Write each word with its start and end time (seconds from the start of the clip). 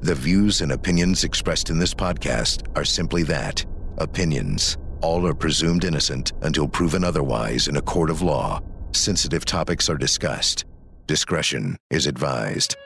The 0.00 0.14
views 0.14 0.60
and 0.60 0.72
opinions 0.72 1.24
expressed 1.24 1.70
in 1.70 1.78
this 1.78 1.94
podcast 1.94 2.66
are 2.76 2.84
simply 2.84 3.22
that 3.24 3.64
opinions. 3.98 4.76
All 5.00 5.26
are 5.26 5.34
presumed 5.34 5.84
innocent 5.84 6.32
until 6.42 6.68
proven 6.68 7.02
otherwise 7.02 7.66
in 7.66 7.76
a 7.76 7.82
court 7.82 8.10
of 8.10 8.20
law. 8.22 8.60
Sensitive 8.92 9.44
topics 9.44 9.88
are 9.88 9.96
discussed. 9.96 10.66
Discretion 11.06 11.76
is 11.90 12.06
advised. 12.06 12.76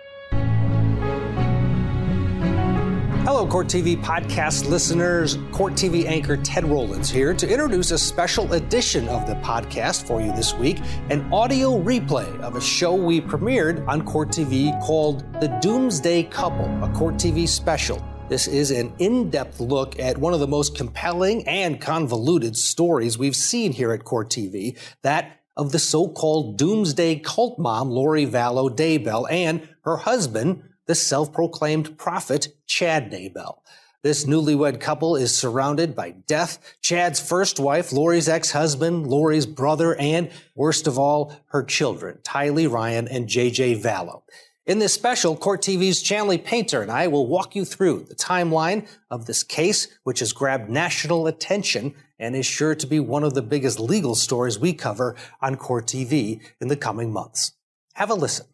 Hello, 3.25 3.46
Court 3.46 3.66
TV 3.66 4.02
podcast 4.02 4.66
listeners. 4.66 5.36
Court 5.53 5.75
TV 5.75 6.07
anchor 6.07 6.39
Ted 6.39 6.64
Rowlands 6.64 7.11
here 7.11 7.35
to 7.35 7.46
introduce 7.46 7.91
a 7.91 7.98
special 7.98 8.54
edition 8.54 9.07
of 9.09 9.27
the 9.27 9.35
podcast 9.35 10.07
for 10.07 10.23
you 10.23 10.32
this 10.32 10.54
week 10.54 10.79
an 11.11 11.30
audio 11.30 11.79
replay 11.79 12.35
of 12.41 12.57
a 12.57 12.61
show 12.62 12.95
we 12.95 13.21
premiered 13.21 13.86
on 13.86 14.07
Court 14.07 14.30
TV 14.30 14.72
called 14.82 15.30
The 15.35 15.48
Doomsday 15.61 16.25
Couple, 16.25 16.64
a 16.82 16.89
Court 16.95 17.17
TV 17.17 17.46
special. 17.46 18.03
This 18.30 18.49
is 18.49 18.71
an 18.71 18.91
in 18.99 19.29
depth 19.29 19.61
look 19.61 19.99
at 19.99 20.16
one 20.16 20.32
of 20.32 20.41
the 20.41 20.49
most 20.49 20.75
compelling 20.75 21.46
and 21.46 21.79
convoluted 21.79 22.57
stories 22.57 23.18
we've 23.18 23.36
seen 23.36 23.72
here 23.72 23.93
at 23.93 24.05
Court 24.05 24.30
TV 24.30 24.79
that 25.02 25.41
of 25.58 25.72
the 25.72 25.79
so 25.79 26.08
called 26.08 26.57
doomsday 26.57 27.16
cult 27.16 27.58
mom, 27.58 27.91
Lori 27.91 28.25
Vallow 28.25 28.75
Daybell, 28.75 29.30
and 29.30 29.68
her 29.85 29.99
husband, 29.99 30.63
the 30.90 30.94
self 30.96 31.32
proclaimed 31.32 31.96
prophet, 31.99 32.48
Chad 32.67 33.12
Daybell. 33.12 33.58
This 34.03 34.25
newlywed 34.25 34.80
couple 34.80 35.14
is 35.14 35.33
surrounded 35.33 35.94
by 35.94 36.16
death. 36.27 36.58
Chad's 36.83 37.20
first 37.20 37.61
wife, 37.61 37.92
Lori's 37.92 38.28
ex 38.28 38.50
husband, 38.50 39.06
Lori's 39.06 39.47
brother, 39.47 39.94
and 39.94 40.33
worst 40.56 40.89
of 40.89 40.98
all, 40.98 41.33
her 41.50 41.62
children, 41.62 42.19
Tylee 42.25 42.69
Ryan 42.69 43.06
and 43.06 43.28
JJ 43.28 43.80
Vallow. 43.80 44.22
In 44.66 44.80
this 44.80 44.92
special, 44.92 45.36
Court 45.36 45.62
TV's 45.62 46.03
Chanley 46.03 46.44
Painter 46.44 46.83
and 46.83 46.91
I 46.91 47.06
will 47.06 47.28
walk 47.28 47.55
you 47.55 47.64
through 47.64 48.06
the 48.08 48.16
timeline 48.16 48.88
of 49.12 49.27
this 49.27 49.44
case, 49.44 49.86
which 50.02 50.19
has 50.19 50.33
grabbed 50.33 50.68
national 50.68 51.28
attention 51.28 51.94
and 52.18 52.34
is 52.34 52.46
sure 52.46 52.74
to 52.74 52.86
be 52.88 52.98
one 52.98 53.22
of 53.22 53.34
the 53.34 53.42
biggest 53.42 53.78
legal 53.78 54.16
stories 54.16 54.58
we 54.58 54.72
cover 54.72 55.14
on 55.41 55.55
Court 55.55 55.86
TV 55.86 56.41
in 56.61 56.66
the 56.66 56.74
coming 56.77 57.12
months. 57.12 57.52
Have 57.94 58.11
a 58.11 58.14
listen 58.14 58.46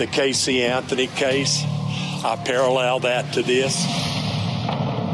the 0.00 0.06
Casey 0.06 0.64
Anthony 0.64 1.08
case. 1.08 1.62
I 2.24 2.40
parallel 2.42 3.00
that 3.00 3.34
to 3.34 3.42
this, 3.42 3.84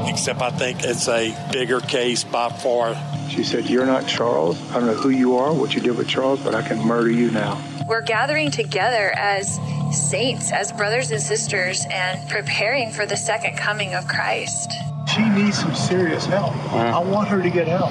except 0.09 0.41
I 0.41 0.51
think 0.51 0.85
it's 0.85 1.09
a 1.09 1.35
bigger 1.51 1.81
case 1.81 2.23
by 2.23 2.51
far. 2.51 2.95
She 3.29 3.43
said, 3.43 3.69
You're 3.69 3.85
not 3.85 4.07
Charles. 4.07 4.57
I 4.71 4.75
don't 4.75 4.87
know 4.87 4.95
who 4.95 5.09
you 5.09 5.39
are, 5.39 5.53
what 5.53 5.75
you 5.75 5.81
did 5.81 5.97
with 5.97 6.07
Charles, 6.07 6.39
but 6.39 6.55
I 6.55 6.63
can 6.63 6.79
murder 6.87 7.11
you 7.11 7.33
now. 7.33 7.61
We're 7.89 8.03
gathering 8.03 8.53
together 8.53 9.13
as 9.17 9.59
saints, 9.91 10.53
as 10.53 10.71
brothers 10.71 11.11
and 11.11 11.21
sisters, 11.21 11.85
and 11.91 12.29
preparing 12.29 12.93
for 12.93 13.07
the 13.07 13.17
second 13.17 13.57
coming 13.57 13.93
of 13.95 14.07
Christ. 14.07 14.71
She 15.13 15.29
needs 15.29 15.59
some 15.59 15.75
serious 15.75 16.27
help. 16.27 16.55
I 16.73 17.01
want 17.01 17.27
her 17.27 17.43
to 17.43 17.51
get 17.51 17.67
help. 17.67 17.91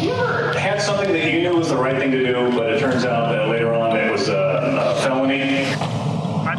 You 0.00 0.12
ever 0.12 0.56
had 0.56 0.80
something 0.80 1.12
that 1.12 1.32
you 1.32 1.40
knew 1.40 1.56
was 1.56 1.70
the 1.70 1.76
right 1.76 1.98
thing 1.98 2.12
to 2.12 2.24
do, 2.24 2.52
but 2.56 2.72
it 2.72 2.78
turns 2.78 3.04
out 3.04 3.30
that 3.32 3.48
later 3.48 3.72
on 3.74 3.96
it 3.96 4.12
was 4.12 4.28
a, 4.28 4.94
a 4.96 5.02
felony? 5.02 5.99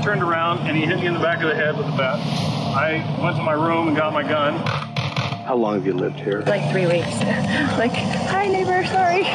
I 0.02 0.04
turned 0.04 0.24
around 0.24 0.68
and 0.68 0.76
he 0.76 0.84
hit 0.84 0.98
me 0.98 1.06
in 1.06 1.14
the 1.14 1.20
back 1.20 1.44
of 1.44 1.50
the 1.50 1.54
head 1.54 1.78
with 1.78 1.86
a 1.86 1.96
bat. 1.96 2.18
I 2.76 3.22
went 3.22 3.38
to 3.38 3.44
my 3.44 3.54
room 3.54 3.88
and 3.88 3.96
got 3.96 4.14
my 4.14 4.24
gun. 4.24 4.58
How 5.46 5.54
long 5.56 5.76
have 5.76 5.86
you 5.86 5.94
lived 5.94 6.20
here? 6.20 6.42
Like 6.48 6.72
three 6.72 6.88
weeks. 6.88 7.06
like, 7.78 7.92
hi 7.92 8.48
neighbor, 8.48 8.84
sorry. 8.88 9.26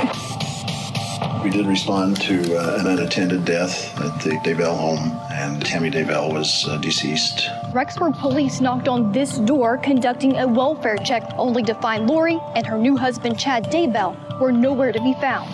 We 1.45 1.51
did 1.51 1.69
respond 1.69 2.21
to 2.23 2.57
uh, 2.57 2.81
an 2.81 2.89
unattended 2.89 3.45
death 3.45 3.97
at 4.01 4.21
the 4.25 4.31
Daybell 4.31 4.77
home, 4.77 5.17
and 5.31 5.65
Tammy 5.65 5.89
Daybell 5.89 6.33
was 6.33 6.67
uh, 6.67 6.79
deceased. 6.79 7.47
Rexburg 7.73 8.19
police 8.19 8.61
knocked 8.61 8.89
on 8.89 9.13
this 9.13 9.39
door 9.39 9.79
conducting 9.79 10.37
a 10.37 10.49
welfare 10.49 10.97
check, 10.97 11.23
only 11.39 11.63
to 11.63 11.75
find 11.75 12.09
Lori 12.09 12.41
and 12.57 12.67
her 12.67 12.77
new 12.77 12.97
husband, 12.97 13.39
Chad 13.39 13.67
Daybell, 13.67 14.41
were 14.41 14.51
nowhere 14.51 14.91
to 14.91 15.01
be 15.01 15.15
found. 15.21 15.49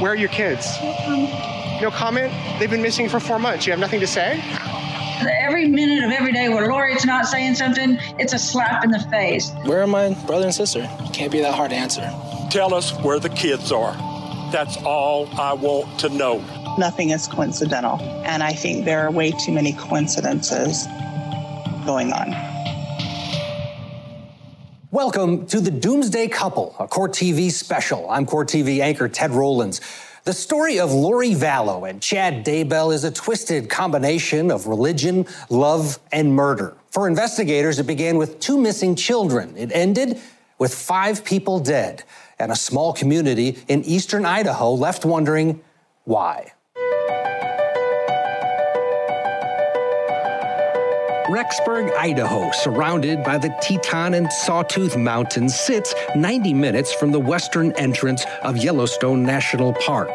Where 0.00 0.12
are 0.12 0.16
your 0.16 0.30
kids? 0.30 0.66
Um, 1.06 1.57
no 1.80 1.90
comment? 1.90 2.32
They've 2.58 2.70
been 2.70 2.82
missing 2.82 3.08
for 3.08 3.20
four 3.20 3.38
months. 3.38 3.66
You 3.66 3.72
have 3.72 3.80
nothing 3.80 4.00
to 4.00 4.06
say? 4.06 4.42
Every 5.40 5.66
minute 5.66 6.04
of 6.04 6.12
every 6.12 6.32
day 6.32 6.48
where 6.48 6.68
Lori's 6.68 7.04
not 7.04 7.26
saying 7.26 7.54
something, 7.56 7.98
it's 8.18 8.32
a 8.32 8.38
slap 8.38 8.84
in 8.84 8.90
the 8.90 9.00
face. 9.10 9.50
Where 9.64 9.82
are 9.82 9.86
my 9.86 10.14
brother 10.26 10.46
and 10.46 10.54
sister? 10.54 10.88
Can't 11.12 11.32
be 11.32 11.40
that 11.40 11.54
hard 11.54 11.70
to 11.70 11.76
answer. 11.76 12.02
Tell 12.50 12.74
us 12.74 12.92
where 13.02 13.18
the 13.18 13.28
kids 13.28 13.72
are. 13.72 13.92
That's 14.52 14.76
all 14.78 15.28
I 15.38 15.52
want 15.52 15.98
to 16.00 16.08
know. 16.08 16.38
Nothing 16.78 17.10
is 17.10 17.26
coincidental. 17.26 18.00
And 18.24 18.42
I 18.42 18.52
think 18.52 18.84
there 18.84 19.00
are 19.06 19.10
way 19.10 19.32
too 19.32 19.52
many 19.52 19.72
coincidences 19.72 20.86
going 21.84 22.12
on. 22.12 22.34
Welcome 24.90 25.46
to 25.48 25.60
the 25.60 25.70
Doomsday 25.70 26.28
Couple, 26.28 26.74
a 26.78 26.88
Court 26.88 27.12
TV 27.12 27.50
special. 27.50 28.08
I'm 28.08 28.24
Court 28.24 28.48
TV 28.48 28.80
anchor 28.80 29.08
Ted 29.08 29.32
Rowlands. 29.32 29.80
The 30.28 30.34
story 30.34 30.78
of 30.78 30.92
Lori 30.92 31.30
Vallow 31.30 31.88
and 31.88 32.02
Chad 32.02 32.44
Daybell 32.44 32.92
is 32.92 33.04
a 33.04 33.10
twisted 33.10 33.70
combination 33.70 34.50
of 34.50 34.66
religion, 34.66 35.26
love, 35.48 35.98
and 36.12 36.36
murder. 36.36 36.76
For 36.90 37.08
investigators, 37.08 37.78
it 37.78 37.86
began 37.86 38.18
with 38.18 38.38
two 38.38 38.58
missing 38.60 38.94
children. 38.94 39.56
It 39.56 39.72
ended 39.72 40.20
with 40.58 40.74
five 40.74 41.24
people 41.24 41.60
dead 41.60 42.04
and 42.38 42.52
a 42.52 42.56
small 42.56 42.92
community 42.92 43.56
in 43.68 43.82
eastern 43.84 44.26
Idaho 44.26 44.74
left 44.74 45.06
wondering 45.06 45.62
why. 46.04 46.52
Rexburg, 51.28 51.94
Idaho, 51.94 52.50
surrounded 52.52 53.22
by 53.22 53.36
the 53.36 53.54
Teton 53.60 54.14
and 54.14 54.32
Sawtooth 54.32 54.96
Mountains, 54.96 55.54
sits 55.54 55.94
90 56.16 56.54
minutes 56.54 56.94
from 56.94 57.12
the 57.12 57.20
western 57.20 57.72
entrance 57.72 58.24
of 58.40 58.56
Yellowstone 58.56 59.24
National 59.24 59.74
Park. 59.74 60.08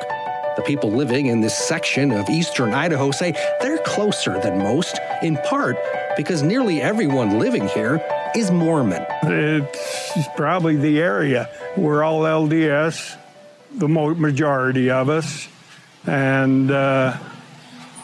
The 0.56 0.64
people 0.64 0.92
living 0.92 1.28
in 1.28 1.42
this 1.42 1.56
section 1.56 2.12
of 2.12 2.28
eastern 2.32 2.74
Idaho 2.74 3.12
say 3.12 3.34
they're 3.62 3.78
closer 3.78 4.40
than 4.40 4.58
most, 4.58 4.98
in 5.22 5.38
part 5.46 5.78
because 6.18 6.42
nearly 6.42 6.82
everyone 6.82 7.38
living 7.38 7.68
here 7.68 8.04
is 8.36 8.50
Mormon. 8.50 9.06
It's 9.22 10.28
probably 10.36 10.78
the 10.78 11.00
area. 11.00 11.48
We're 11.78 12.04
all 12.04 12.22
LDS, 12.22 13.18
the 13.76 13.88
majority 13.88 14.90
of 14.90 15.10
us, 15.10 15.48
and 16.08 16.72
uh, 16.72 17.18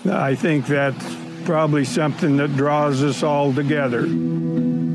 I 0.05 0.35
think 0.35 0.67
that's 0.67 1.28
probably 1.49 1.83
something 1.83 2.37
that 2.37 2.55
draws 2.55 3.01
us 3.01 3.23
all 3.23 3.51
together. 3.51 4.03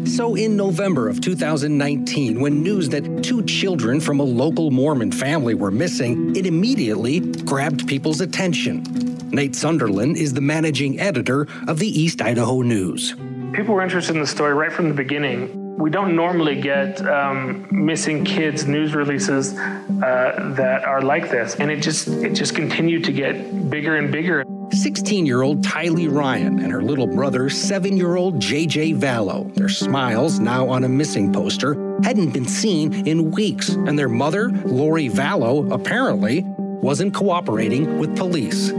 So, 0.07 0.37
in 0.37 0.57
November 0.57 1.09
of 1.09 1.21
2019, 1.21 2.39
when 2.39 2.63
news 2.63 2.91
that 2.91 3.25
two 3.25 3.43
children 3.43 3.99
from 3.99 4.21
a 4.21 4.23
local 4.23 4.71
Mormon 4.71 5.11
family 5.11 5.55
were 5.55 5.73
missing, 5.73 6.37
it 6.37 6.47
immediately 6.47 7.19
grabbed 7.43 7.89
people's 7.89 8.21
attention. 8.21 8.85
Nate 9.33 9.57
Sunderland 9.57 10.17
is 10.17 10.33
the 10.33 10.41
managing 10.41 11.01
editor 11.01 11.49
of 11.67 11.81
the 11.81 11.89
East 11.89 12.23
Idaho 12.23 12.63
News. 12.63 13.17
People 13.53 13.75
were 13.75 13.83
interested 13.83 14.15
in 14.15 14.21
the 14.21 14.27
story 14.29 14.55
right 14.55 14.73
from 14.73 14.89
the 14.89 14.95
beginning 14.95 15.64
we 15.77 15.91
don't 15.91 16.15
normally 16.15 16.61
get 16.61 17.05
um, 17.07 17.67
missing 17.71 18.25
kids 18.25 18.67
news 18.67 18.95
releases 18.95 19.55
uh, 19.55 20.53
that 20.57 20.85
are 20.85 21.03
like 21.03 21.31
this. 21.31 21.57
And 21.57 21.71
it 21.71 21.83
just 21.83 22.09
it 22.09 22.35
just 22.35 22.55
continued 22.55 23.05
to 23.05 23.13
get 23.13 23.71
bigger 23.71 23.97
and 23.97 24.11
bigger. 24.11 24.45
16-year-old 24.69 25.63
Tylee 25.63 26.13
Ryan 26.13 26.59
and 26.59 26.73
her 26.73 26.83
little 26.83 27.07
brother 27.07 27.45
7-year-old 27.45 28.41
JJ 28.41 28.99
Vallow. 28.99 29.53
Their 29.55 29.69
smiles 29.69 30.41
now 30.41 30.69
on 30.69 30.85
a 30.85 30.89
missing 30.89 31.33
poster 31.33 31.75
hadn't 32.03 32.31
been 32.31 32.47
seen 32.47 33.07
in 33.07 33.31
weeks. 33.31 33.71
And 33.71 33.99
their 33.99 34.09
mother 34.09 34.51
Lori 34.51 35.09
Vallow 35.09 35.73
apparently 35.73 36.45
wasn't 36.47 37.15
cooperating 37.15 37.99
with 37.99 38.17
police. 38.17 38.73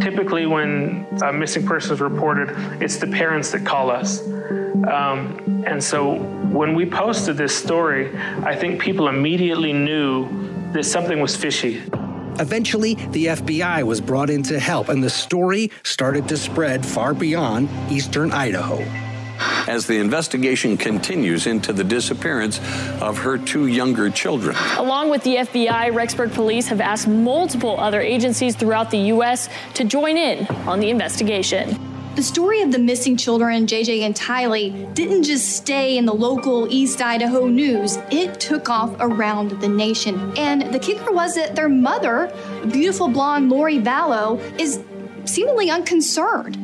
Typically 0.00 0.46
when 0.46 1.06
a 1.22 1.32
missing 1.32 1.66
person 1.66 1.92
is 1.92 2.00
reported 2.00 2.50
it's 2.82 2.96
the 2.96 3.06
parents 3.06 3.50
that 3.52 3.66
call 3.66 3.90
us 3.90 4.22
um, 4.88 5.64
and 5.66 5.82
so 5.82 6.14
when 6.50 6.74
we 6.74 6.86
posted 6.86 7.36
this 7.36 7.54
story, 7.54 8.16
I 8.16 8.56
think 8.56 8.80
people 8.80 9.08
immediately 9.08 9.72
knew 9.72 10.28
that 10.72 10.84
something 10.84 11.20
was 11.20 11.36
fishy. 11.36 11.82
Eventually, 12.38 12.94
the 12.94 13.26
FBI 13.26 13.82
was 13.82 14.00
brought 14.00 14.30
in 14.30 14.42
to 14.44 14.58
help, 14.58 14.88
and 14.88 15.04
the 15.04 15.10
story 15.10 15.70
started 15.82 16.28
to 16.28 16.36
spread 16.36 16.86
far 16.86 17.12
beyond 17.12 17.68
eastern 17.90 18.32
Idaho. 18.32 18.78
As 19.68 19.86
the 19.86 19.98
investigation 19.98 20.76
continues 20.76 21.46
into 21.46 21.72
the 21.72 21.84
disappearance 21.84 22.58
of 23.00 23.18
her 23.18 23.36
two 23.36 23.66
younger 23.66 24.10
children. 24.10 24.56
Along 24.76 25.10
with 25.10 25.22
the 25.22 25.36
FBI, 25.36 25.92
Rexburg 25.92 26.32
police 26.32 26.66
have 26.68 26.80
asked 26.80 27.08
multiple 27.08 27.78
other 27.78 28.00
agencies 28.00 28.56
throughout 28.56 28.90
the 28.90 28.98
U.S. 29.14 29.48
to 29.74 29.84
join 29.84 30.16
in 30.16 30.46
on 30.66 30.80
the 30.80 30.90
investigation. 30.90 31.89
The 32.16 32.24
story 32.24 32.60
of 32.60 32.72
the 32.72 32.78
missing 32.78 33.16
children, 33.16 33.66
JJ 33.66 34.00
and 34.00 34.16
Tylee, 34.16 34.92
didn't 34.94 35.22
just 35.22 35.56
stay 35.56 35.96
in 35.96 36.06
the 36.06 36.12
local 36.12 36.66
East 36.68 37.00
Idaho 37.00 37.46
news, 37.46 37.98
it 38.10 38.40
took 38.40 38.68
off 38.68 38.94
around 38.98 39.52
the 39.60 39.68
nation. 39.68 40.32
And 40.36 40.74
the 40.74 40.80
kicker 40.80 41.12
was 41.12 41.36
that 41.36 41.54
their 41.54 41.68
mother, 41.68 42.32
beautiful 42.68 43.06
blonde 43.06 43.48
Lori 43.48 43.78
Vallow, 43.78 44.40
is 44.60 44.82
seemingly 45.24 45.70
unconcerned. 45.70 46.56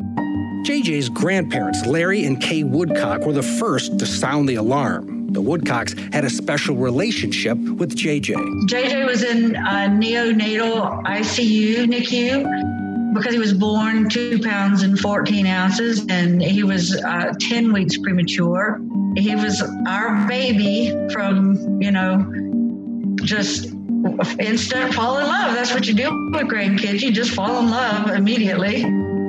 JJ's 0.67 1.09
grandparents, 1.09 1.87
Larry 1.87 2.25
and 2.27 2.43
Kay 2.43 2.65
Woodcock, 2.65 3.21
were 3.21 3.33
the 3.33 3.43
first 3.43 4.01
to 4.01 4.05
sound 4.05 4.49
the 4.49 4.57
alarm. 4.57 5.33
The 5.33 5.41
Woodcocks 5.41 5.95
had 6.13 6.25
a 6.25 6.31
special 6.31 6.75
relationship 6.75 7.57
with 7.57 7.95
JJ. 7.95 8.35
JJ 8.69 9.07
was 9.07 9.23
in 9.23 9.55
uh, 9.55 9.89
neonatal 9.91 11.05
ICU, 11.05 11.85
NICU, 11.87 12.76
because 13.17 13.33
he 13.33 13.39
was 13.39 13.53
born 13.53 14.09
two 14.09 14.41
pounds 14.41 14.83
and 14.83 14.99
14 14.99 15.47
ounces, 15.47 16.07
and 16.09 16.43
he 16.43 16.63
was 16.63 16.97
uh, 17.03 17.33
10 17.41 17.73
weeks 17.73 17.97
premature. 17.99 18.81
He 19.17 19.35
was 19.35 19.63
our 19.87 20.27
baby 20.29 20.95
from, 21.13 21.81
you 21.81 21.91
know, 21.91 22.33
just 23.25 23.73
instant 24.39 24.95
fall 24.95 25.19
in 25.19 25.27
love. 25.27 25.55
That's 25.55 25.73
what 25.73 25.87
you 25.87 25.95
do 25.95 26.31
with 26.33 26.43
grandkids. 26.43 27.01
You 27.01 27.13
just 27.13 27.33
fall 27.33 27.59
in 27.59 27.71
love 27.71 28.11
immediately. 28.11 28.83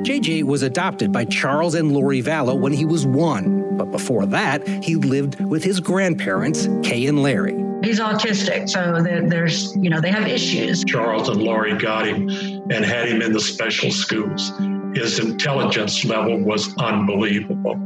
JJ 0.03 0.43
was 0.43 0.61
adopted 0.61 1.11
by 1.11 1.25
Charles 1.25 1.75
and 1.75 1.91
Lori 1.91 2.21
Vallow 2.21 2.57
when 2.57 2.71
he 2.71 2.85
was 2.85 3.05
one, 3.05 3.77
but 3.77 3.91
before 3.91 4.25
that, 4.27 4.67
he 4.83 4.95
lived 4.95 5.39
with 5.41 5.63
his 5.63 5.79
grandparents, 5.79 6.67
Kay 6.83 7.07
and 7.07 7.21
Larry. 7.21 7.55
He's 7.83 7.99
autistic, 7.99 8.69
so 8.69 9.01
there's, 9.01 9.75
you 9.75 9.89
know, 9.89 10.01
they 10.01 10.09
have 10.09 10.27
issues. 10.27 10.83
Charles 10.83 11.29
and 11.29 11.41
Lori 11.41 11.77
got 11.77 12.07
him 12.07 12.29
and 12.71 12.83
had 12.85 13.07
him 13.07 13.21
in 13.21 13.33
the 13.33 13.39
special 13.39 13.91
schools. 13.91 14.51
His 14.93 15.19
intelligence 15.19 16.03
level 16.05 16.39
was 16.39 16.75
unbelievable. 16.77 17.79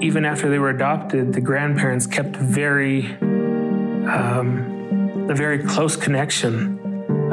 Even 0.00 0.24
after 0.24 0.50
they 0.50 0.58
were 0.58 0.70
adopted, 0.70 1.32
the 1.32 1.40
grandparents 1.40 2.06
kept 2.06 2.36
very, 2.36 3.06
um, 4.06 5.26
a 5.30 5.34
very 5.34 5.58
close 5.58 5.96
connection 5.96 6.78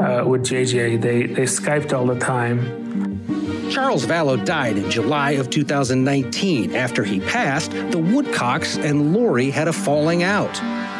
uh, 0.00 0.24
with 0.24 0.42
JJ. 0.42 1.00
They 1.00 1.26
they 1.26 1.42
Skyped 1.42 1.92
all 1.92 2.06
the 2.06 2.18
time 2.18 2.82
Charles 3.72 4.04
Vallow 4.04 4.44
died 4.44 4.76
in 4.76 4.90
July 4.90 5.30
of 5.32 5.48
2019. 5.48 6.76
After 6.76 7.02
he 7.04 7.20
passed, 7.20 7.70
the 7.70 7.98
Woodcocks 7.98 8.76
and 8.76 9.14
Lori 9.14 9.50
had 9.50 9.66
a 9.66 9.72
falling 9.72 10.22
out. 10.22 10.52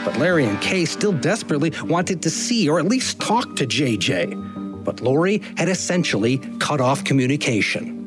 But 0.06 0.16
Larry 0.16 0.46
and 0.46 0.58
Kay 0.62 0.86
still 0.86 1.12
desperately 1.12 1.70
wanted 1.84 2.22
to 2.22 2.30
see 2.30 2.70
or 2.70 2.78
at 2.78 2.86
least 2.86 3.20
talk 3.20 3.56
to 3.56 3.66
JJ. 3.66 4.51
But 4.84 5.00
Lori 5.00 5.43
had 5.56 5.69
essentially 5.69 6.38
cut 6.58 6.81
off 6.81 7.05
communication. 7.05 8.02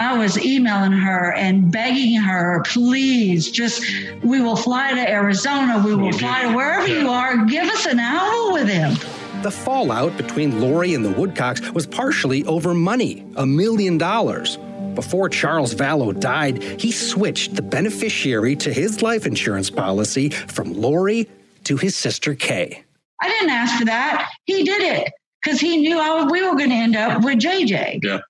I 0.00 0.16
was 0.16 0.42
emailing 0.42 0.92
her 0.92 1.34
and 1.34 1.70
begging 1.70 2.18
her, 2.18 2.62
please, 2.66 3.50
just 3.50 3.84
we 4.22 4.40
will 4.40 4.56
fly 4.56 4.94
to 4.94 5.10
Arizona, 5.10 5.82
we 5.84 5.94
will 5.94 6.12
fly 6.12 6.44
to 6.44 6.56
wherever 6.56 6.88
you 6.88 7.10
are, 7.10 7.44
give 7.44 7.68
us 7.68 7.84
an 7.84 8.00
hour 8.00 8.50
with 8.54 8.66
him. 8.66 8.94
The 9.42 9.50
fallout 9.50 10.16
between 10.16 10.58
Lori 10.58 10.94
and 10.94 11.04
the 11.04 11.10
Woodcocks 11.10 11.70
was 11.72 11.86
partially 11.86 12.46
over 12.46 12.72
money 12.72 13.26
a 13.36 13.44
million 13.44 13.98
dollars. 13.98 14.56
Before 14.94 15.28
Charles 15.28 15.74
Vallow 15.74 16.18
died, 16.18 16.62
he 16.62 16.92
switched 16.92 17.54
the 17.54 17.62
beneficiary 17.62 18.56
to 18.56 18.72
his 18.72 19.02
life 19.02 19.26
insurance 19.26 19.68
policy 19.68 20.30
from 20.30 20.72
Lori 20.72 21.28
to 21.64 21.76
his 21.76 21.94
sister 21.94 22.34
Kay. 22.34 22.84
I 23.20 23.28
didn't 23.28 23.50
ask 23.50 23.78
for 23.78 23.84
that. 23.84 24.30
He 24.46 24.64
did 24.64 24.80
it 24.80 25.12
because 25.42 25.60
he 25.60 25.78
knew 25.78 25.98
I, 25.98 26.24
we 26.24 26.46
were 26.46 26.56
going 26.56 26.70
to 26.70 26.76
end 26.76 26.96
up 26.96 27.22
with 27.24 27.38
JJ. 27.38 28.02
Yeah. 28.02 28.20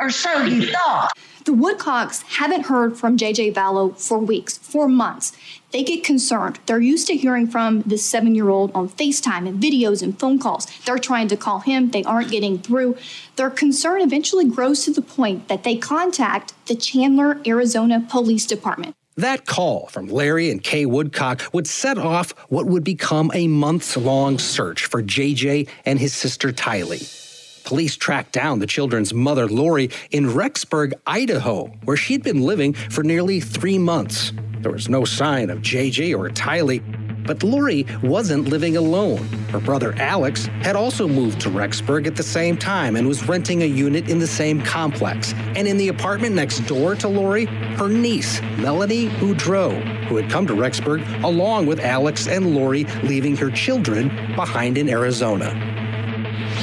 Or 0.00 0.10
so 0.10 0.42
he 0.42 0.66
thought. 0.66 1.10
The 1.44 1.52
Woodcocks 1.52 2.22
haven't 2.22 2.66
heard 2.66 2.96
from 2.96 3.18
JJ 3.18 3.52
Vallow 3.52 3.96
for 3.98 4.18
weeks, 4.18 4.56
for 4.56 4.88
months. 4.88 5.36
They 5.72 5.82
get 5.84 6.02
concerned. 6.02 6.58
They're 6.64 6.80
used 6.80 7.06
to 7.08 7.16
hearing 7.16 7.46
from 7.46 7.82
this 7.82 8.04
seven 8.04 8.34
year 8.34 8.48
old 8.48 8.72
on 8.74 8.88
FaceTime 8.88 9.46
and 9.46 9.62
videos 9.62 10.02
and 10.02 10.18
phone 10.18 10.38
calls. 10.38 10.66
They're 10.86 10.98
trying 10.98 11.28
to 11.28 11.36
call 11.36 11.60
him, 11.60 11.90
they 11.90 12.02
aren't 12.04 12.30
getting 12.30 12.58
through. 12.58 12.96
Their 13.36 13.50
concern 13.50 14.00
eventually 14.00 14.48
grows 14.48 14.84
to 14.84 14.90
the 14.90 15.02
point 15.02 15.48
that 15.48 15.64
they 15.64 15.76
contact 15.76 16.54
the 16.66 16.74
Chandler, 16.74 17.40
Arizona 17.46 18.04
Police 18.08 18.46
Department. 18.46 18.96
That 19.16 19.46
call 19.46 19.86
from 19.86 20.08
Larry 20.08 20.50
and 20.50 20.60
Kay 20.60 20.86
Woodcock 20.86 21.42
would 21.52 21.68
set 21.68 21.98
off 21.98 22.32
what 22.48 22.66
would 22.66 22.82
become 22.82 23.30
a 23.32 23.46
months 23.46 23.96
long 23.96 24.40
search 24.40 24.86
for 24.86 25.04
JJ 25.04 25.68
and 25.84 26.00
his 26.00 26.12
sister 26.12 26.50
Tylee. 26.50 27.22
Police 27.64 27.96
tracked 27.96 28.32
down 28.32 28.58
the 28.58 28.66
children's 28.66 29.14
mother, 29.14 29.46
Lori, 29.46 29.90
in 30.10 30.26
Rexburg, 30.26 30.94
Idaho, 31.06 31.66
where 31.84 31.96
she'd 31.96 32.24
been 32.24 32.42
living 32.42 32.72
for 32.72 33.04
nearly 33.04 33.40
three 33.40 33.78
months. 33.78 34.32
There 34.60 34.72
was 34.72 34.88
no 34.88 35.04
sign 35.04 35.48
of 35.48 35.60
JJ 35.60 36.18
or 36.18 36.28
Tylee, 36.28 36.82
but 37.24 37.42
Lori 37.42 37.86
wasn't 38.02 38.48
living 38.48 38.76
alone. 38.76 39.26
Her 39.50 39.60
brother 39.60 39.94
Alex 39.96 40.46
had 40.62 40.76
also 40.76 41.08
moved 41.08 41.40
to 41.42 41.48
Rexburg 41.48 42.06
at 42.06 42.16
the 42.16 42.22
same 42.22 42.56
time 42.56 42.96
and 42.96 43.08
was 43.08 43.26
renting 43.26 43.62
a 43.62 43.66
unit 43.66 44.08
in 44.08 44.18
the 44.18 44.26
same 44.26 44.62
complex. 44.62 45.32
And 45.56 45.66
in 45.66 45.76
the 45.76 45.88
apartment 45.88 46.34
next 46.34 46.60
door 46.60 46.94
to 46.96 47.08
Lori, 47.08 47.46
her 47.76 47.88
niece, 47.88 48.40
Melanie 48.58 49.08
Boudreaux, 49.08 49.80
who 50.06 50.16
had 50.16 50.30
come 50.30 50.46
to 50.46 50.54
Rexburg 50.54 51.24
along 51.24 51.66
with 51.66 51.80
Alex 51.80 52.26
and 52.26 52.54
Lori, 52.54 52.84
leaving 53.02 53.36
her 53.36 53.50
children 53.50 54.08
behind 54.34 54.78
in 54.78 54.88
Arizona. 54.88 55.52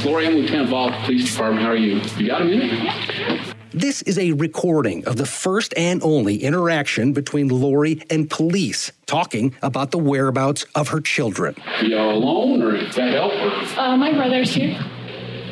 Lori, 0.05 0.27
I'm 0.27 0.35
Lieutenant 0.35 0.69
Ball, 0.69 0.91
Police 1.03 1.31
Department. 1.31 1.63
How 1.63 1.71
are 1.71 1.75
you? 1.75 2.01
You 2.17 2.27
got 2.27 2.41
a 2.41 2.45
minute? 2.45 3.50
This 3.73 4.01
is 4.01 4.19
a 4.19 4.33
recording 4.33 5.05
of 5.07 5.15
the 5.15 5.25
first 5.25 5.73
and 5.77 6.03
only 6.03 6.43
interaction 6.43 7.13
between 7.13 7.47
Lori 7.47 8.01
and 8.09 8.29
police 8.29 8.91
talking 9.05 9.55
about 9.61 9.91
the 9.91 9.97
whereabouts 9.97 10.65
of 10.75 10.89
her 10.89 10.99
children. 10.99 11.55
Are 11.65 11.85
y'all 11.85 12.17
alone 12.17 12.61
or 12.61 12.75
is 12.75 12.93
that 12.95 13.13
help? 13.13 13.31
Or? 13.31 13.79
Uh, 13.79 13.95
my 13.95 14.11
brother's 14.11 14.53
here. 14.53 14.77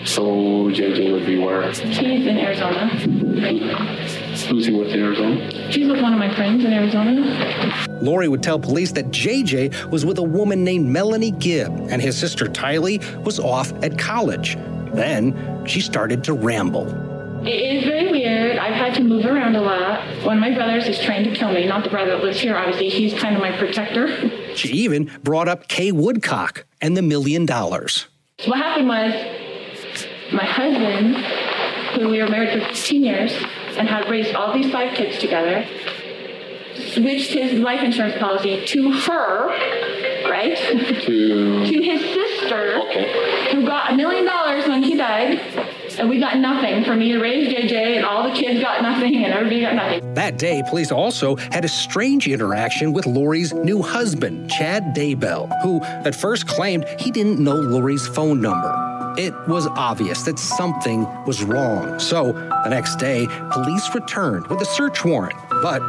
So 0.03 0.21
JJ 0.69 1.13
would 1.13 1.25
be 1.25 1.39
where? 1.39 1.71
He's 1.71 1.99
in 2.27 2.37
Arizona. 2.37 2.89
Who's 2.89 4.65
he 4.65 4.73
with 4.73 4.89
in 4.89 4.99
Arizona? 4.99 5.71
She's 5.71 5.89
with 5.89 6.01
one 6.01 6.11
of 6.11 6.19
my 6.19 6.35
friends 6.35 6.65
in 6.65 6.73
Arizona. 6.73 7.87
Lori 8.01 8.27
would 8.27 8.43
tell 8.43 8.59
police 8.59 8.91
that 8.93 9.11
JJ 9.11 9.91
was 9.91 10.05
with 10.05 10.17
a 10.17 10.23
woman 10.23 10.65
named 10.65 10.87
Melanie 10.87 11.31
Gibb, 11.31 11.71
and 11.89 12.01
his 12.01 12.17
sister 12.17 12.47
Tylee 12.47 13.23
was 13.23 13.39
off 13.39 13.71
at 13.81 13.97
college. 13.97 14.57
Then 14.93 15.65
she 15.65 15.79
started 15.79 16.21
to 16.25 16.33
ramble. 16.33 17.09
It 17.45 17.77
is 17.77 17.83
very 17.85 18.11
weird. 18.11 18.57
I've 18.57 18.73
had 18.73 18.93
to 18.95 19.03
move 19.03 19.25
around 19.25 19.55
a 19.55 19.61
lot. 19.61 20.05
One 20.25 20.37
of 20.37 20.41
my 20.41 20.53
brothers 20.53 20.87
is 20.87 20.99
trying 20.99 21.23
to 21.23 21.33
kill 21.33 21.51
me. 21.53 21.65
Not 21.65 21.83
the 21.85 21.89
brother 21.89 22.11
that 22.11 22.23
lives 22.23 22.39
here, 22.39 22.55
obviously. 22.55 22.89
He's 22.89 23.13
kind 23.13 23.35
of 23.35 23.41
my 23.41 23.55
protector. 23.57 24.07
She 24.55 24.69
even 24.69 25.09
brought 25.23 25.47
up 25.47 25.69
Kay 25.69 25.93
Woodcock 25.93 26.65
and 26.81 26.97
the 26.97 27.01
million 27.01 27.45
dollars. 27.45 28.07
What 28.45 28.57
happened 28.57 28.89
was 28.89 29.13
my 30.33 30.43
husband, 30.43 31.15
who 31.95 32.09
we 32.09 32.21
were 32.21 32.27
married 32.27 32.61
for 32.61 32.67
15 32.67 33.01
years 33.01 33.31
and 33.77 33.87
had 33.87 34.09
raised 34.09 34.35
all 34.35 34.53
these 34.53 34.69
five 34.69 34.95
kids 34.95 35.17
together, 35.17 35.65
switched 36.75 37.31
his 37.31 37.53
life 37.59 37.81
insurance 37.81 38.17
policy 38.17 38.65
to 38.65 38.91
her, 38.91 39.47
right? 40.29 40.57
To, 40.57 41.65
to 41.65 41.81
his 41.81 42.01
sister, 42.01 42.81
okay. 42.81 43.53
who 43.55 43.65
got 43.65 43.93
a 43.93 43.95
million 43.95 44.25
dollars 44.25 44.67
when 44.67 44.83
he 44.83 44.95
died. 44.97 45.39
And 45.99 46.09
we 46.09 46.17
got 46.17 46.37
nothing 46.37 46.85
for 46.85 46.95
me 46.95 47.11
to 47.11 47.19
raise 47.19 47.53
JJ, 47.53 47.97
and 47.97 48.05
all 48.05 48.23
the 48.23 48.33
kids 48.33 48.61
got 48.61 48.81
nothing, 48.81 49.23
and 49.25 49.33
everybody 49.33 49.59
got 49.59 49.75
nothing. 49.75 50.13
That 50.13 50.37
day, 50.37 50.63
police 50.69 50.93
also 50.93 51.35
had 51.35 51.65
a 51.65 51.67
strange 51.67 52.25
interaction 52.25 52.93
with 52.93 53.05
Lori's 53.05 53.53
new 53.53 53.81
husband, 53.81 54.49
Chad 54.49 54.95
Daybell, 54.95 55.51
who 55.61 55.83
at 55.83 56.15
first 56.15 56.47
claimed 56.47 56.85
he 56.99 57.11
didn't 57.11 57.43
know 57.43 57.55
Lori's 57.55 58.07
phone 58.07 58.39
number. 58.39 58.73
It 59.17 59.33
was 59.49 59.67
obvious 59.67 60.23
that 60.23 60.39
something 60.39 61.05
was 61.25 61.43
wrong. 61.43 61.99
So 61.99 62.31
the 62.31 62.69
next 62.69 62.95
day, 62.95 63.27
police 63.51 63.93
returned 63.93 64.47
with 64.47 64.61
a 64.61 64.65
search 64.65 65.03
warrant, 65.03 65.35
but 65.61 65.81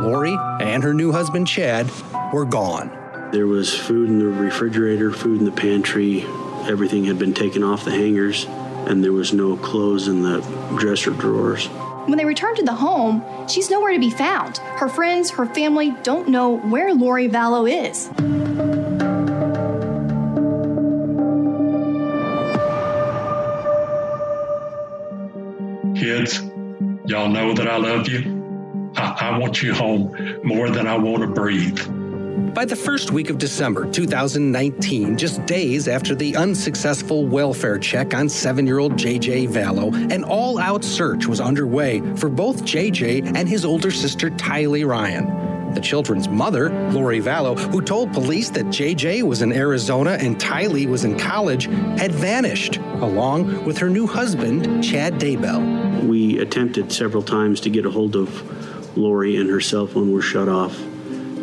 Lori 0.00 0.36
and 0.60 0.82
her 0.82 0.92
new 0.92 1.12
husband, 1.12 1.46
Chad, 1.46 1.88
were 2.32 2.44
gone. 2.44 2.90
There 3.30 3.46
was 3.46 3.72
food 3.72 4.08
in 4.08 4.18
the 4.18 4.26
refrigerator, 4.26 5.12
food 5.12 5.38
in 5.38 5.44
the 5.44 5.52
pantry. 5.52 6.24
Everything 6.68 7.04
had 7.04 7.18
been 7.18 7.32
taken 7.32 7.62
off 7.62 7.84
the 7.84 7.92
hangers, 7.92 8.46
and 8.86 9.02
there 9.02 9.12
was 9.12 9.32
no 9.32 9.56
clothes 9.56 10.08
in 10.08 10.22
the 10.22 10.40
dresser 10.78 11.10
drawers. 11.10 11.66
When 12.06 12.18
they 12.18 12.24
return 12.24 12.56
to 12.56 12.64
the 12.64 12.74
home, 12.74 13.24
she's 13.48 13.70
nowhere 13.70 13.92
to 13.92 14.00
be 14.00 14.10
found. 14.10 14.58
Her 14.58 14.88
friends, 14.88 15.30
her 15.30 15.46
family 15.46 15.94
don't 16.02 16.28
know 16.28 16.58
where 16.58 16.92
Lori 16.92 17.28
Vallow 17.28 17.70
is. 17.70 18.08
Kids, 25.96 26.42
y'all 27.06 27.28
know 27.28 27.54
that 27.54 27.68
I 27.68 27.76
love 27.76 28.08
you. 28.08 28.92
I, 28.96 29.30
I 29.30 29.38
want 29.38 29.62
you 29.62 29.72
home 29.72 30.40
more 30.42 30.70
than 30.70 30.88
I 30.88 30.96
want 30.96 31.22
to 31.22 31.28
breathe. 31.28 31.78
By 32.32 32.64
the 32.64 32.76
first 32.76 33.10
week 33.10 33.28
of 33.28 33.36
December 33.36 33.90
2019, 33.90 35.18
just 35.18 35.44
days 35.44 35.86
after 35.86 36.14
the 36.14 36.34
unsuccessful 36.34 37.26
welfare 37.26 37.78
check 37.78 38.14
on 38.14 38.30
seven 38.30 38.66
year 38.66 38.78
old 38.78 38.92
JJ 38.92 39.48
Vallow, 39.48 39.92
an 40.10 40.24
all 40.24 40.58
out 40.58 40.82
search 40.82 41.26
was 41.26 41.40
underway 41.40 42.00
for 42.16 42.30
both 42.30 42.64
JJ 42.64 43.36
and 43.36 43.46
his 43.46 43.66
older 43.66 43.90
sister 43.90 44.30
Tylee 44.30 44.86
Ryan. 44.86 45.74
The 45.74 45.80
children's 45.80 46.26
mother, 46.28 46.70
Lori 46.90 47.20
Vallow, 47.20 47.58
who 47.58 47.82
told 47.82 48.14
police 48.14 48.48
that 48.50 48.66
JJ 48.66 49.24
was 49.24 49.42
in 49.42 49.52
Arizona 49.52 50.12
and 50.12 50.38
Tylee 50.38 50.86
was 50.86 51.04
in 51.04 51.18
college, 51.18 51.66
had 51.98 52.12
vanished, 52.12 52.76
along 52.76 53.64
with 53.66 53.76
her 53.76 53.90
new 53.90 54.06
husband, 54.06 54.82
Chad 54.82 55.20
Daybell. 55.20 56.06
We 56.06 56.38
attempted 56.38 56.92
several 56.92 57.22
times 57.22 57.60
to 57.60 57.70
get 57.70 57.84
a 57.84 57.90
hold 57.90 58.16
of 58.16 58.96
Lori, 58.96 59.36
and 59.36 59.50
her 59.50 59.60
cell 59.60 59.86
phone 59.86 60.12
was 60.12 60.24
shut 60.24 60.48
off. 60.48 60.78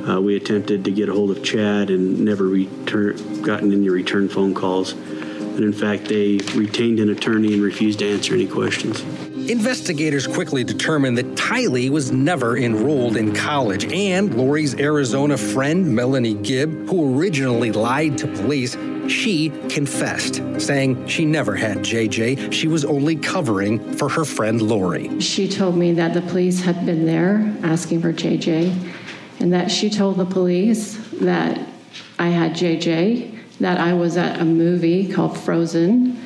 Uh, 0.07 0.21
we 0.21 0.35
attempted 0.35 0.85
to 0.85 0.91
get 0.91 1.09
a 1.09 1.13
hold 1.13 1.31
of 1.31 1.43
Chad 1.43 1.89
and 1.89 2.23
never 2.23 2.45
return, 2.45 3.41
gotten 3.41 3.71
any 3.71 3.89
return 3.89 4.29
phone 4.29 4.53
calls. 4.53 4.93
And 4.93 5.63
in 5.63 5.73
fact, 5.73 6.05
they 6.05 6.37
retained 6.55 6.99
an 6.99 7.09
attorney 7.09 7.53
and 7.53 7.61
refused 7.61 7.99
to 7.99 8.09
answer 8.09 8.33
any 8.33 8.47
questions. 8.47 9.01
Investigators 9.49 10.25
quickly 10.27 10.63
determined 10.63 11.17
that 11.17 11.35
Tylee 11.35 11.89
was 11.89 12.11
never 12.11 12.55
enrolled 12.55 13.17
in 13.17 13.33
college, 13.33 13.91
and 13.91 14.33
Lori's 14.35 14.75
Arizona 14.75 15.37
friend, 15.37 15.95
Melanie 15.95 16.35
Gibb, 16.35 16.87
who 16.87 17.19
originally 17.19 17.71
lied 17.71 18.17
to 18.19 18.27
police, 18.27 18.77
she 19.09 19.49
confessed, 19.69 20.41
saying 20.59 21.07
she 21.07 21.25
never 21.25 21.55
had 21.55 21.79
JJ. 21.79 22.53
She 22.53 22.67
was 22.67 22.85
only 22.85 23.15
covering 23.15 23.93
for 23.93 24.07
her 24.07 24.23
friend 24.23 24.61
Lori. 24.61 25.19
She 25.19 25.49
told 25.49 25.75
me 25.75 25.93
that 25.93 26.13
the 26.13 26.21
police 26.21 26.61
had 26.61 26.85
been 26.85 27.05
there 27.05 27.53
asking 27.63 28.01
for 28.01 28.13
JJ, 28.13 28.71
and 29.39 29.53
that 29.53 29.71
she 29.71 29.89
told 29.89 30.17
the 30.17 30.25
police 30.25 30.97
that 31.21 31.59
I 32.17 32.27
had 32.27 32.51
JJ, 32.51 33.57
that 33.59 33.79
I 33.79 33.93
was 33.93 34.17
at 34.17 34.39
a 34.39 34.45
movie 34.45 35.11
called 35.11 35.37
Frozen. 35.37 36.21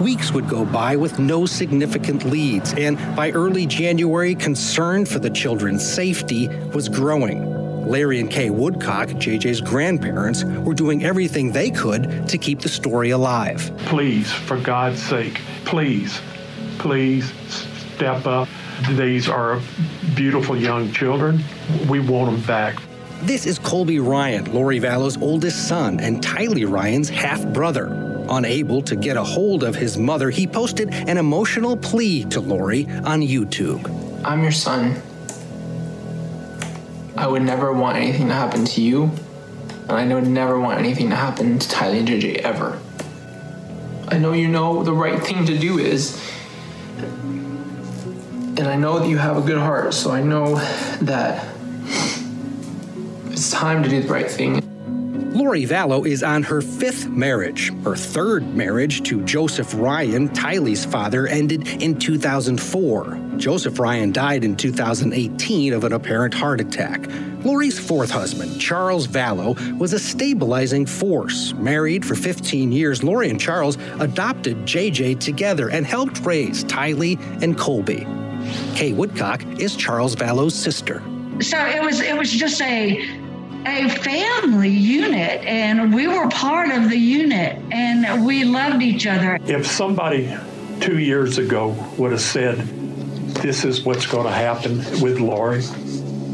Weeks 0.00 0.32
would 0.32 0.48
go 0.48 0.64
by 0.64 0.96
with 0.96 1.18
no 1.18 1.46
significant 1.46 2.24
leads, 2.24 2.72
and 2.74 2.96
by 3.14 3.30
early 3.30 3.66
January, 3.66 4.34
concern 4.34 5.04
for 5.04 5.18
the 5.18 5.30
children's 5.30 5.86
safety 5.86 6.48
was 6.74 6.88
growing. 6.88 7.52
Larry 7.86 8.20
and 8.20 8.30
Kay 8.30 8.50
Woodcock, 8.50 9.08
JJ's 9.08 9.60
grandparents, 9.60 10.44
were 10.44 10.74
doing 10.74 11.04
everything 11.04 11.52
they 11.52 11.70
could 11.70 12.26
to 12.28 12.38
keep 12.38 12.60
the 12.60 12.68
story 12.68 13.10
alive. 13.10 13.72
Please, 13.86 14.32
for 14.32 14.56
God's 14.56 15.02
sake, 15.02 15.40
please, 15.64 16.20
please 16.78 17.32
step 17.94 18.26
up. 18.26 18.48
These 18.90 19.28
are 19.28 19.60
beautiful 20.14 20.56
young 20.56 20.92
children. 20.92 21.42
We 21.88 22.00
want 22.00 22.30
them 22.30 22.40
back. 22.42 22.82
This 23.22 23.46
is 23.46 23.58
Colby 23.58 24.00
Ryan, 24.00 24.52
Lori 24.52 24.80
Vallow's 24.80 25.16
oldest 25.22 25.68
son, 25.68 26.00
and 26.00 26.20
Tylee 26.20 26.68
Ryan's 26.68 27.08
half 27.08 27.46
brother. 27.46 28.26
Unable 28.28 28.82
to 28.82 28.96
get 28.96 29.16
a 29.16 29.22
hold 29.22 29.62
of 29.62 29.76
his 29.76 29.96
mother, 29.96 30.30
he 30.30 30.46
posted 30.46 30.92
an 30.92 31.16
emotional 31.16 31.76
plea 31.76 32.24
to 32.24 32.40
Lori 32.40 32.86
on 33.04 33.20
YouTube. 33.20 33.88
I'm 34.24 34.42
your 34.42 34.52
son. 34.52 35.00
I 37.16 37.28
would 37.28 37.42
never 37.42 37.72
want 37.72 37.96
anything 37.96 38.26
to 38.28 38.34
happen 38.34 38.64
to 38.64 38.80
you, 38.80 39.10
and 39.88 39.92
I 39.92 40.14
would 40.14 40.26
never 40.26 40.58
want 40.58 40.80
anything 40.80 41.08
to 41.10 41.16
happen 41.16 41.58
to 41.58 41.68
Tylee 41.68 42.00
and 42.00 42.08
JJ 42.08 42.38
ever. 42.38 42.80
I 44.08 44.18
know 44.18 44.32
you 44.32 44.48
know 44.48 44.82
the 44.82 44.92
right 44.92 45.22
thing 45.22 45.46
to 45.46 45.56
do 45.56 45.78
is, 45.78 46.20
and 48.58 48.68
I 48.68 48.76
know 48.76 48.98
that 48.98 49.08
you 49.08 49.16
have 49.18 49.38
a 49.38 49.40
good 49.40 49.58
heart, 49.58 49.94
so 49.94 50.10
I 50.10 50.22
know 50.22 50.56
that 51.00 51.46
it's 53.30 53.50
time 53.50 53.82
to 53.82 53.88
do 53.88 54.02
the 54.02 54.08
right 54.08 54.30
thing. 54.30 54.60
Lori 55.32 55.64
Vallow 55.64 56.06
is 56.06 56.22
on 56.22 56.42
her 56.42 56.60
fifth 56.60 57.08
marriage. 57.08 57.72
Her 57.84 57.96
third 57.96 58.54
marriage 58.54 59.02
to 59.04 59.22
Joseph 59.24 59.72
Ryan, 59.74 60.28
Tylee's 60.28 60.84
father, 60.84 61.26
ended 61.26 61.66
in 61.82 61.98
2004. 61.98 63.18
Joseph 63.38 63.78
Ryan 63.78 64.12
died 64.12 64.44
in 64.44 64.56
2018 64.56 65.72
of 65.72 65.84
an 65.84 65.94
apparent 65.94 66.34
heart 66.34 66.60
attack. 66.60 67.08
Lori's 67.44 67.78
fourth 67.78 68.10
husband, 68.10 68.60
Charles 68.60 69.08
Vallow, 69.08 69.78
was 69.78 69.94
a 69.94 69.98
stabilizing 69.98 70.84
force. 70.84 71.54
Married 71.54 72.04
for 72.04 72.14
15 72.14 72.70
years, 72.70 73.02
Lori 73.02 73.30
and 73.30 73.40
Charles 73.40 73.78
adopted 74.00 74.58
JJ 74.58 75.18
together 75.18 75.70
and 75.70 75.86
helped 75.86 76.20
raise 76.20 76.62
Tylee 76.64 77.18
and 77.42 77.56
Colby. 77.56 78.06
Kay 78.74 78.92
Woodcock 78.92 79.44
is 79.60 79.76
Charles 79.76 80.14
Vallow's 80.14 80.54
sister. 80.54 81.02
So 81.40 81.58
it 81.58 81.82
was 81.82 82.00
it 82.00 82.16
was 82.16 82.30
just 82.30 82.60
a 82.60 83.20
a 83.64 83.88
family 83.88 84.70
unit 84.70 85.44
and 85.44 85.94
we 85.94 86.08
were 86.08 86.28
part 86.28 86.70
of 86.70 86.90
the 86.90 86.96
unit 86.96 87.56
and 87.70 88.26
we 88.26 88.44
loved 88.44 88.82
each 88.82 89.06
other. 89.06 89.38
If 89.46 89.66
somebody 89.66 90.36
two 90.80 90.98
years 90.98 91.38
ago 91.38 91.68
would 91.96 92.10
have 92.12 92.20
said, 92.20 92.58
This 93.40 93.64
is 93.64 93.82
what's 93.82 94.06
going 94.06 94.26
to 94.26 94.32
happen 94.32 94.78
with 95.00 95.20
Lori, 95.20 95.62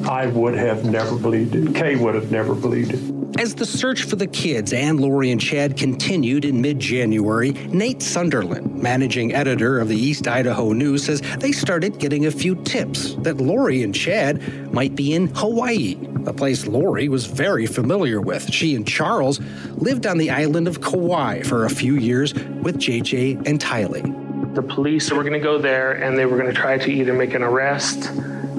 I 0.08 0.26
would 0.26 0.54
have 0.54 0.84
never 0.84 1.16
believed 1.16 1.54
it. 1.54 1.74
Kay 1.74 1.96
would 1.96 2.14
have 2.14 2.30
never 2.32 2.54
believed 2.54 2.94
it. 2.94 3.17
As 3.36 3.54
the 3.54 3.66
search 3.66 4.02
for 4.02 4.16
the 4.16 4.26
kids 4.26 4.72
and 4.72 4.98
Lori 4.98 5.30
and 5.30 5.40
Chad 5.40 5.76
continued 5.76 6.44
in 6.44 6.60
mid 6.60 6.80
January, 6.80 7.52
Nate 7.68 8.02
Sunderland, 8.02 8.82
managing 8.82 9.32
editor 9.32 9.78
of 9.78 9.88
the 9.88 9.96
East 9.96 10.26
Idaho 10.26 10.72
News, 10.72 11.04
says 11.04 11.20
they 11.38 11.52
started 11.52 11.98
getting 11.98 12.26
a 12.26 12.30
few 12.30 12.56
tips 12.64 13.14
that 13.16 13.36
Lori 13.36 13.82
and 13.82 13.94
Chad 13.94 14.72
might 14.72 14.96
be 14.96 15.12
in 15.12 15.28
Hawaii, 15.34 15.96
a 16.26 16.32
place 16.32 16.66
Lori 16.66 17.08
was 17.08 17.26
very 17.26 17.66
familiar 17.66 18.20
with. 18.20 18.52
She 18.52 18.74
and 18.74 18.86
Charles 18.86 19.40
lived 19.76 20.06
on 20.06 20.18
the 20.18 20.30
island 20.30 20.66
of 20.66 20.80
Kauai 20.80 21.42
for 21.42 21.64
a 21.64 21.70
few 21.70 21.94
years 21.94 22.34
with 22.34 22.78
JJ 22.78 23.46
and 23.46 23.60
Tylee. 23.60 24.54
The 24.54 24.62
police 24.62 25.12
were 25.12 25.22
going 25.22 25.34
to 25.34 25.38
go 25.38 25.58
there 25.58 25.92
and 25.92 26.18
they 26.18 26.26
were 26.26 26.38
going 26.38 26.52
to 26.52 26.60
try 26.60 26.78
to 26.78 26.90
either 26.90 27.12
make 27.12 27.34
an 27.34 27.44
arrest 27.44 28.10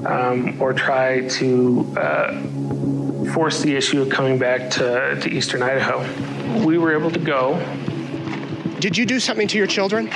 um, 0.06 0.56
or 0.60 0.72
try 0.72 1.28
to. 1.28 1.94
Uh, 1.98 2.42
force 3.32 3.62
the 3.62 3.74
issue 3.74 4.02
of 4.02 4.10
coming 4.10 4.38
back 4.38 4.70
to, 4.70 5.18
to 5.20 5.30
eastern 5.30 5.62
Idaho. 5.62 6.00
We 6.64 6.78
were 6.78 6.92
able 6.92 7.10
to 7.10 7.18
go. 7.18 7.58
Did 8.80 8.96
you 8.96 9.04
do 9.04 9.20
something 9.20 9.48
to 9.48 9.58
your 9.58 9.66
children? 9.66 10.08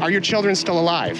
Are 0.00 0.10
your 0.10 0.20
children 0.20 0.54
still 0.54 0.78
alive? 0.78 1.18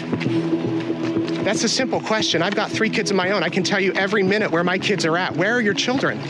That's 1.44 1.64
a 1.64 1.68
simple 1.68 2.00
question. 2.00 2.42
I've 2.42 2.54
got 2.54 2.70
three 2.70 2.90
kids 2.90 3.10
of 3.10 3.16
my 3.16 3.30
own. 3.30 3.42
I 3.42 3.48
can 3.48 3.62
tell 3.62 3.80
you 3.80 3.92
every 3.94 4.22
minute 4.22 4.50
where 4.50 4.64
my 4.64 4.78
kids 4.78 5.06
are 5.06 5.16
at. 5.16 5.34
Where 5.36 5.54
are 5.54 5.60
your 5.60 5.74
children? 5.74 6.20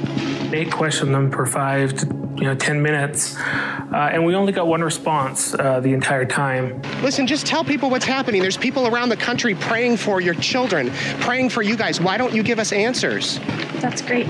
Nate 0.50 0.71
questioned 0.71 1.15
them 1.15 1.31
for 1.31 1.45
five 1.45 1.93
to 1.95 2.17
you 2.38 2.45
know 2.45 2.54
10 2.54 2.80
minutes, 2.80 3.37
uh, 3.37 4.11
and 4.12 4.25
we 4.25 4.35
only 4.35 4.52
got 4.52 4.68
one 4.68 4.80
response 4.80 5.54
uh, 5.54 5.80
the 5.80 5.92
entire 5.92 6.25
time. 6.25 6.80
Listen, 7.02 7.26
just 7.26 7.47
tell 7.47 7.64
people 7.64 7.90
what's 7.90 8.04
happening. 8.04 8.40
There's 8.40 8.57
people 8.57 8.87
around 8.87 9.09
the 9.09 9.16
country 9.16 9.57
praying 9.57 9.97
for 9.97 10.21
your 10.21 10.35
children, 10.35 10.90
praying 11.21 11.50
for 11.50 11.62
you 11.62 11.76
guys. 11.76 12.00
Why 12.00 12.16
don't 12.16 12.33
you 12.33 12.45
give 12.45 12.61
us 12.61 12.73
answers? 12.73 13.40
That's 13.80 14.00
great. 14.02 14.26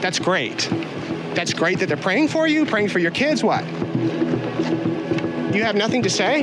That's 0.00 0.18
great. 0.18 0.68
That's 1.34 1.52
great 1.52 1.78
that 1.78 1.86
they're 1.86 1.96
praying 1.96 2.28
for 2.28 2.48
you, 2.48 2.66
praying 2.66 2.88
for 2.88 2.98
your 2.98 3.12
kids. 3.12 3.44
What? 3.44 3.64
You 5.54 5.62
have 5.62 5.76
nothing 5.76 6.02
to 6.02 6.10
say? 6.10 6.42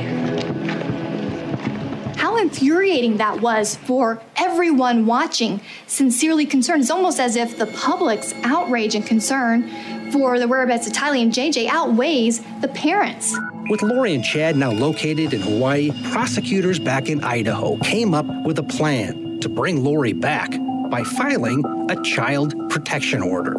How 2.16 2.38
infuriating 2.38 3.18
that 3.18 3.40
was 3.40 3.76
for 3.76 4.22
everyone 4.36 5.06
watching, 5.06 5.60
sincerely 5.86 6.46
concerned. 6.46 6.82
It's 6.82 6.90
almost 6.90 7.20
as 7.20 7.36
if 7.36 7.58
the 7.58 7.66
public's 7.66 8.32
outrage 8.44 8.94
and 8.94 9.04
concern 9.04 9.68
for 10.12 10.38
the 10.38 10.46
whereabouts 10.46 10.86
of 10.86 10.92
Tylee 10.92 11.22
and 11.22 11.32
JJ 11.32 11.68
outweighs 11.68 12.40
the 12.60 12.68
parents. 12.68 13.34
With 13.70 13.82
Lori 13.82 14.14
and 14.14 14.22
Chad 14.22 14.56
now 14.56 14.70
located 14.70 15.32
in 15.32 15.40
Hawaii, 15.40 15.90
prosecutors 16.10 16.78
back 16.78 17.08
in 17.08 17.24
Idaho 17.24 17.78
came 17.78 18.12
up 18.12 18.26
with 18.44 18.58
a 18.58 18.62
plan 18.62 19.40
to 19.40 19.48
bring 19.48 19.82
Lori 19.82 20.12
back 20.12 20.50
by 20.90 21.02
filing 21.02 21.64
a 21.90 22.00
child 22.02 22.54
protection 22.68 23.22
order. 23.22 23.56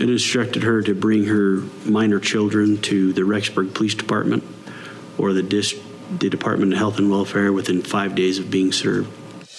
It 0.00 0.08
instructed 0.08 0.62
her 0.62 0.82
to 0.82 0.94
bring 0.94 1.24
her 1.24 1.62
minor 1.84 2.20
children 2.20 2.80
to 2.82 3.12
the 3.12 3.22
Rexburg 3.22 3.74
Police 3.74 3.94
Department 3.94 4.44
or 5.18 5.32
the, 5.32 5.42
dis- 5.42 5.78
the 6.18 6.30
Department 6.30 6.72
of 6.72 6.78
Health 6.78 6.98
and 6.98 7.10
Welfare 7.10 7.52
within 7.52 7.82
five 7.82 8.14
days 8.14 8.38
of 8.38 8.50
being 8.50 8.72
served. 8.72 9.10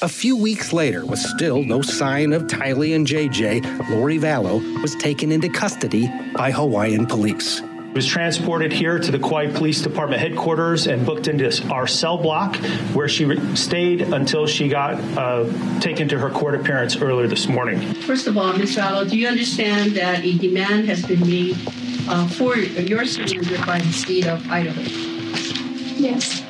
A 0.04 0.10
few 0.10 0.36
weeks 0.36 0.74
later, 0.74 1.06
with 1.06 1.20
still 1.20 1.64
no 1.64 1.84
sign 1.84 2.34
of 2.34 2.48
Tylee 2.48 2.96
and 2.96 3.06
JJ, 3.06 3.92
Lori 3.92 4.18
Vallow 4.18 4.82
was 4.82 4.96
taken 4.96 5.32
into 5.32 5.48
custody 5.48 6.12
by 6.34 6.50
Hawaiian 6.50 7.06
police 7.06 7.62
was 7.94 8.08
transported 8.08 8.72
here 8.72 8.98
to 8.98 9.12
the 9.12 9.20
Kauai 9.20 9.52
Police 9.52 9.82
Department 9.82 10.22
headquarters 10.22 10.88
and 10.88 11.06
booked 11.06 11.28
into 11.28 11.68
our 11.68 11.88
cell 11.88 12.18
block, 12.18 12.56
where 12.94 13.10
she 13.10 13.26
re- 13.26 13.56
stayed 13.56 14.02
until 14.02 14.48
she 14.48 14.70
got 14.70 14.94
uh, 15.18 15.80
taken 15.82 16.08
to 16.08 16.18
her 16.18 16.30
court 16.30 16.56
appearance 16.56 16.96
earlier 16.96 17.28
this 17.28 17.50
morning. 17.50 17.82
First 17.96 18.28
of 18.28 18.38
all, 18.38 18.54
Ms. 18.54 18.78
Vallow, 18.78 19.10
do 19.10 19.18
you 19.18 19.28
understand 19.28 19.92
that 19.98 20.24
a 20.24 20.38
demand 20.38 20.88
has 20.88 21.06
been 21.06 21.20
made 21.20 21.58
uh, 22.08 22.30
for 22.30 22.56
your 22.58 23.04
surrender 23.06 23.58
by 23.66 23.80
the 23.80 23.92
state 23.92 24.26
of 24.26 24.50
Idaho? 24.50 24.82
Yes. 25.98 26.44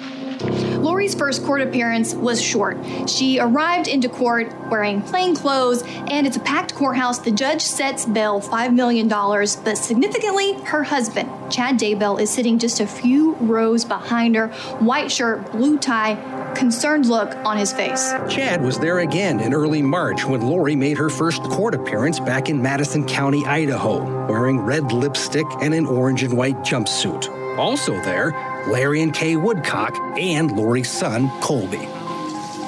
Lori's 0.81 1.13
first 1.13 1.43
court 1.45 1.61
appearance 1.61 2.13
was 2.15 2.41
short. 2.41 2.77
She 3.07 3.39
arrived 3.39 3.88
into 3.88 4.09
court 4.09 4.53
wearing 4.69 5.01
plain 5.01 5.35
clothes, 5.35 5.83
and 5.85 6.25
it's 6.25 6.38
a 6.38 6.39
packed 6.39 6.73
courthouse. 6.73 7.19
The 7.19 7.31
judge 7.31 7.61
sets 7.61 8.05
bail 8.05 8.41
$5 8.41 8.73
million, 8.73 9.07
but 9.07 9.77
significantly, 9.77 10.53
her 10.63 10.83
husband, 10.83 11.29
Chad 11.51 11.77
Daybell, 11.77 12.19
is 12.19 12.29
sitting 12.29 12.57
just 12.57 12.79
a 12.79 12.88
few 12.88 13.35
rows 13.35 13.85
behind 13.85 14.35
her, 14.35 14.47
white 14.79 15.11
shirt, 15.11 15.51
blue 15.51 15.77
tie, 15.77 16.15
concerned 16.55 17.05
look 17.05 17.35
on 17.45 17.57
his 17.57 17.71
face. 17.71 18.11
Chad 18.29 18.63
was 18.63 18.79
there 18.79 19.00
again 19.00 19.39
in 19.39 19.53
early 19.53 19.81
March 19.81 20.25
when 20.25 20.41
Lori 20.41 20.75
made 20.75 20.97
her 20.97 21.09
first 21.09 21.43
court 21.43 21.75
appearance 21.75 22.19
back 22.19 22.50
in 22.50 22.61
Madison 22.61 23.05
County, 23.05 23.45
Idaho, 23.45 24.27
wearing 24.27 24.59
red 24.59 24.91
lipstick 24.91 25.45
and 25.61 25.73
an 25.73 25.85
orange 25.85 26.23
and 26.23 26.35
white 26.35 26.57
jumpsuit. 26.59 27.29
Also 27.57 27.93
there, 28.01 28.31
Larry 28.68 29.01
and 29.01 29.13
Kay 29.13 29.36
Woodcock, 29.36 29.96
and 30.18 30.51
Lori's 30.51 30.89
son, 30.89 31.30
Colby. 31.41 31.88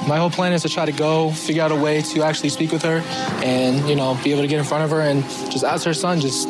My 0.08 0.18
whole 0.18 0.30
plan 0.30 0.52
is 0.52 0.64
to 0.64 0.70
try 0.70 0.86
to 0.86 0.92
go 0.92 1.32
figure 1.32 1.64
out 1.64 1.72
a 1.72 1.76
way 1.76 2.02
to 2.02 2.24
actually 2.24 2.50
speak 2.50 2.72
with 2.72 2.82
her 2.84 3.02
and, 3.44 3.88
you 3.88 3.96
know, 3.96 4.20
be 4.24 4.32
able 4.32 4.42
to 4.42 4.48
get 4.48 4.60
in 4.60 4.66
front 4.66 4.84
of 4.84 4.90
her 4.90 5.00
and 5.00 5.24
just 5.50 5.64
ask 5.64 5.86
her 5.86 5.94
son, 5.94 6.20
just, 6.20 6.48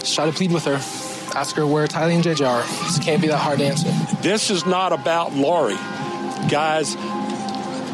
just 0.00 0.14
try 0.14 0.24
to 0.24 0.32
plead 0.32 0.52
with 0.52 0.64
her. 0.64 0.80
Ask 1.34 1.56
her 1.56 1.66
where 1.66 1.86
Tylee 1.86 2.14
and 2.14 2.24
JJ 2.24 2.46
are. 2.46 2.62
This 2.84 2.98
can't 2.98 3.20
be 3.20 3.28
that 3.28 3.38
hard 3.38 3.58
to 3.58 3.66
answer. 3.66 3.88
This 4.22 4.50
is 4.50 4.64
not 4.64 4.92
about 4.92 5.34
Lori. 5.34 5.76
Guys, 6.48 6.94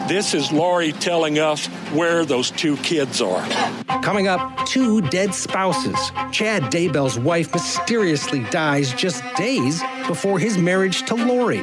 this 0.08 0.34
is 0.34 0.52
Lori 0.52 0.92
telling 0.92 1.38
us 1.38 1.66
where 1.92 2.24
those 2.24 2.50
two 2.50 2.76
kids 2.78 3.20
are. 3.20 3.77
Coming 4.02 4.28
up, 4.28 4.66
two 4.66 5.00
dead 5.02 5.34
spouses. 5.34 6.10
Chad 6.32 6.64
Daybell's 6.64 7.18
wife 7.18 7.52
mysteriously 7.52 8.44
dies 8.44 8.92
just 8.94 9.22
days 9.36 9.82
before 10.06 10.38
his 10.38 10.56
marriage 10.56 11.02
to 11.06 11.14
Lori. 11.14 11.62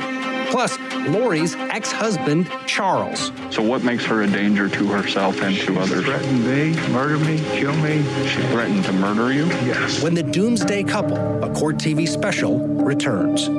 Plus, 0.52 0.78
Lori's 1.08 1.56
ex 1.56 1.92
husband, 1.92 2.50
Charles. 2.68 3.32
So, 3.50 3.62
what 3.64 3.84
makes 3.84 4.06
her 4.06 4.22
a 4.22 4.28
danger 4.28 4.70
to 4.70 4.88
herself 4.88 5.42
and 5.42 5.56
to 5.58 5.80
others? 5.80 6.06
Threatened 6.06 6.46
me, 6.46 6.90
murder 6.92 7.18
me, 7.18 7.40
kill 7.58 7.76
me. 7.78 8.04
She 8.28 8.42
threatened 8.48 8.86
to 8.86 8.94
murder 8.94 9.34
you? 9.34 9.46
Yes. 9.46 10.02
When 10.04 10.14
the 10.14 10.24
Doomsday 10.24 10.84
Couple, 10.84 11.44
a 11.44 11.54
Court 11.54 11.78
TV 11.78 12.08
special, 12.08 12.60
returns. 12.60 13.50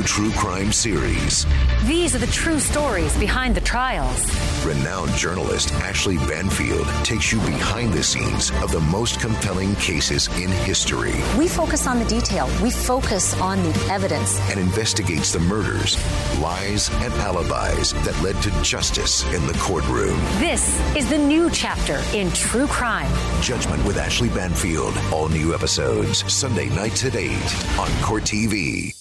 New 0.00 0.06
true 0.06 0.30
crime 0.32 0.72
series. 0.72 1.46
These 1.84 2.14
are 2.14 2.18
the 2.18 2.26
true 2.28 2.58
stories 2.58 3.16
behind 3.18 3.54
the 3.54 3.60
trials. 3.60 4.30
Renowned 4.64 5.12
journalist 5.12 5.72
Ashley 5.74 6.16
Banfield 6.16 6.86
takes 7.04 7.32
you 7.32 7.38
behind 7.40 7.92
the 7.92 8.02
scenes 8.02 8.50
of 8.62 8.72
the 8.72 8.80
most 8.80 9.20
compelling 9.20 9.74
cases 9.76 10.28
in 10.38 10.50
history 10.50 11.14
We 11.38 11.48
focus 11.48 11.86
on 11.86 11.98
the 11.98 12.04
detail, 12.04 12.48
we 12.62 12.70
focus 12.70 13.38
on 13.40 13.62
the 13.62 13.88
evidence. 13.90 14.38
and 14.50 14.58
investigates 14.58 15.32
the 15.32 15.40
murders, 15.40 15.96
lies, 16.40 16.90
and 17.02 17.12
alibis 17.14 17.92
that 18.04 18.18
led 18.22 18.40
to 18.42 18.50
justice 18.62 19.24
in 19.34 19.46
the 19.46 19.54
courtroom. 19.58 20.18
This 20.38 20.78
is 20.96 21.08
the 21.08 21.18
new 21.18 21.50
chapter 21.50 22.00
in 22.14 22.30
true 22.32 22.66
crime. 22.66 23.10
Judgment 23.42 23.84
with 23.84 23.98
Ashley 23.98 24.28
Banfield. 24.28 24.96
All 25.12 25.28
new 25.28 25.54
episodes 25.54 26.30
Sunday 26.32 26.68
nights 26.70 27.04
at 27.04 27.16
8 27.16 27.30
on 27.78 28.02
Court 28.02 28.22
TV. 28.22 28.94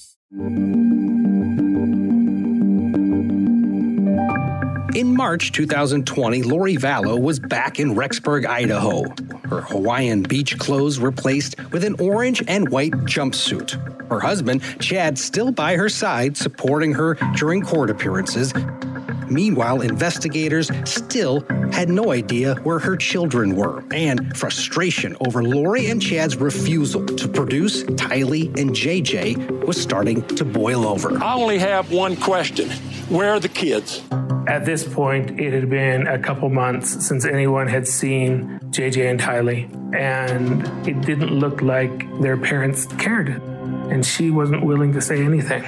In 4.99 5.15
March 5.15 5.53
2020, 5.53 6.43
Lori 6.43 6.75
Vallow 6.75 7.17
was 7.17 7.39
back 7.39 7.79
in 7.79 7.95
Rexburg, 7.95 8.45
Idaho. 8.45 9.05
Her 9.47 9.61
Hawaiian 9.61 10.23
beach 10.23 10.59
clothes 10.59 10.99
replaced 10.99 11.55
with 11.71 11.85
an 11.85 11.95
orange 12.01 12.43
and 12.49 12.67
white 12.67 12.91
jumpsuit. 13.05 14.09
Her 14.09 14.19
husband, 14.19 14.61
Chad, 14.81 15.17
still 15.17 15.53
by 15.53 15.77
her 15.77 15.87
side, 15.87 16.35
supporting 16.35 16.91
her 16.95 17.13
during 17.37 17.61
court 17.61 17.89
appearances. 17.89 18.53
Meanwhile, 19.29 19.83
investigators 19.83 20.69
still 20.83 21.45
had 21.71 21.87
no 21.87 22.11
idea 22.11 22.55
where 22.63 22.79
her 22.79 22.97
children 22.97 23.55
were, 23.55 23.81
and 23.91 24.35
frustration 24.35 25.15
over 25.21 25.41
Lori 25.41 25.89
and 25.89 26.01
Chad's 26.01 26.35
refusal 26.35 27.05
to 27.05 27.27
produce 27.29 27.83
Tylee 27.83 28.47
and 28.59 28.71
JJ 28.71 29.65
was 29.65 29.81
starting 29.81 30.27
to 30.35 30.43
boil 30.43 30.85
over. 30.85 31.17
I 31.23 31.35
only 31.35 31.57
have 31.57 31.89
one 31.89 32.17
question 32.17 32.69
Where 33.07 33.29
are 33.29 33.39
the 33.39 33.47
kids? 33.47 34.01
At 34.49 34.65
this 34.65 34.83
point, 34.83 35.39
it 35.39 35.53
had 35.53 35.69
been 35.69 36.07
a 36.07 36.17
couple 36.17 36.49
months 36.49 37.05
since 37.05 37.23
anyone 37.23 37.67
had 37.67 37.87
seen 37.87 38.59
JJ 38.71 39.11
and 39.11 39.19
Tylee, 39.19 39.95
and 39.95 40.87
it 40.87 41.01
didn't 41.01 41.39
look 41.39 41.61
like 41.61 42.19
their 42.19 42.35
parents 42.35 42.87
cared. 42.97 43.29
And 43.91 44.03
she 44.03 44.31
wasn't 44.31 44.65
willing 44.65 44.93
to 44.93 45.01
say 45.01 45.23
anything. 45.23 45.63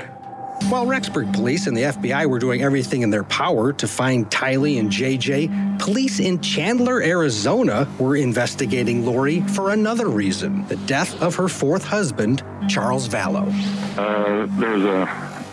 While 0.69 0.87
Rexburg 0.87 1.31
police 1.31 1.67
and 1.67 1.77
the 1.77 1.83
FBI 1.83 2.25
were 2.25 2.39
doing 2.39 2.63
everything 2.63 3.03
in 3.03 3.11
their 3.11 3.23
power 3.23 3.71
to 3.71 3.87
find 3.87 4.27
Tylee 4.31 4.79
and 4.79 4.89
JJ, 4.89 5.77
police 5.77 6.19
in 6.19 6.41
Chandler, 6.41 7.03
Arizona 7.03 7.87
were 7.99 8.15
investigating 8.15 9.05
Lori 9.05 9.41
for 9.41 9.69
another 9.69 10.07
reason 10.07 10.65
the 10.67 10.75
death 10.87 11.21
of 11.21 11.35
her 11.35 11.47
fourth 11.47 11.83
husband, 11.83 12.43
Charles 12.67 13.07
Vallow. 13.07 13.47
Uh, 13.95 14.47
there 14.59 14.71
was 14.71 14.85
a, 14.85 15.01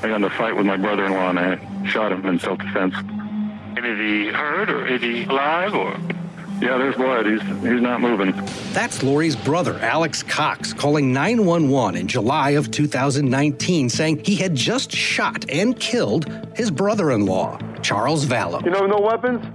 I 0.02 0.08
got 0.08 0.16
in 0.16 0.24
a 0.24 0.30
fight 0.30 0.56
with 0.56 0.64
my 0.64 0.78
brother-in-law 0.78 1.28
and 1.28 1.38
I 1.38 1.84
shot 1.84 2.12
him 2.12 2.24
in 2.24 2.38
self-defense. 2.38 2.94
And 3.78 3.86
is 3.86 3.98
he 4.00 4.26
hurt 4.26 4.70
or 4.70 4.88
is 4.88 5.00
he 5.00 5.22
alive 5.22 5.72
or? 5.72 5.92
Yeah, 6.60 6.78
there's 6.78 6.96
blood. 6.96 7.26
He's, 7.26 7.40
he's 7.40 7.80
not 7.80 8.00
moving. 8.00 8.32
That's 8.72 9.04
Lori's 9.04 9.36
brother, 9.36 9.78
Alex 9.78 10.24
Cox, 10.24 10.72
calling 10.72 11.12
911 11.12 11.94
in 12.00 12.08
July 12.08 12.50
of 12.50 12.72
2019, 12.72 13.88
saying 13.88 14.24
he 14.24 14.34
had 14.34 14.56
just 14.56 14.90
shot 14.90 15.48
and 15.48 15.78
killed 15.78 16.28
his 16.56 16.72
brother 16.72 17.12
in 17.12 17.24
law, 17.24 17.56
Charles 17.80 18.26
Vallow. 18.26 18.64
You 18.64 18.72
know, 18.72 18.84
no 18.84 18.98
weapons? 18.98 19.46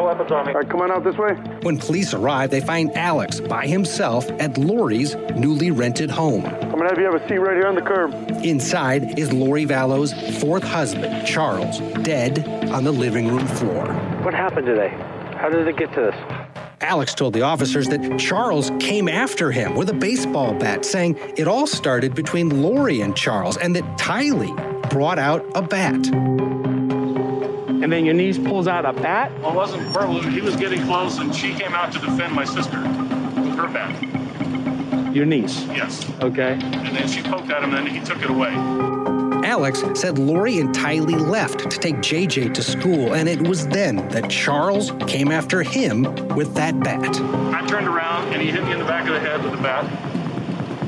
No 0.00 0.06
weapons 0.06 0.32
on 0.32 0.46
me. 0.46 0.52
All 0.54 0.60
right, 0.60 0.70
come 0.70 0.80
on 0.80 0.90
out 0.90 1.04
this 1.04 1.18
way. 1.18 1.34
When 1.60 1.76
police 1.76 2.14
arrive, 2.14 2.48
they 2.48 2.62
find 2.62 2.90
Alex 2.96 3.38
by 3.38 3.66
himself 3.66 4.30
at 4.40 4.56
Lori's 4.56 5.14
newly 5.36 5.70
rented 5.70 6.10
home. 6.10 6.46
I'm 6.46 6.70
gonna 6.70 6.88
have 6.88 6.98
you 6.98 7.04
have 7.04 7.16
a 7.16 7.28
seat 7.28 7.36
right 7.36 7.54
here 7.54 7.66
on 7.66 7.74
the 7.74 7.82
curb. 7.82 8.14
Inside 8.42 9.18
is 9.18 9.30
Lori 9.30 9.66
Vallow's 9.66 10.14
fourth 10.40 10.62
husband, 10.62 11.26
Charles, 11.26 11.80
dead 12.02 12.48
on 12.70 12.84
the 12.84 12.90
living 12.90 13.28
room 13.28 13.46
floor. 13.46 13.92
What 14.22 14.32
happened 14.32 14.64
today? 14.64 14.88
How 15.36 15.50
did 15.50 15.68
it 15.68 15.76
get 15.76 15.92
to 15.92 16.00
this? 16.00 16.14
Alex 16.80 17.14
told 17.14 17.34
the 17.34 17.42
officers 17.42 17.86
that 17.88 18.18
Charles 18.18 18.72
came 18.80 19.06
after 19.06 19.52
him 19.52 19.74
with 19.74 19.90
a 19.90 19.94
baseball 19.94 20.54
bat, 20.54 20.86
saying 20.86 21.18
it 21.36 21.46
all 21.46 21.66
started 21.66 22.14
between 22.14 22.62
Lori 22.62 23.02
and 23.02 23.14
Charles 23.14 23.58
and 23.58 23.76
that 23.76 23.84
Tylee 23.98 24.88
brought 24.88 25.18
out 25.18 25.44
a 25.54 25.60
bat. 25.60 26.69
And 27.90 27.96
then 27.96 28.04
your 28.04 28.14
niece 28.14 28.38
pulls 28.38 28.68
out 28.68 28.84
a 28.86 28.92
bat? 28.92 29.32
Well, 29.40 29.50
it 29.50 29.56
wasn't 29.56 29.82
verbal. 29.88 30.22
He 30.22 30.40
was 30.40 30.54
getting 30.54 30.80
close, 30.84 31.18
and 31.18 31.34
she 31.34 31.52
came 31.52 31.74
out 31.74 31.90
to 31.94 31.98
defend 31.98 32.32
my 32.32 32.44
sister 32.44 32.78
with 32.78 33.56
her 33.56 33.66
bat. 33.66 35.12
Your 35.12 35.26
niece? 35.26 35.64
Yes. 35.64 36.08
Okay. 36.20 36.52
And 36.52 36.96
then 36.96 37.08
she 37.08 37.20
poked 37.20 37.50
at 37.50 37.64
him, 37.64 37.74
and 37.74 37.84
then 37.84 37.92
he 37.92 37.98
took 38.06 38.22
it 38.22 38.30
away. 38.30 38.50
Alex 39.44 39.82
said 39.94 40.20
Lori 40.20 40.60
and 40.60 40.72
Tylee 40.72 41.18
left 41.18 41.68
to 41.68 41.78
take 41.80 41.96
JJ 41.96 42.54
to 42.54 42.62
school, 42.62 43.14
and 43.14 43.28
it 43.28 43.42
was 43.42 43.66
then 43.66 43.96
that 44.10 44.30
Charles 44.30 44.92
came 45.08 45.32
after 45.32 45.64
him 45.64 46.04
with 46.36 46.54
that 46.54 46.78
bat. 46.78 47.20
I 47.52 47.66
turned 47.66 47.88
around, 47.88 48.32
and 48.32 48.40
he 48.40 48.52
hit 48.52 48.62
me 48.62 48.70
in 48.70 48.78
the 48.78 48.84
back 48.84 49.08
of 49.08 49.14
the 49.14 49.18
head 49.18 49.42
with 49.42 49.50
the 49.50 49.62
bat. 49.62 49.84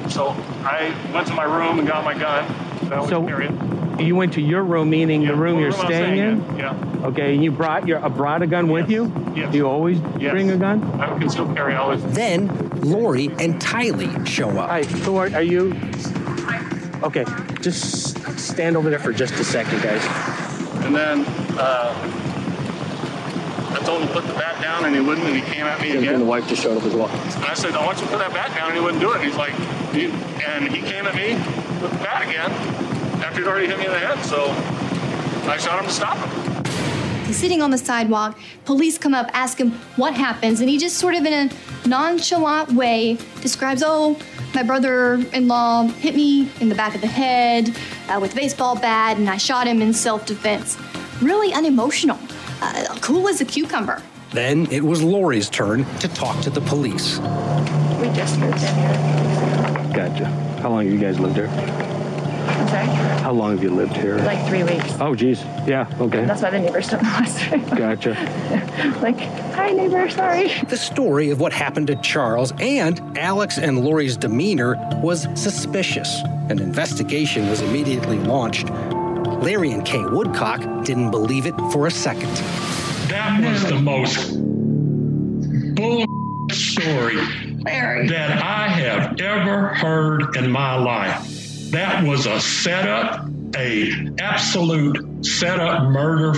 So 0.08 0.28
I 0.64 0.94
went 1.12 1.26
to 1.26 1.34
my 1.34 1.42
room 1.42 1.80
and 1.80 1.88
got 1.88 2.04
my 2.04 2.14
gun. 2.14 2.46
That 2.90 3.00
was 3.00 3.08
So- 3.10 3.24
period. 3.24 3.58
You 4.02 4.16
went 4.16 4.32
to 4.34 4.40
your 4.40 4.62
room, 4.64 4.90
meaning 4.90 5.24
the 5.26 5.34
room 5.34 5.54
the 5.56 5.60
you're 5.62 5.70
room 5.70 5.86
staying 5.86 6.16
staying 6.16 6.50
in? 6.50 6.58
Yeah. 6.58 7.00
Okay, 7.04 7.34
and 7.34 7.42
you 7.44 7.50
brought 7.52 7.86
your 7.86 8.04
uh, 8.04 8.08
brought 8.08 8.42
a 8.42 8.46
gun 8.46 8.68
with 8.68 8.90
you? 8.90 9.12
Yes. 9.34 9.52
Do 9.52 9.58
you 9.58 9.68
always 9.68 9.98
Yes. 10.18 10.32
bring 10.32 10.50
a 10.50 10.56
gun? 10.56 10.82
I 11.00 11.06
can 11.18 11.28
still 11.30 11.44
concealed 11.46 11.56
carry 11.56 11.74
always. 11.74 12.02
Then 12.14 12.48
Lori 12.82 13.26
and 13.38 13.60
Tylee 13.60 14.26
show 14.26 14.50
up. 14.58 14.68
Hi, 14.70 14.82
who 14.82 15.16
are, 15.16 15.30
are 15.34 15.42
you? 15.42 15.74
Okay, 17.02 17.24
just 17.60 18.16
stand 18.38 18.76
over 18.76 18.90
there 18.90 18.98
for 18.98 19.12
just 19.12 19.34
a 19.34 19.44
second, 19.44 19.82
guys. 19.82 20.04
And 20.84 20.94
then 20.94 21.24
uh, 21.58 21.92
I 23.70 23.78
told 23.84 24.02
him 24.02 24.08
to 24.08 24.14
put 24.14 24.26
the 24.26 24.34
bat 24.34 24.60
down, 24.62 24.84
and 24.84 24.94
he 24.94 25.00
wouldn't, 25.00 25.26
and 25.26 25.36
he 25.36 25.42
came 25.42 25.64
at 25.66 25.80
me 25.80 25.96
again. 25.96 26.14
And 26.14 26.22
the 26.22 26.26
wife 26.26 26.46
just 26.48 26.62
showed 26.62 26.76
up 26.76 26.84
as 26.84 26.94
well. 26.94 27.08
And 27.08 27.44
I 27.44 27.54
said, 27.54 27.74
I 27.74 27.84
want 27.84 27.98
you 27.98 28.04
to 28.04 28.10
put 28.10 28.18
that 28.18 28.32
bat 28.32 28.54
down, 28.56 28.68
and 28.70 28.78
he 28.78 28.84
wouldn't 28.84 29.00
do 29.00 29.10
it. 29.12 29.16
And 29.16 29.24
he's 29.24 29.36
like, 29.36 29.52
"You-" 29.94 30.10
and 30.46 30.68
he 30.68 30.80
came 30.82 31.06
at 31.06 31.14
me 31.16 31.34
with 31.82 31.90
the 31.90 31.98
bat 31.98 32.22
again 32.22 32.50
after 33.32 33.44
he'd 33.44 33.48
already 33.48 33.66
hit 33.66 33.78
me 33.78 33.86
in 33.86 33.90
the 33.90 33.98
head. 33.98 34.22
So 34.24 34.44
I 35.50 35.56
shot 35.56 35.80
him 35.80 35.86
to 35.86 35.92
stop 35.92 36.16
him. 36.16 36.64
He's 37.24 37.38
sitting 37.38 37.62
on 37.62 37.70
the 37.70 37.78
sidewalk. 37.78 38.38
Police 38.66 38.98
come 38.98 39.14
up, 39.14 39.30
ask 39.32 39.58
him 39.58 39.72
what 39.96 40.12
happens, 40.12 40.60
and 40.60 40.68
he 40.68 40.76
just 40.76 40.98
sort 40.98 41.14
of 41.14 41.24
in 41.24 41.32
a 41.32 41.88
nonchalant 41.88 42.72
way 42.72 43.16
describes, 43.40 43.82
"Oh, 43.84 44.18
my 44.54 44.62
brother-in-law 44.62 45.86
hit 45.88 46.14
me 46.14 46.50
in 46.60 46.68
the 46.68 46.74
back 46.74 46.94
of 46.94 47.00
the 47.00 47.06
head 47.06 47.74
uh, 48.08 48.18
with 48.20 48.32
a 48.32 48.36
baseball 48.36 48.76
bat, 48.76 49.16
and 49.16 49.30
I 49.30 49.38
shot 49.38 49.66
him 49.66 49.80
in 49.80 49.94
self-defense." 49.94 50.76
Really 51.22 51.54
unemotional, 51.54 52.18
uh, 52.60 52.98
cool 53.00 53.28
as 53.28 53.40
a 53.40 53.46
cucumber. 53.46 54.02
Then 54.32 54.66
it 54.70 54.84
was 54.84 55.02
Lori's 55.02 55.48
turn 55.48 55.86
to 56.00 56.08
talk 56.08 56.42
to 56.42 56.50
the 56.50 56.60
police. 56.60 57.18
We 57.98 58.08
just 58.12 58.38
moved 58.38 58.62
in 58.62 58.74
here. 58.74 59.92
Gotcha. 59.94 60.26
How 60.60 60.70
long 60.70 60.84
have 60.84 60.92
you 60.92 60.98
guys 60.98 61.18
lived 61.18 61.36
here? 61.36 61.48
I'm 62.48 62.68
sorry? 62.68 62.86
How 63.22 63.32
long 63.32 63.52
have 63.52 63.62
you 63.62 63.70
lived 63.70 63.96
here? 63.96 64.16
Like 64.18 64.46
three 64.48 64.62
weeks. 64.64 64.94
Oh, 65.00 65.14
geez. 65.14 65.42
Yeah. 65.66 65.86
Okay. 66.00 66.24
That's 66.24 66.42
why 66.42 66.50
the 66.50 66.58
neighbors 66.58 66.88
don't 66.88 67.02
know 67.02 67.08
us. 67.10 67.48
Gotcha. 67.78 68.10
like, 69.02 69.18
hi, 69.54 69.70
neighbor, 69.70 70.08
sorry. 70.10 70.52
The 70.68 70.76
story 70.76 71.30
of 71.30 71.40
what 71.40 71.52
happened 71.52 71.86
to 71.88 71.96
Charles 71.96 72.52
and 72.60 73.00
Alex 73.18 73.58
and 73.58 73.84
Lori's 73.84 74.16
demeanor 74.16 74.76
was 75.02 75.28
suspicious. 75.34 76.20
An 76.50 76.58
investigation 76.58 77.48
was 77.48 77.60
immediately 77.62 78.18
launched. 78.18 78.68
Larry 78.70 79.72
and 79.72 79.84
Kay 79.84 80.04
Woodcock 80.04 80.84
didn't 80.84 81.10
believe 81.10 81.46
it 81.46 81.54
for 81.72 81.86
a 81.86 81.90
second. 81.90 82.30
That 83.08 83.40
was 83.42 83.64
the 83.64 83.74
most 83.80 84.32
bull 85.74 86.04
story 86.50 87.16
Larry. 87.64 88.08
that 88.08 88.42
I 88.42 88.68
have 88.68 89.20
ever 89.20 89.68
heard 89.68 90.36
in 90.36 90.50
my 90.50 90.76
life. 90.76 91.41
That 91.72 92.04
was 92.04 92.26
a 92.26 92.38
setup, 92.38 93.26
a 93.56 93.90
absolute 94.20 95.24
setup 95.24 95.84
murder 95.84 96.34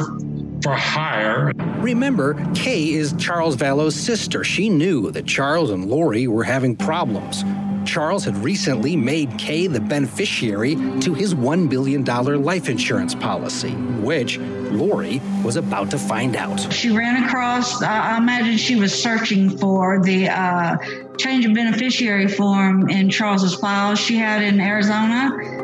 for 0.62 0.74
hire. 0.74 1.50
Remember, 1.78 2.34
Kay 2.54 2.92
is 2.92 3.14
Charles 3.18 3.56
Vallow's 3.56 3.96
sister. 3.96 4.44
She 4.44 4.68
knew 4.68 5.10
that 5.10 5.26
Charles 5.26 5.72
and 5.72 5.86
Lori 5.86 6.28
were 6.28 6.44
having 6.44 6.76
problems. 6.76 7.42
Charles 7.84 8.24
had 8.24 8.36
recently 8.44 8.94
made 8.94 9.36
Kay 9.36 9.66
the 9.66 9.80
beneficiary 9.80 10.76
to 11.00 11.14
his 11.14 11.34
$1 11.34 11.68
billion 11.68 12.04
life 12.04 12.68
insurance 12.68 13.16
policy, 13.16 13.72
which 13.72 14.38
Lori 14.38 15.20
was 15.44 15.56
about 15.56 15.90
to 15.90 15.98
find 15.98 16.36
out. 16.36 16.72
She 16.72 16.90
ran 16.90 17.24
across, 17.24 17.82
uh, 17.82 17.86
I 17.86 18.18
imagine 18.18 18.56
she 18.56 18.76
was 18.76 18.94
searching 18.94 19.58
for 19.58 20.00
the 20.00 20.28
uh, 20.28 20.76
change 21.18 21.44
of 21.44 21.54
beneficiary 21.54 22.28
form 22.28 22.88
in 22.88 23.10
Charles's 23.10 23.54
files 23.54 23.98
she 23.98 24.16
had 24.16 24.42
in 24.42 24.60
Arizona. 24.60 25.62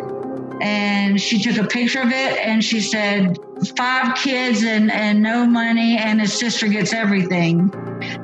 And 0.63 1.21
she 1.21 1.43
took 1.43 1.57
a 1.57 1.67
picture 1.67 2.01
of 2.01 2.09
it 2.09 2.39
and 2.39 2.63
she 2.63 2.81
said, 2.81 3.37
five 3.77 4.15
kids 4.17 4.63
and, 4.63 4.91
and 4.91 5.23
no 5.23 5.47
money, 5.47 5.97
and 5.97 6.21
his 6.21 6.33
sister 6.33 6.69
gets 6.69 6.93
everything. 6.93 7.69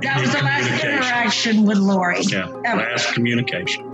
That 0.03 0.21
was 0.21 0.33
the 0.33 0.43
last 0.43 0.85
interaction 0.85 1.65
with 1.65 1.79
Lori. 1.79 2.23
Yeah, 2.23 2.47
last 2.47 3.15
communication. 3.15 3.91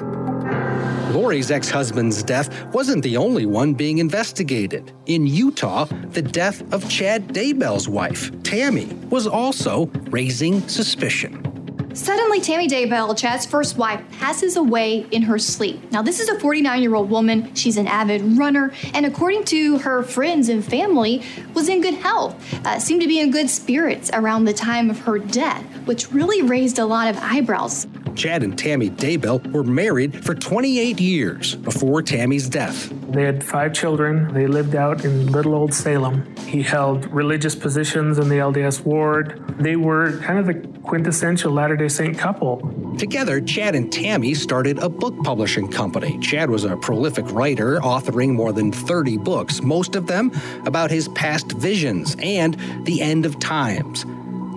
Lori's 1.12 1.50
ex 1.50 1.68
husband's 1.68 2.22
death 2.22 2.72
wasn't 2.72 3.02
the 3.02 3.16
only 3.16 3.44
one 3.44 3.74
being 3.74 3.98
investigated. 3.98 4.92
In 5.06 5.26
Utah, 5.26 5.84
the 5.84 6.22
death 6.22 6.62
of 6.72 6.88
Chad 6.88 7.28
Daybell's 7.28 7.88
wife, 7.88 8.30
Tammy, 8.42 8.86
was 9.10 9.26
also 9.26 9.86
raising 10.10 10.66
suspicion. 10.68 11.51
Suddenly, 11.94 12.40
Tammy 12.40 12.68
Daybell, 12.68 13.16
Chad's 13.16 13.44
first 13.44 13.76
wife, 13.76 14.00
passes 14.12 14.56
away 14.56 15.06
in 15.10 15.22
her 15.22 15.38
sleep. 15.38 15.90
Now, 15.92 16.00
this 16.00 16.20
is 16.20 16.28
a 16.28 16.38
49 16.38 16.82
year 16.82 16.94
old 16.94 17.10
woman. 17.10 17.54
She's 17.54 17.76
an 17.76 17.86
avid 17.86 18.22
runner, 18.38 18.72
and 18.94 19.04
according 19.04 19.44
to 19.46 19.78
her 19.78 20.02
friends 20.02 20.48
and 20.48 20.64
family, 20.64 21.22
was 21.54 21.68
in 21.68 21.82
good 21.82 21.94
health. 21.94 22.34
Uh, 22.64 22.78
seemed 22.78 23.02
to 23.02 23.08
be 23.08 23.20
in 23.20 23.30
good 23.30 23.50
spirits 23.50 24.10
around 24.14 24.44
the 24.44 24.54
time 24.54 24.88
of 24.88 25.00
her 25.00 25.18
death, 25.18 25.62
which 25.84 26.10
really 26.12 26.40
raised 26.40 26.78
a 26.78 26.84
lot 26.84 27.08
of 27.08 27.18
eyebrows. 27.20 27.86
Chad 28.14 28.42
and 28.42 28.58
Tammy 28.58 28.90
Daybell 28.90 29.50
were 29.52 29.64
married 29.64 30.24
for 30.24 30.34
28 30.34 31.00
years 31.00 31.54
before 31.56 32.02
Tammy's 32.02 32.48
death. 32.48 32.92
They 33.12 33.24
had 33.24 33.44
five 33.44 33.74
children. 33.74 34.32
They 34.32 34.46
lived 34.46 34.74
out 34.74 35.04
in 35.04 35.30
little 35.30 35.54
old 35.54 35.74
Salem. 35.74 36.34
He 36.46 36.62
held 36.62 37.12
religious 37.12 37.54
positions 37.54 38.18
in 38.18 38.30
the 38.30 38.36
LDS 38.36 38.84
ward. 38.84 39.56
They 39.58 39.76
were 39.76 40.18
kind 40.18 40.38
of 40.38 40.46
the 40.46 40.54
quintessential 40.80 41.52
Latter 41.52 41.76
day 41.76 41.88
Saint 41.88 42.16
couple. 42.16 42.60
Together, 42.98 43.40
Chad 43.40 43.74
and 43.74 43.92
Tammy 43.92 44.32
started 44.32 44.78
a 44.78 44.88
book 44.88 45.14
publishing 45.24 45.68
company. 45.70 46.18
Chad 46.20 46.48
was 46.48 46.64
a 46.64 46.76
prolific 46.76 47.30
writer, 47.32 47.78
authoring 47.80 48.32
more 48.32 48.52
than 48.52 48.72
30 48.72 49.18
books, 49.18 49.62
most 49.62 49.94
of 49.94 50.06
them 50.06 50.32
about 50.64 50.90
his 50.90 51.08
past 51.08 51.52
visions 51.52 52.16
and 52.20 52.56
the 52.84 53.02
end 53.02 53.26
of 53.26 53.38
times. 53.38 54.06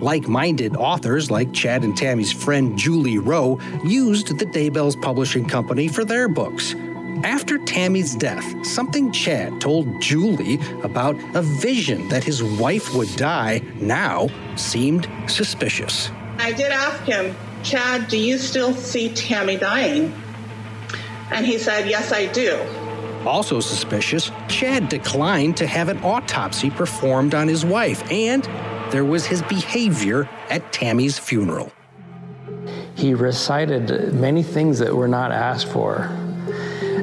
Like 0.00 0.28
minded 0.28 0.76
authors 0.76 1.30
like 1.30 1.52
Chad 1.52 1.84
and 1.84 1.96
Tammy's 1.96 2.32
friend 2.32 2.78
Julie 2.78 3.18
Rowe 3.18 3.58
used 3.84 4.38
the 4.38 4.46
Daybell's 4.46 4.96
publishing 4.96 5.46
company 5.46 5.88
for 5.88 6.04
their 6.04 6.28
books. 6.28 6.74
After 7.24 7.58
Tammy's 7.58 8.14
death, 8.14 8.66
something 8.66 9.10
Chad 9.10 9.60
told 9.60 10.00
Julie 10.00 10.58
about 10.82 11.16
a 11.34 11.42
vision 11.42 12.08
that 12.08 12.24
his 12.24 12.42
wife 12.42 12.94
would 12.94 13.14
die 13.16 13.62
now 13.76 14.28
seemed 14.56 15.08
suspicious. 15.26 16.10
I 16.38 16.52
did 16.52 16.72
ask 16.72 17.02
him, 17.04 17.34
Chad, 17.62 18.08
do 18.08 18.18
you 18.18 18.38
still 18.38 18.74
see 18.74 19.12
Tammy 19.14 19.56
dying? 19.56 20.14
And 21.30 21.46
he 21.46 21.58
said, 21.58 21.88
Yes, 21.88 22.12
I 22.12 22.26
do. 22.26 22.60
Also 23.26 23.60
suspicious, 23.60 24.30
Chad 24.48 24.88
declined 24.88 25.56
to 25.56 25.66
have 25.66 25.88
an 25.88 25.98
autopsy 26.04 26.70
performed 26.70 27.34
on 27.34 27.48
his 27.48 27.64
wife, 27.64 28.08
and 28.10 28.44
there 28.92 29.04
was 29.04 29.26
his 29.26 29.42
behavior 29.42 30.28
at 30.48 30.72
Tammy's 30.72 31.18
funeral. 31.18 31.72
He 32.94 33.14
recited 33.14 34.14
many 34.14 34.42
things 34.42 34.78
that 34.78 34.94
were 34.94 35.08
not 35.08 35.32
asked 35.32 35.66
for 35.68 36.08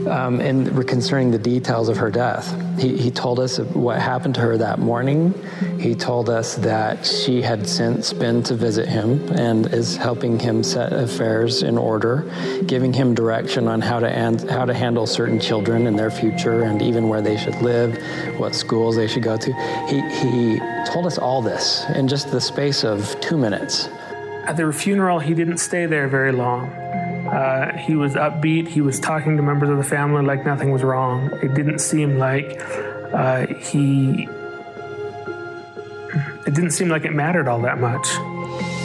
um, 0.07 0.39
and 0.39 0.87
concerning 0.87 1.31
the 1.31 1.37
details 1.37 1.89
of 1.89 1.97
her 1.97 2.11
death. 2.11 2.53
He, 2.79 2.97
he 2.97 3.11
told 3.11 3.39
us 3.39 3.59
what 3.59 3.99
happened 3.99 4.35
to 4.35 4.41
her 4.41 4.57
that 4.57 4.79
morning. 4.79 5.33
He 5.79 5.95
told 5.95 6.29
us 6.29 6.55
that 6.55 7.05
she 7.05 7.41
had 7.41 7.67
since 7.67 8.13
been 8.13 8.43
to 8.43 8.55
visit 8.55 8.87
him 8.87 9.27
and 9.33 9.71
is 9.73 9.95
helping 9.95 10.39
him 10.39 10.63
set 10.63 10.93
affairs 10.93 11.63
in 11.63 11.77
order, 11.77 12.29
giving 12.65 12.93
him 12.93 13.13
direction 13.13 13.67
on 13.67 13.81
how 13.81 13.99
to 13.99 14.07
an- 14.07 14.47
how 14.47 14.65
to 14.65 14.73
handle 14.73 15.05
certain 15.05 15.39
children 15.39 15.87
and 15.87 15.97
their 15.97 16.11
future 16.11 16.63
and 16.63 16.81
even 16.81 17.09
where 17.09 17.21
they 17.21 17.37
should 17.37 17.55
live, 17.61 17.97
what 18.39 18.55
schools 18.55 18.95
they 18.95 19.07
should 19.07 19.23
go 19.23 19.37
to. 19.37 19.53
He 19.87 20.01
he 20.21 20.59
told 20.85 21.05
us 21.05 21.17
all 21.17 21.41
this 21.41 21.85
in 21.95 22.07
just 22.07 22.31
the 22.31 22.41
space 22.41 22.83
of 22.83 23.19
two 23.19 23.37
minutes. 23.37 23.89
At 24.45 24.57
the 24.57 24.71
funeral, 24.73 25.19
he 25.19 25.33
didn't 25.33 25.59
stay 25.59 25.85
there 25.85 26.07
very 26.07 26.33
long. 26.33 26.69
Uh, 27.33 27.75
he 27.77 27.95
was 27.95 28.13
upbeat. 28.13 28.67
He 28.67 28.81
was 28.81 28.99
talking 28.99 29.37
to 29.37 29.43
members 29.43 29.69
of 29.69 29.77
the 29.77 29.83
family 29.83 30.23
like 30.23 30.45
nothing 30.45 30.69
was 30.69 30.83
wrong. 30.83 31.31
It 31.41 31.55
didn't 31.55 31.79
seem 31.79 32.19
like 32.19 32.61
uh, 33.11 33.47
he. 33.47 34.27
It 36.45 36.53
didn't 36.53 36.71
seem 36.71 36.89
like 36.89 37.05
it 37.05 37.13
mattered 37.13 37.47
all 37.47 37.61
that 37.61 37.79
much. 37.79 38.07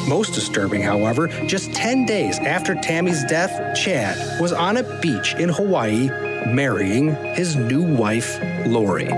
Most 0.08 0.32
disturbing, 0.32 0.80
however, 0.80 1.28
just 1.46 1.74
10 1.74 2.06
days 2.06 2.38
after 2.38 2.74
Tammy's 2.74 3.22
death, 3.24 3.76
Chad 3.76 4.40
was 4.40 4.54
on 4.54 4.78
a 4.78 5.00
beach 5.00 5.34
in 5.34 5.50
Hawaii 5.50 6.08
marrying 6.46 7.14
his 7.34 7.54
new 7.54 7.82
wife, 7.82 8.40
Lori. 8.66 9.08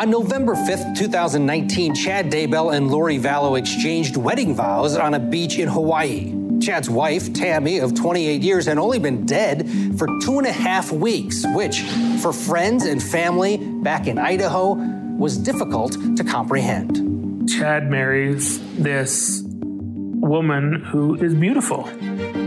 On 0.00 0.08
November 0.08 0.54
5th, 0.54 0.96
2019, 0.96 1.94
Chad 1.94 2.30
Daybell 2.30 2.74
and 2.74 2.90
Lori 2.90 3.18
Vallow 3.18 3.58
exchanged 3.58 4.16
wedding 4.16 4.54
vows 4.54 4.96
on 4.96 5.12
a 5.12 5.18
beach 5.18 5.58
in 5.58 5.68
Hawaii. 5.68 6.34
Chad's 6.58 6.88
wife, 6.88 7.30
Tammy, 7.34 7.80
of 7.80 7.94
28 7.94 8.40
years, 8.40 8.64
had 8.64 8.78
only 8.78 8.98
been 8.98 9.26
dead 9.26 9.68
for 9.98 10.06
two 10.22 10.38
and 10.38 10.46
a 10.46 10.52
half 10.52 10.90
weeks, 10.90 11.44
which, 11.48 11.82
for 12.22 12.32
friends 12.32 12.86
and 12.86 13.02
family 13.02 13.58
back 13.58 14.06
in 14.06 14.16
Idaho, 14.16 14.72
was 15.18 15.36
difficult 15.36 15.92
to 16.16 16.24
comprehend. 16.24 17.46
Chad 17.46 17.90
marries 17.90 18.58
this 18.78 19.42
woman 19.44 20.82
who 20.82 21.14
is 21.16 21.34
beautiful. 21.34 21.86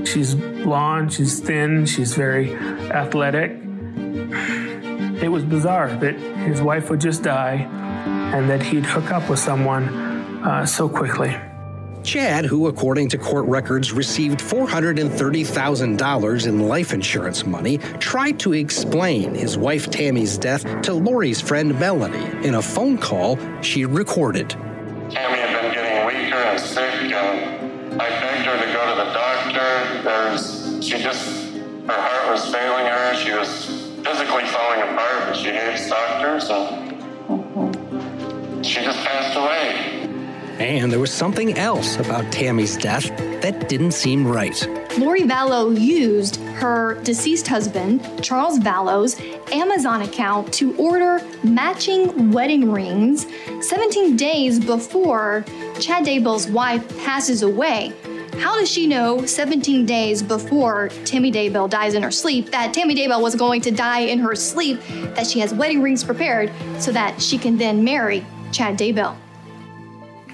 She's 0.06 0.34
blonde, 0.34 1.14
she's 1.14 1.40
thin, 1.40 1.86
she's 1.86 2.16
very 2.16 2.56
athletic. 2.56 3.63
It 5.24 5.32
was 5.32 5.46
bizarre 5.46 5.88
that 5.88 6.16
his 6.16 6.62
wife 6.62 6.90
would 6.90 7.00
just 7.00 7.24
die 7.24 7.66
and 8.36 8.50
that 8.50 8.62
he'd 8.62 8.86
hook 8.86 9.10
up 9.10 9.30
with 9.30 9.40
someone 9.40 9.88
uh, 10.44 10.66
so 10.66 10.90
quickly. 10.90 11.34
Chad, 12.04 12.44
who 12.44 12.68
according 12.68 13.08
to 13.08 13.18
court 13.18 13.46
records 13.46 13.94
received 13.94 14.42
$430,000 14.42 16.48
in 16.48 16.68
life 16.68 16.92
insurance 16.92 17.46
money, 17.46 17.78
tried 17.78 18.38
to 18.40 18.52
explain 18.52 19.34
his 19.34 19.58
wife 19.58 19.90
Tammy's 19.90 20.38
death 20.38 20.82
to 20.82 20.94
Lori's 20.94 21.40
friend 21.40 21.80
Melanie 21.80 22.46
in 22.46 22.56
a 22.56 22.62
phone 22.62 22.98
call 22.98 23.40
she 23.62 23.86
recorded. 23.86 24.50
Tammy 24.50 25.40
had 25.40 25.62
been 25.62 25.74
getting 25.74 26.06
weaker 26.06 26.36
and 26.36 26.60
sick, 26.60 26.94
and 27.00 27.14
I 27.94 28.10
begged 28.10 28.46
her 28.46 28.60
to 28.60 28.66
go 28.74 28.90
to 28.90 28.96
the 29.06 29.14
doctor. 29.14 30.02
There's, 30.04 30.86
she 30.86 31.02
just, 31.02 31.54
her 31.56 31.94
heart 31.94 32.30
was 32.30 32.44
failing 32.54 32.88
her. 32.88 33.16
She 33.16 33.32
was 33.32 33.83
physically 34.04 34.46
falling 34.46 34.82
apart, 34.82 35.28
but 35.28 35.36
she 35.36 35.50
hates 35.50 35.90
doctors, 35.90 36.50
and 36.50 38.66
she 38.66 38.82
just 38.82 39.00
passed 39.00 39.38
away. 39.38 40.00
And 40.60 40.92
there 40.92 41.00
was 41.00 41.12
something 41.12 41.58
else 41.58 41.98
about 41.98 42.32
Tammy's 42.32 42.78
death 42.78 43.08
that 43.42 43.68
didn't 43.70 43.92
seem 43.92 44.28
right. 44.28 44.68
Lori 45.00 45.22
Vallow 45.22 45.78
used 45.78 46.36
her 46.36 47.02
deceased 47.02 47.48
husband, 47.48 48.24
Charles 48.24 48.60
Vallow's 48.60 49.20
Amazon 49.52 50.04
account 50.04 50.54
to 50.54 50.76
order 50.78 51.20
matching 51.44 52.32
wedding 52.32 52.72
rings 52.72 53.26
17 53.62 54.16
days 54.16 54.60
before 54.60 55.44
Chad 55.80 56.06
Daybell's 56.06 56.48
wife 56.48 56.88
passes 57.04 57.42
away. 57.42 57.92
How 58.38 58.60
does 58.60 58.70
she 58.70 58.88
know 58.88 59.26
17 59.26 59.86
days 59.86 60.24
before 60.24 60.90
Tammy 61.06 61.32
Daybell 61.32 61.70
dies 61.70 61.94
in 61.94 62.02
her 62.04 62.12
sleep 62.12 62.52
that 62.52 62.74
Tammy 62.74 62.96
Daybell 62.96 63.22
was 63.22 63.36
going 63.36 63.62
to 63.62 63.72
die 63.72 64.02
in 64.02 64.20
her 64.20 64.36
sleep, 64.36 64.82
that 65.16 65.28
she 65.28 65.40
has 65.40 65.54
wedding 65.54 65.82
rings 65.82 66.04
prepared 66.04 66.52
so 66.80 66.92
that 66.92 67.22
she 67.22 67.38
can 67.38 67.58
then 67.58 67.84
marry 67.84 68.26
Chad 68.52 68.78
Daybell? 68.78 69.16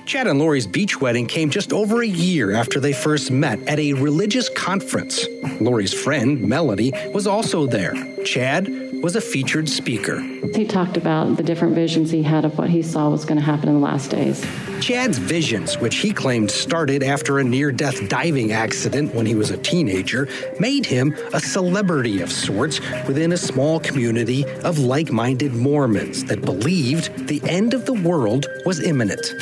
Chad 0.05 0.25
and 0.25 0.39
Lori's 0.39 0.65
beach 0.65 0.99
wedding 0.99 1.27
came 1.27 1.51
just 1.51 1.71
over 1.71 2.01
a 2.01 2.07
year 2.07 2.51
after 2.51 2.79
they 2.79 2.93
first 2.93 3.29
met 3.29 3.59
at 3.67 3.77
a 3.77 3.93
religious 3.93 4.49
conference. 4.49 5.27
Lori's 5.61 5.93
friend, 5.93 6.41
Melody, 6.41 6.91
was 7.13 7.27
also 7.27 7.67
there. 7.67 7.93
Chad 8.25 8.88
was 9.01 9.15
a 9.15 9.21
featured 9.21 9.69
speaker. 9.69 10.19
He 10.53 10.65
talked 10.65 10.97
about 10.97 11.37
the 11.37 11.43
different 11.43 11.73
visions 11.73 12.11
he 12.11 12.23
had 12.23 12.43
of 12.43 12.57
what 12.57 12.69
he 12.69 12.81
saw 12.81 13.09
was 13.09 13.23
going 13.23 13.37
to 13.37 13.43
happen 13.43 13.69
in 13.69 13.75
the 13.75 13.81
last 13.81 14.11
days. 14.11 14.45
Chad's 14.81 15.17
visions, 15.17 15.77
which 15.77 15.97
he 15.97 16.11
claimed 16.11 16.51
started 16.51 17.03
after 17.03 17.39
a 17.39 17.43
near 17.43 17.71
death 17.71 18.09
diving 18.09 18.51
accident 18.51 19.13
when 19.13 19.25
he 19.25 19.35
was 19.35 19.51
a 19.51 19.57
teenager, 19.57 20.27
made 20.59 20.85
him 20.85 21.15
a 21.33 21.39
celebrity 21.39 22.21
of 22.21 22.31
sorts 22.31 22.79
within 23.07 23.31
a 23.31 23.37
small 23.37 23.79
community 23.79 24.45
of 24.63 24.79
like 24.79 25.11
minded 25.11 25.53
Mormons 25.53 26.25
that 26.25 26.41
believed 26.41 27.27
the 27.27 27.41
end 27.49 27.73
of 27.73 27.85
the 27.85 27.93
world 27.93 28.47
was 28.65 28.81
imminent. 28.81 29.33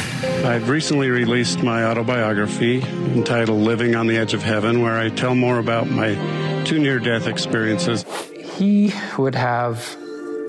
I've 0.43 0.69
recently 0.69 1.09
released 1.09 1.63
my 1.63 1.83
autobiography 1.85 2.81
entitled 2.81 3.61
Living 3.61 3.95
on 3.95 4.07
the 4.07 4.17
Edge 4.17 4.33
of 4.33 4.43
Heaven, 4.43 4.81
where 4.81 4.97
I 4.97 5.09
tell 5.09 5.35
more 5.35 5.59
about 5.59 5.89
my 5.89 6.15
two 6.63 6.79
near 6.79 6.99
death 6.99 7.27
experiences. 7.27 8.05
He 8.57 8.91
would 9.19 9.35
have 9.35 9.95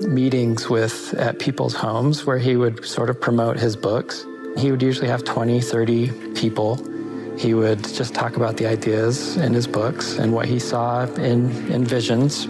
meetings 0.01 0.67
with 0.67 1.13
at 1.13 1.37
people's 1.37 1.75
homes 1.75 2.25
where 2.25 2.39
he 2.39 2.55
would 2.55 2.83
sort 2.83 3.11
of 3.11 3.21
promote 3.21 3.59
his 3.59 3.75
books. 3.75 4.25
He 4.57 4.71
would 4.71 4.81
usually 4.81 5.09
have 5.09 5.23
20, 5.23 5.61
30 5.61 6.33
people. 6.33 6.77
He 7.37 7.53
would 7.53 7.83
just 7.83 8.15
talk 8.15 8.35
about 8.35 8.57
the 8.57 8.65
ideas 8.65 9.37
in 9.37 9.53
his 9.53 9.67
books 9.67 10.17
and 10.17 10.33
what 10.33 10.47
he 10.47 10.57
saw 10.57 11.03
in, 11.03 11.51
in 11.71 11.85
visions. 11.85 12.45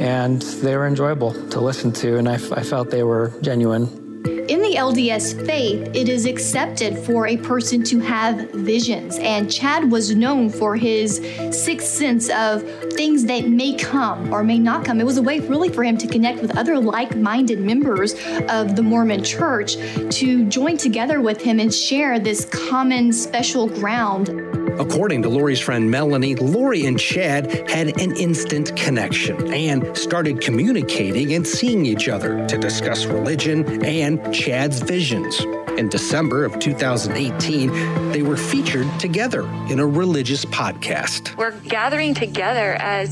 And 0.00 0.42
they 0.42 0.76
were 0.76 0.88
enjoyable 0.88 1.32
to 1.50 1.60
listen 1.60 1.92
to, 2.02 2.18
and 2.18 2.28
I, 2.28 2.34
I 2.34 2.64
felt 2.64 2.90
they 2.90 3.04
were 3.04 3.32
genuine. 3.42 4.05
LDS 4.76 5.44
faith, 5.46 5.90
it 5.94 6.08
is 6.08 6.26
accepted 6.26 6.98
for 6.98 7.26
a 7.26 7.36
person 7.38 7.82
to 7.84 7.98
have 8.00 8.50
visions, 8.50 9.18
and 9.18 9.50
Chad 9.50 9.90
was 9.90 10.14
known 10.14 10.50
for 10.50 10.76
his 10.76 11.16
sixth 11.50 11.88
sense 11.88 12.28
of 12.30 12.62
things 12.92 13.24
that 13.24 13.48
may 13.48 13.74
come 13.74 14.32
or 14.32 14.44
may 14.44 14.58
not 14.58 14.84
come. 14.84 15.00
It 15.00 15.06
was 15.06 15.16
a 15.16 15.22
way, 15.22 15.40
really, 15.40 15.70
for 15.70 15.82
him 15.82 15.96
to 15.98 16.06
connect 16.06 16.40
with 16.40 16.56
other 16.56 16.78
like 16.78 17.16
minded 17.16 17.60
members 17.60 18.14
of 18.48 18.76
the 18.76 18.82
Mormon 18.82 19.24
church 19.24 19.76
to 20.10 20.44
join 20.48 20.76
together 20.76 21.20
with 21.20 21.40
him 21.40 21.58
and 21.58 21.74
share 21.74 22.18
this 22.18 22.44
common 22.44 23.12
special 23.12 23.68
ground. 23.68 24.28
According 24.78 25.22
to 25.22 25.30
Lori's 25.30 25.60
friend 25.60 25.90
Melanie, 25.90 26.34
Lori 26.34 26.84
and 26.84 27.00
Chad 27.00 27.70
had 27.70 27.98
an 27.98 28.14
instant 28.16 28.76
connection 28.76 29.52
and 29.52 29.96
started 29.96 30.42
communicating 30.42 31.32
and 31.32 31.46
seeing 31.46 31.86
each 31.86 32.10
other 32.10 32.46
to 32.46 32.58
discuss 32.58 33.06
religion 33.06 33.82
and 33.86 34.34
Chad's 34.66 34.82
visions. 34.82 35.40
In 35.78 35.88
December 35.88 36.44
of 36.44 36.58
2018, 36.58 38.10
they 38.10 38.22
were 38.22 38.36
featured 38.36 38.88
together 38.98 39.42
in 39.70 39.78
a 39.78 39.86
religious 39.86 40.44
podcast. 40.46 41.36
We're 41.36 41.52
gathering 41.52 42.14
together 42.14 42.74
as 42.74 43.10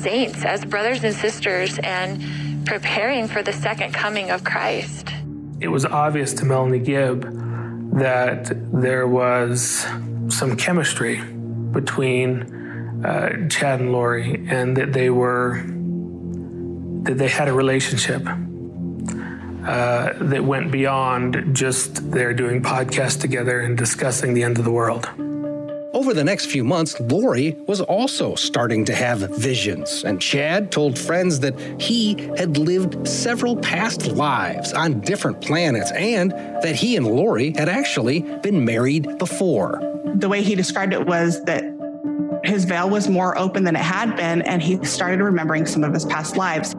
saints, 0.00 0.42
as 0.42 0.64
brothers 0.64 1.04
and 1.04 1.14
sisters, 1.14 1.78
and 1.80 2.64
preparing 2.64 3.28
for 3.28 3.42
the 3.42 3.52
second 3.52 3.92
coming 3.92 4.30
of 4.30 4.42
Christ. 4.42 5.10
It 5.60 5.68
was 5.68 5.84
obvious 5.84 6.32
to 6.34 6.46
Melanie 6.46 6.78
Gibb 6.78 7.24
that 7.98 8.50
there 8.72 9.06
was 9.06 9.86
some 10.30 10.56
chemistry 10.56 11.20
between 11.72 13.04
uh, 13.04 13.48
Chad 13.50 13.80
and 13.80 13.92
Lori, 13.92 14.46
and 14.48 14.74
that 14.78 14.94
they 14.94 15.10
were 15.10 15.62
that 17.02 17.18
they 17.18 17.28
had 17.28 17.48
a 17.48 17.52
relationship 17.52 18.26
uh, 19.66 20.12
that 20.20 20.44
went 20.44 20.70
beyond 20.70 21.54
just 21.54 22.10
their 22.10 22.32
doing 22.32 22.62
podcasts 22.62 23.20
together 23.20 23.60
and 23.60 23.76
discussing 23.76 24.32
the 24.34 24.42
end 24.42 24.58
of 24.58 24.64
the 24.64 24.70
world. 24.70 25.08
Over 25.92 26.12
the 26.12 26.24
next 26.24 26.46
few 26.46 26.62
months, 26.62 27.00
Lori 27.00 27.56
was 27.66 27.80
also 27.80 28.34
starting 28.34 28.84
to 28.84 28.94
have 28.94 29.20
visions, 29.38 30.04
and 30.04 30.20
Chad 30.20 30.70
told 30.70 30.98
friends 30.98 31.40
that 31.40 31.58
he 31.80 32.14
had 32.36 32.58
lived 32.58 33.08
several 33.08 33.56
past 33.56 34.06
lives 34.08 34.74
on 34.74 35.00
different 35.00 35.40
planets 35.40 35.90
and 35.92 36.32
that 36.32 36.76
he 36.76 36.96
and 36.96 37.06
Lori 37.06 37.52
had 37.56 37.70
actually 37.70 38.20
been 38.42 38.64
married 38.64 39.18
before. 39.18 39.80
The 40.16 40.28
way 40.28 40.42
he 40.42 40.54
described 40.54 40.92
it 40.92 41.06
was 41.06 41.42
that 41.44 41.64
his 42.44 42.66
veil 42.66 42.90
was 42.90 43.08
more 43.08 43.36
open 43.38 43.64
than 43.64 43.74
it 43.74 43.82
had 43.82 44.16
been, 44.16 44.42
and 44.42 44.62
he 44.62 44.84
started 44.84 45.24
remembering 45.24 45.66
some 45.66 45.82
of 45.82 45.94
his 45.94 46.04
past 46.04 46.36
lives. 46.36 46.74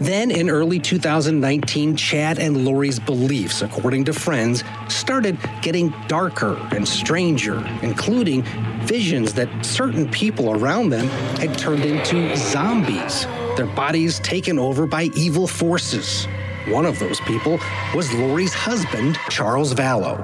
Then 0.00 0.30
in 0.30 0.48
early 0.48 0.78
2019, 0.78 1.96
Chad 1.96 2.38
and 2.38 2.64
Lori's 2.64 3.00
beliefs, 3.00 3.62
according 3.62 4.04
to 4.04 4.12
friends, 4.12 4.62
started 4.88 5.36
getting 5.60 5.92
darker 6.06 6.56
and 6.70 6.86
stranger, 6.86 7.58
including 7.82 8.44
visions 8.86 9.34
that 9.34 9.48
certain 9.66 10.08
people 10.08 10.52
around 10.52 10.90
them 10.90 11.08
had 11.38 11.58
turned 11.58 11.84
into 11.84 12.36
zombies, 12.36 13.26
their 13.56 13.66
bodies 13.66 14.20
taken 14.20 14.56
over 14.56 14.86
by 14.86 15.04
evil 15.16 15.48
forces. 15.48 16.26
One 16.68 16.86
of 16.86 16.98
those 17.00 17.20
people 17.20 17.58
was 17.92 18.12
Lori's 18.14 18.54
husband, 18.54 19.18
Charles 19.30 19.74
Vallow. 19.74 20.22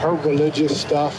Her 0.00 0.12
religious 0.28 0.80
stuff 0.80 1.16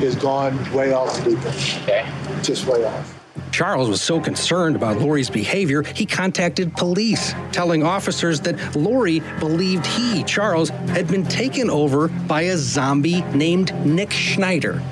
is 0.00 0.14
gone 0.14 0.56
way 0.72 0.92
off 0.92 1.16
the 1.24 1.30
deep 1.30 1.44
end. 1.44 1.82
Okay. 1.82 2.08
Just 2.42 2.66
way 2.66 2.84
off. 2.84 3.21
Charles 3.52 3.90
was 3.90 4.00
so 4.00 4.18
concerned 4.18 4.76
about 4.76 4.98
Lori's 4.98 5.28
behavior, 5.28 5.82
he 5.82 6.06
contacted 6.06 6.74
police, 6.74 7.34
telling 7.52 7.82
officers 7.82 8.40
that 8.40 8.74
Lori 8.74 9.20
believed 9.38 9.86
he, 9.86 10.24
Charles, 10.24 10.70
had 10.70 11.06
been 11.06 11.24
taken 11.24 11.68
over 11.68 12.08
by 12.08 12.42
a 12.42 12.56
zombie 12.56 13.20
named 13.34 13.74
Nick 13.84 14.10
Schneider. 14.10 14.82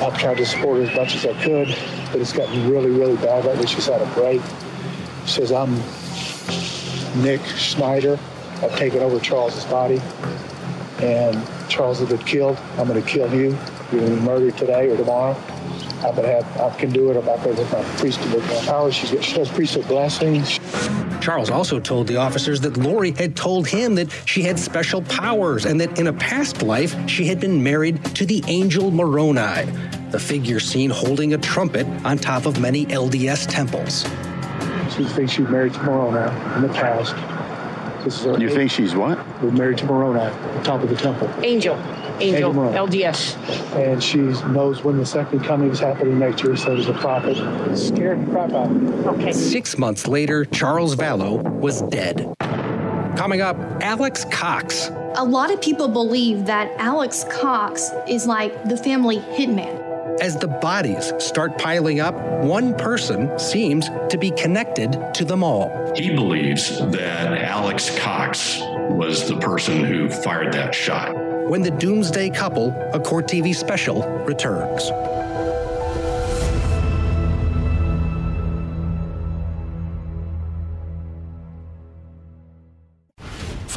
I've 0.00 0.16
tried 0.18 0.36
to 0.36 0.44
support 0.44 0.76
her 0.76 0.90
as 0.90 0.96
much 0.96 1.14
as 1.16 1.24
I 1.24 1.42
could, 1.42 1.74
but 2.12 2.20
it's 2.20 2.32
gotten 2.32 2.70
really, 2.70 2.90
really 2.90 3.16
bad 3.16 3.46
lately. 3.46 3.66
She's 3.66 3.86
had 3.86 4.02
a 4.02 4.06
break. 4.14 4.42
She 5.24 5.40
says, 5.40 5.50
I'm 5.50 5.74
Nick 7.22 7.40
Schneider. 7.56 8.18
I've 8.62 8.76
taken 8.76 9.00
over 9.00 9.18
Charles's 9.18 9.64
body, 9.64 10.00
and 10.98 11.42
Charles 11.70 12.00
has 12.00 12.08
been 12.10 12.18
killed. 12.18 12.58
I'm 12.76 12.86
going 12.86 13.02
to 13.02 13.08
kill 13.08 13.32
you. 13.32 13.56
You're 13.90 14.02
going 14.02 14.14
to 14.14 14.16
be 14.16 14.20
murdered 14.20 14.58
today 14.58 14.90
or 14.90 14.96
tomorrow. 14.96 15.34
I'm 16.04 16.14
gonna 16.14 16.28
have, 16.28 16.60
I 16.60 16.76
can 16.78 16.90
do 16.90 17.10
it. 17.10 17.16
I'm 17.16 17.24
not 17.24 17.42
going 17.42 17.56
with 17.56 17.72
my 17.72 17.82
priesthood 17.96 18.42
power. 18.66 18.90
She's 18.92 19.10
got, 19.10 19.24
she 19.24 19.38
has 19.38 19.48
priesthood 19.48 19.88
blessings. 19.88 20.60
Charles 21.20 21.50
also 21.50 21.80
told 21.80 22.06
the 22.06 22.16
officers 22.16 22.60
that 22.60 22.76
Lori 22.76 23.10
had 23.10 23.34
told 23.34 23.66
him 23.66 23.96
that 23.96 24.10
she 24.24 24.42
had 24.42 24.58
special 24.58 25.02
powers 25.02 25.66
and 25.66 25.80
that 25.80 25.98
in 25.98 26.06
a 26.06 26.12
past 26.12 26.62
life 26.62 26.96
she 27.08 27.26
had 27.26 27.40
been 27.40 27.62
married 27.62 28.02
to 28.16 28.24
the 28.24 28.42
angel 28.46 28.90
Moroni, 28.90 29.64
the 30.10 30.20
figure 30.20 30.60
seen 30.60 30.90
holding 30.90 31.34
a 31.34 31.38
trumpet 31.38 31.86
on 32.04 32.16
top 32.16 32.46
of 32.46 32.60
many 32.60 32.86
LDS 32.86 33.46
temples. 33.48 34.04
She 34.94 35.04
thinks 35.04 35.32
she's 35.32 35.48
married 35.48 35.74
to 35.74 35.82
Moroni 35.82 36.56
in 36.56 36.62
the 36.62 36.72
past. 36.72 37.37
This 38.08 38.20
is 38.20 38.24
her 38.24 38.38
You 38.38 38.48
think 38.48 38.70
she's 38.70 38.94
what? 38.94 39.18
We're 39.42 39.50
married 39.50 39.76
to 39.78 39.84
Moroni, 39.84 40.34
the 40.54 40.62
top 40.62 40.82
of 40.82 40.88
the 40.88 40.96
temple. 40.96 41.28
Angel. 41.42 41.76
Angel, 42.20 42.54
Moroni. 42.54 42.74
LDS. 42.74 43.36
And 43.76 44.02
she 44.02 44.16
knows 44.50 44.82
when 44.82 44.96
the 44.96 45.04
second 45.04 45.44
coming 45.44 45.68
is 45.68 45.78
happening 45.78 46.18
next 46.18 46.42
year, 46.42 46.56
so 46.56 46.74
does 46.74 46.88
a 46.88 46.94
prophet. 46.94 47.36
Scared 47.76 48.26
the 48.26 48.30
crap 48.30 48.52
out 48.52 48.70
of 48.70 48.80
me. 48.80 48.90
Okay. 49.08 49.32
Six 49.32 49.76
months 49.76 50.08
later, 50.08 50.46
Charles 50.46 50.96
Vallow 50.96 51.42
was 51.60 51.82
dead. 51.82 52.34
Coming 53.18 53.42
up, 53.42 53.58
Alex 53.82 54.24
Cox. 54.30 54.88
A 55.16 55.24
lot 55.24 55.52
of 55.52 55.60
people 55.60 55.86
believe 55.86 56.46
that 56.46 56.72
Alex 56.78 57.26
Cox 57.30 57.90
is 58.08 58.26
like 58.26 58.70
the 58.70 58.76
family 58.78 59.18
hitman. 59.18 59.87
As 60.20 60.36
the 60.36 60.48
bodies 60.48 61.12
start 61.18 61.58
piling 61.58 62.00
up, 62.00 62.14
one 62.42 62.74
person 62.74 63.38
seems 63.38 63.88
to 64.08 64.18
be 64.18 64.32
connected 64.32 64.98
to 65.14 65.24
them 65.24 65.44
all. 65.44 65.92
He 65.94 66.12
believes 66.12 66.78
that 66.78 67.38
Alex 67.38 67.96
Cox 68.00 68.58
was 68.90 69.28
the 69.28 69.36
person 69.36 69.84
who 69.84 70.08
fired 70.08 70.52
that 70.54 70.74
shot. 70.74 71.14
When 71.48 71.62
the 71.62 71.70
Doomsday 71.70 72.30
Couple, 72.30 72.74
a 72.92 72.98
Court 72.98 73.28
TV 73.28 73.54
special, 73.54 74.02
returns. 74.24 74.90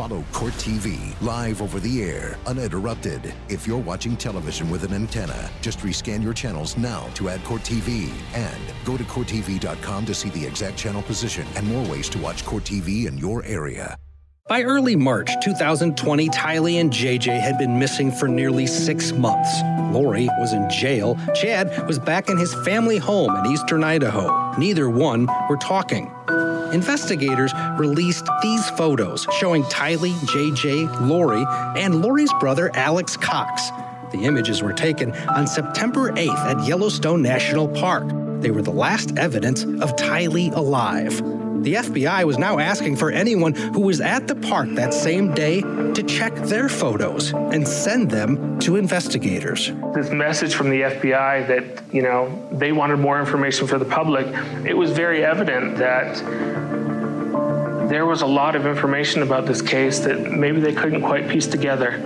Follow 0.01 0.25
Court 0.31 0.53
TV 0.53 1.13
live 1.21 1.61
over 1.61 1.79
the 1.79 2.01
air, 2.01 2.35
uninterrupted. 2.47 3.35
If 3.49 3.67
you're 3.67 3.77
watching 3.77 4.17
television 4.17 4.67
with 4.67 4.83
an 4.83 4.93
antenna, 4.93 5.51
just 5.61 5.77
rescan 5.81 6.23
your 6.23 6.33
channels 6.33 6.75
now 6.75 7.07
to 7.13 7.29
add 7.29 7.43
Court 7.43 7.61
TV. 7.61 8.11
And 8.33 8.73
go 8.83 8.97
to 8.97 9.03
CourtTV.com 9.03 10.05
to 10.07 10.15
see 10.15 10.29
the 10.29 10.43
exact 10.43 10.75
channel 10.75 11.03
position 11.03 11.45
and 11.55 11.67
more 11.67 11.87
ways 11.87 12.09
to 12.09 12.17
watch 12.17 12.43
Court 12.45 12.63
TV 12.63 13.05
in 13.05 13.15
your 13.19 13.45
area. 13.45 13.95
By 14.49 14.63
early 14.63 14.95
March 14.95 15.29
2020, 15.43 16.29
Tylee 16.29 16.81
and 16.81 16.91
JJ 16.91 17.39
had 17.39 17.59
been 17.59 17.77
missing 17.77 18.11
for 18.11 18.27
nearly 18.27 18.65
six 18.65 19.11
months. 19.11 19.51
Lori 19.93 20.25
was 20.39 20.51
in 20.51 20.67
jail. 20.67 21.15
Chad 21.35 21.85
was 21.85 21.99
back 21.99 22.27
in 22.27 22.37
his 22.37 22.55
family 22.65 22.97
home 22.97 23.35
in 23.35 23.51
eastern 23.51 23.83
Idaho. 23.83 24.51
Neither 24.57 24.89
one 24.89 25.27
were 25.47 25.57
talking. 25.57 26.11
Investigators 26.73 27.53
released 27.77 28.27
these 28.41 28.69
photos 28.71 29.25
showing 29.39 29.63
Tylee, 29.63 30.13
JJ, 30.25 31.07
Lori, 31.07 31.45
and 31.79 32.01
Lori's 32.01 32.31
brother 32.39 32.71
Alex 32.73 33.17
Cox. 33.17 33.69
The 34.11 34.25
images 34.25 34.61
were 34.61 34.73
taken 34.73 35.13
on 35.29 35.47
September 35.47 36.11
8th 36.11 36.29
at 36.29 36.67
Yellowstone 36.67 37.21
National 37.21 37.67
Park. 37.67 38.05
They 38.41 38.51
were 38.51 38.61
the 38.61 38.71
last 38.71 39.17
evidence 39.17 39.63
of 39.63 39.95
Tylee 39.95 40.53
alive. 40.55 41.21
The 41.61 41.75
FBI 41.75 42.23
was 42.23 42.39
now 42.39 42.57
asking 42.57 42.95
for 42.95 43.11
anyone 43.11 43.53
who 43.53 43.81
was 43.81 44.01
at 44.01 44.27
the 44.27 44.33
park 44.33 44.69
that 44.71 44.95
same 44.95 45.31
day 45.35 45.61
to 45.61 46.01
check 46.01 46.33
their 46.33 46.67
photos 46.67 47.33
and 47.33 47.67
send 47.67 48.09
them 48.09 48.57
to 48.61 48.77
investigators. 48.77 49.71
This 49.93 50.09
message 50.09 50.55
from 50.55 50.71
the 50.71 50.81
FBI 50.81 51.47
that, 51.49 51.93
you 51.93 52.01
know, 52.01 52.49
they 52.51 52.71
wanted 52.71 52.97
more 52.97 53.19
information 53.19 53.67
for 53.67 53.77
the 53.77 53.85
public, 53.85 54.25
it 54.65 54.75
was 54.75 54.89
very 54.89 55.23
evident 55.23 55.77
that 55.77 56.17
there 57.89 58.07
was 58.07 58.23
a 58.23 58.27
lot 58.27 58.55
of 58.55 58.65
information 58.65 59.21
about 59.21 59.45
this 59.45 59.61
case 59.61 59.99
that 59.99 60.31
maybe 60.31 60.59
they 60.61 60.73
couldn't 60.73 61.03
quite 61.03 61.29
piece 61.29 61.45
together. 61.45 61.99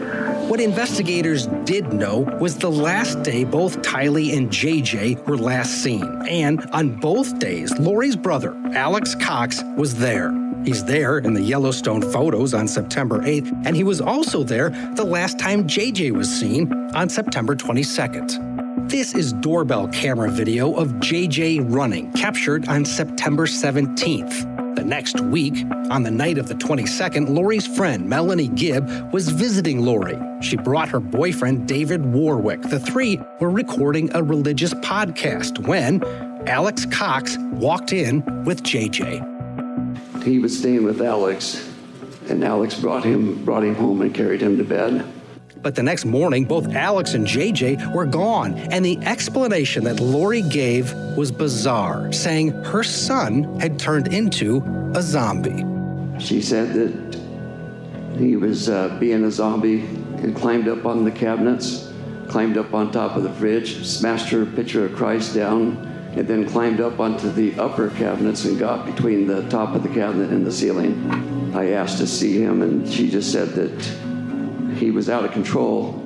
What 0.48 0.60
investigators 0.60 1.48
did 1.64 1.92
know 1.92 2.20
was 2.40 2.56
the 2.56 2.70
last 2.70 3.24
day 3.24 3.44
both 3.44 3.82
Tylee 3.82 4.38
and 4.38 4.52
JJ 4.52 5.26
were 5.26 5.38
last 5.38 5.82
seen. 5.82 6.04
And 6.30 6.64
on 6.72 6.98
both 7.00 7.40
days, 7.40 7.76
Lori's 7.80 8.16
brother, 8.16 8.56
Alex 8.74 9.16
Cox, 9.16 9.64
was 9.76 9.96
there. 9.96 10.32
He's 10.64 10.86
there 10.86 11.18
in 11.18 11.34
the 11.34 11.42
Yellowstone 11.42 12.04
photos 12.12 12.54
on 12.54 12.68
September 12.68 13.22
8th, 13.22 13.52
and 13.66 13.76
he 13.76 13.84
was 13.84 14.00
also 14.00 14.44
there 14.44 14.70
the 14.96 15.04
last 15.04 15.40
time 15.40 15.68
JJ 15.68 16.12
was 16.12 16.30
seen 16.30 16.72
on 16.94 17.10
September 17.10 17.56
22nd. 17.56 18.88
This 18.88 19.16
is 19.16 19.34
doorbell 19.34 19.88
camera 19.88 20.30
video 20.30 20.76
of 20.76 20.90
JJ 20.96 21.74
running, 21.74 22.12
captured 22.12 22.68
on 22.68 22.86
September 22.86 23.48
17th. 23.48 24.55
The 24.76 24.84
next 24.84 25.22
week, 25.22 25.56
on 25.90 26.04
the 26.04 26.12
night 26.12 26.38
of 26.38 26.50
the 26.50 26.54
22nd, 26.56 27.30
Lori's 27.30 27.66
friend, 27.66 28.10
Melanie 28.10 28.50
Gibb, 28.50 28.90
was 29.14 29.30
visiting 29.30 29.86
Lori. 29.86 30.20
She 30.42 30.58
brought 30.58 30.90
her 30.90 31.00
boyfriend, 31.00 31.66
David 31.66 32.06
Warwick. 32.06 32.62
The 32.62 32.80
three 32.80 33.18
were 33.40 33.50
recording 33.50 34.14
a 34.14 34.22
religious 34.22 34.74
podcast 34.76 35.66
when 35.66 36.04
Alex 36.48 36.86
Cox 36.88 37.38
walked 37.54 37.94
in 37.94 38.22
with 38.44 38.64
JJ. 38.64 40.24
He 40.24 40.40
was 40.40 40.58
staying 40.58 40.84
with 40.84 41.02
Alex, 41.02 41.72
and 42.28 42.44
Alex 42.44 42.78
brought 42.78 43.06
him 43.06 43.46
brought 43.46 43.64
him 43.64 43.76
home 43.76 44.02
and 44.02 44.14
carried 44.14 44.42
him 44.42 44.58
to 44.58 44.66
bed. 44.66 45.06
But 45.66 45.74
the 45.74 45.82
next 45.82 46.06
morning, 46.06 46.46
both 46.46 46.76
Alex 46.76 47.16
and 47.16 47.26
JJ 47.26 47.92
were 47.92 48.06
gone, 48.06 48.54
and 48.54 48.86
the 48.86 49.00
explanation 49.00 49.84
that 49.86 50.00
Lori 50.00 50.44
gave 50.44 50.94
was 51.18 51.32
bizarre, 51.32 52.14
saying 52.14 52.52
her 52.66 52.84
son 52.84 53.60
had 53.60 53.80
turned 53.80 54.14
into 54.14 54.62
a 54.94 55.02
zombie. 55.02 55.66
She 56.20 56.40
said 56.40 56.72
that 56.74 57.20
he 58.16 58.36
was 58.36 58.70
uh, 58.70 58.96
being 59.00 59.24
a 59.24 59.32
zombie 59.32 59.80
and 60.18 60.36
climbed 60.36 60.68
up 60.68 60.86
on 60.86 61.04
the 61.04 61.10
cabinets, 61.10 61.92
climbed 62.28 62.60
up 62.60 62.76
on 62.76 62.92
top 62.92 63.16
of 63.16 63.24
the 63.24 63.34
fridge, 63.34 63.84
smashed 63.88 64.30
her 64.30 64.46
picture 64.46 64.86
of 64.86 64.96
Christ 64.96 65.34
down, 65.34 65.78
and 66.16 66.28
then 66.28 66.48
climbed 66.48 66.80
up 66.80 67.00
onto 67.00 67.32
the 67.32 67.60
upper 67.60 67.90
cabinets 67.90 68.46
and 68.46 68.60
got 68.60 68.86
between 68.86 69.26
the 69.26 69.42
top 69.50 69.74
of 69.74 69.82
the 69.82 69.90
cabinet 69.90 70.30
and 70.30 70.46
the 70.46 70.52
ceiling. 70.52 71.52
I 71.56 71.72
asked 71.72 71.98
to 71.98 72.06
see 72.06 72.40
him, 72.40 72.62
and 72.62 72.88
she 72.88 73.10
just 73.10 73.32
said 73.32 73.50
that 73.56 74.15
he 74.76 74.92
was 74.92 75.10
out 75.10 75.26
of 75.26 75.32
control. 75.32 76.02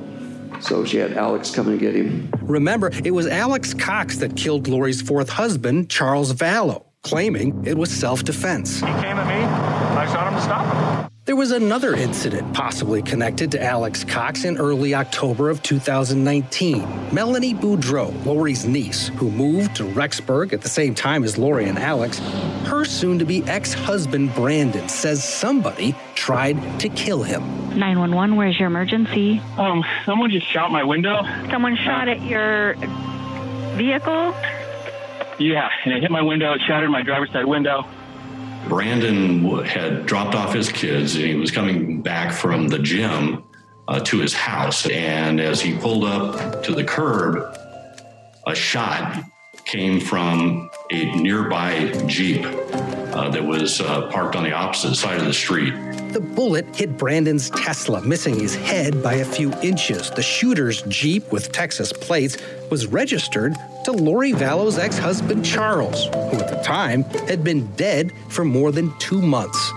So 0.62 0.84
she 0.84 0.98
had 0.98 1.14
Alex 1.14 1.52
come 1.52 1.68
and 1.70 1.80
get 1.80 1.96
him. 1.96 2.30
Remember, 2.42 2.92
it 3.04 3.12
was 3.12 3.28
Alex 3.28 3.74
Cox 3.74 4.18
that 4.18 4.36
killed 4.36 4.68
Lori's 4.68 5.02
fourth 5.02 5.30
husband, 5.30 5.90
Charles 5.90 6.34
Vallow, 6.34 6.86
claiming 7.04 7.66
it 7.66 7.78
was 7.78 7.90
self 7.92 8.24
defense. 8.24 8.76
He 8.80 8.86
came 8.86 9.18
at 9.18 9.28
me. 9.28 9.44
I 9.44 10.06
shot 10.12 10.28
him 10.28 10.36
to 10.36 10.42
stop 10.42 11.06
him. 11.06 11.10
There 11.30 11.36
was 11.36 11.52
another 11.52 11.94
incident 11.94 12.56
possibly 12.56 13.04
connected 13.04 13.52
to 13.52 13.64
Alex 13.64 14.04
Cox 14.04 14.46
in 14.46 14.58
early 14.58 14.96
October 14.96 15.52
of 15.52 15.62
2019. 15.62 17.14
Melanie 17.14 17.54
Boudreaux, 17.54 18.26
Lori's 18.26 18.66
niece, 18.66 19.10
who 19.10 19.30
moved 19.30 19.76
to 19.76 19.84
Rexburg 19.84 20.54
at 20.54 20.62
the 20.62 20.70
same 20.70 20.96
time 20.96 21.24
as 21.24 21.38
Lori 21.38 21.70
and 21.70 21.78
Alex, 21.78 22.18
her 22.66 22.84
soon 22.84 23.20
to 23.20 23.26
be 23.26 23.44
ex 23.44 23.74
husband 23.74 24.34
Brandon 24.34 24.90
says 24.90 25.24
somebody 25.24 25.94
tried 26.16 26.80
to 26.80 26.90
kill 26.90 27.22
him. 27.22 27.44
911, 27.78 28.36
where's 28.36 28.58
your 28.58 28.66
emergency? 28.66 29.40
Um, 29.60 29.86
someone 30.08 30.32
just 30.32 30.48
shot 30.48 30.72
my 30.72 30.84
window. 30.84 31.22
Someone 31.52 31.76
shot 31.76 32.08
at 32.08 32.24
your 32.24 32.74
vehicle? 33.78 34.34
Yeah, 35.38 35.70
and 35.86 35.94
it 35.94 36.02
hit 36.02 36.10
my 36.10 36.24
window, 36.24 36.54
it 36.54 36.62
shattered 36.66 36.90
my 36.90 37.04
driver's 37.04 37.32
side 37.32 37.46
window. 37.46 37.86
Brandon 38.68 39.64
had 39.66 40.06
dropped 40.06 40.36
off 40.36 40.54
his 40.54 40.72
kids 40.72 41.16
and 41.16 41.26
he 41.26 41.36
was 41.36 41.52
coming 41.52 42.02
back 42.02 42.34
from 42.34 42.68
the 42.68 42.80
gym 42.80 43.44
uh, 43.88 44.00
to 44.02 44.20
his 44.20 44.34
house. 44.34 44.88
And 44.88 45.40
as 45.40 45.62
he 45.62 45.78
pulled 45.78 46.04
up 46.04 46.64
to 46.64 46.74
the 46.74 46.84
curb, 46.84 47.56
a 48.46 48.56
shot 48.56 49.24
came 49.66 50.00
from 50.00 50.70
a 50.92 51.16
nearby 51.16 51.92
Jeep 52.06 52.44
uh, 52.44 53.30
that 53.30 53.46
was 53.46 53.82
uh, 53.82 54.08
parked 54.12 54.36
on 54.36 54.44
the 54.44 54.54
opposite 54.54 54.96
side 54.96 55.20
of 55.20 55.26
the 55.26 55.34
street. 55.34 55.74
The 56.10 56.20
bullet 56.20 56.76
hit 56.76 56.98
Brandon's 56.98 57.52
Tesla, 57.52 58.02
missing 58.02 58.40
his 58.40 58.56
head 58.56 59.04
by 59.04 59.14
a 59.16 59.26
few 59.26 59.54
inches. 59.62 60.10
The 60.10 60.24
shooter's 60.24 60.82
Jeep 60.84 61.32
with 61.32 61.52
Texas 61.52 61.94
plates 61.94 62.36
was 62.72 62.88
registered 62.88 63.56
to 63.86 63.92
Lori 63.92 64.32
Vallow's 64.32 64.80
ex 64.80 64.98
husband 64.98 65.46
Charles, 65.46 66.06
who 66.06 66.40
at 66.40 66.50
the 66.50 66.60
time 66.64 67.04
had 67.28 67.44
been 67.44 67.68
dead 67.76 68.12
for 68.30 68.44
more 68.44 68.72
than 68.72 68.92
two 68.98 69.22
months. 69.22 69.72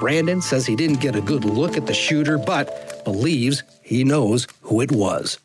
Brandon 0.00 0.40
says 0.40 0.64
he 0.64 0.74
didn't 0.74 1.00
get 1.00 1.16
a 1.16 1.20
good 1.20 1.44
look 1.44 1.76
at 1.76 1.86
the 1.86 1.92
shooter, 1.92 2.38
but 2.38 3.04
believes 3.04 3.62
he 3.82 4.04
knows 4.04 4.46
who 4.62 4.80
it 4.80 4.90
was. 4.90 5.38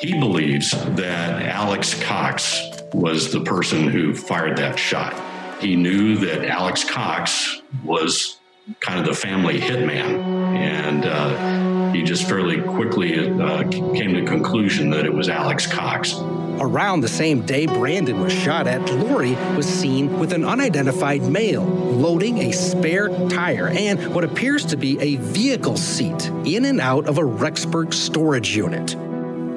He 0.00 0.18
believes 0.18 0.70
that 0.70 1.42
Alex 1.42 2.02
Cox 2.02 2.58
was 2.94 3.32
the 3.32 3.40
person 3.40 3.86
who 3.86 4.14
fired 4.14 4.56
that 4.56 4.78
shot. 4.78 5.14
He 5.60 5.76
knew 5.76 6.16
that 6.16 6.48
Alex 6.48 6.88
Cox 6.88 7.60
was 7.84 8.37
kind 8.80 9.00
of 9.00 9.06
the 9.06 9.14
family 9.14 9.58
hitman, 9.58 10.22
and 10.56 11.04
uh, 11.06 11.92
he 11.92 12.02
just 12.02 12.28
fairly 12.28 12.60
quickly 12.60 13.18
uh, 13.18 13.68
came 13.68 14.14
to 14.14 14.24
conclusion 14.24 14.90
that 14.90 15.04
it 15.04 15.12
was 15.12 15.28
Alex 15.28 15.66
Cox. 15.66 16.14
Around 16.60 17.00
the 17.00 17.08
same 17.08 17.46
day 17.46 17.66
Brandon 17.66 18.20
was 18.20 18.32
shot 18.32 18.66
at, 18.66 18.84
Lori 18.92 19.34
was 19.56 19.66
seen 19.66 20.18
with 20.18 20.32
an 20.32 20.44
unidentified 20.44 21.22
male 21.22 21.64
loading 21.64 22.38
a 22.38 22.52
spare 22.52 23.08
tire 23.28 23.68
and 23.68 24.12
what 24.14 24.24
appears 24.24 24.64
to 24.66 24.76
be 24.76 24.98
a 25.00 25.16
vehicle 25.16 25.76
seat 25.76 26.28
in 26.44 26.64
and 26.64 26.80
out 26.80 27.06
of 27.06 27.18
a 27.18 27.22
Rexburg 27.22 27.94
storage 27.94 28.56
unit. 28.56 28.96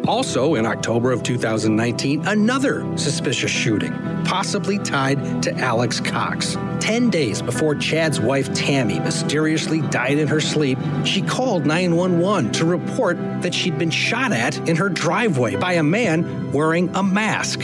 Also, 0.08 0.56
in 0.56 0.66
October 0.66 1.12
of 1.12 1.22
2019, 1.22 2.28
another 2.28 2.98
suspicious 2.98 3.52
shooting, 3.52 3.94
possibly 4.26 4.80
tied 4.80 5.44
to 5.44 5.54
Alex 5.58 6.00
Cox. 6.00 6.58
Ten 6.80 7.10
days 7.10 7.42
before 7.42 7.76
Chad's 7.76 8.20
wife 8.20 8.52
Tammy 8.54 9.00
mysteriously 9.00 9.82
died 9.90 10.18
in 10.18 10.28
her 10.28 10.42
sleep, 10.42 10.80
she 11.06 11.22
called 11.22 11.66
911 11.66 12.52
to 12.54 12.66
report 12.66 13.18
that 13.42 13.54
she'd 13.54 13.78
been 13.78 13.92
shot 13.92 14.32
at 14.32 14.58
in 14.68 14.76
her 14.76 14.90
driveway 14.90 15.56
by 15.56 15.74
a 15.74 15.84
man 15.84 16.52
wearing 16.52 16.90
a 16.96 17.04
mask. 17.04 17.62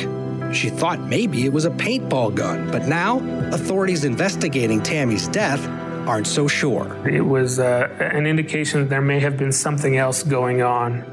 She 0.53 0.69
thought 0.69 0.99
maybe 1.01 1.45
it 1.45 1.51
was 1.51 1.65
a 1.65 1.71
paintball 1.71 2.35
gun, 2.35 2.71
but 2.71 2.87
now 2.87 3.19
authorities 3.51 4.05
investigating 4.05 4.81
Tammy's 4.81 5.27
death 5.27 5.65
aren't 6.07 6.27
so 6.27 6.47
sure. 6.47 6.95
It 7.07 7.21
was 7.21 7.59
uh, 7.59 7.89
an 7.99 8.25
indication 8.25 8.81
that 8.81 8.89
there 8.89 9.01
may 9.01 9.19
have 9.19 9.37
been 9.37 9.51
something 9.51 9.97
else 9.97 10.23
going 10.23 10.61
on, 10.61 11.03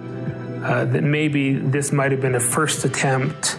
uh, 0.65 0.87
that 0.87 1.05
maybe 1.05 1.55
this 1.55 1.93
might 1.93 2.11
have 2.11 2.23
been 2.23 2.35
a 2.35 2.41
first 2.41 2.85
attempt 2.85 3.59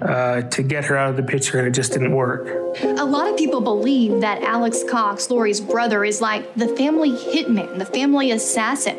uh, 0.00 0.42
to 0.42 0.62
get 0.62 0.84
her 0.84 0.96
out 0.96 1.10
of 1.10 1.16
the 1.16 1.22
picture 1.22 1.58
and 1.58 1.66
it 1.66 1.72
just 1.72 1.92
didn't 1.92 2.12
work. 2.12 2.46
A 2.82 3.04
lot 3.04 3.28
of 3.28 3.36
people 3.36 3.60
believe 3.60 4.20
that 4.20 4.40
Alex 4.42 4.84
Cox, 4.88 5.30
Lori's 5.30 5.60
brother, 5.60 6.04
is 6.04 6.20
like 6.20 6.54
the 6.54 6.68
family 6.76 7.10
hitman, 7.10 7.78
the 7.78 7.86
family 7.86 8.30
assassin. 8.30 8.98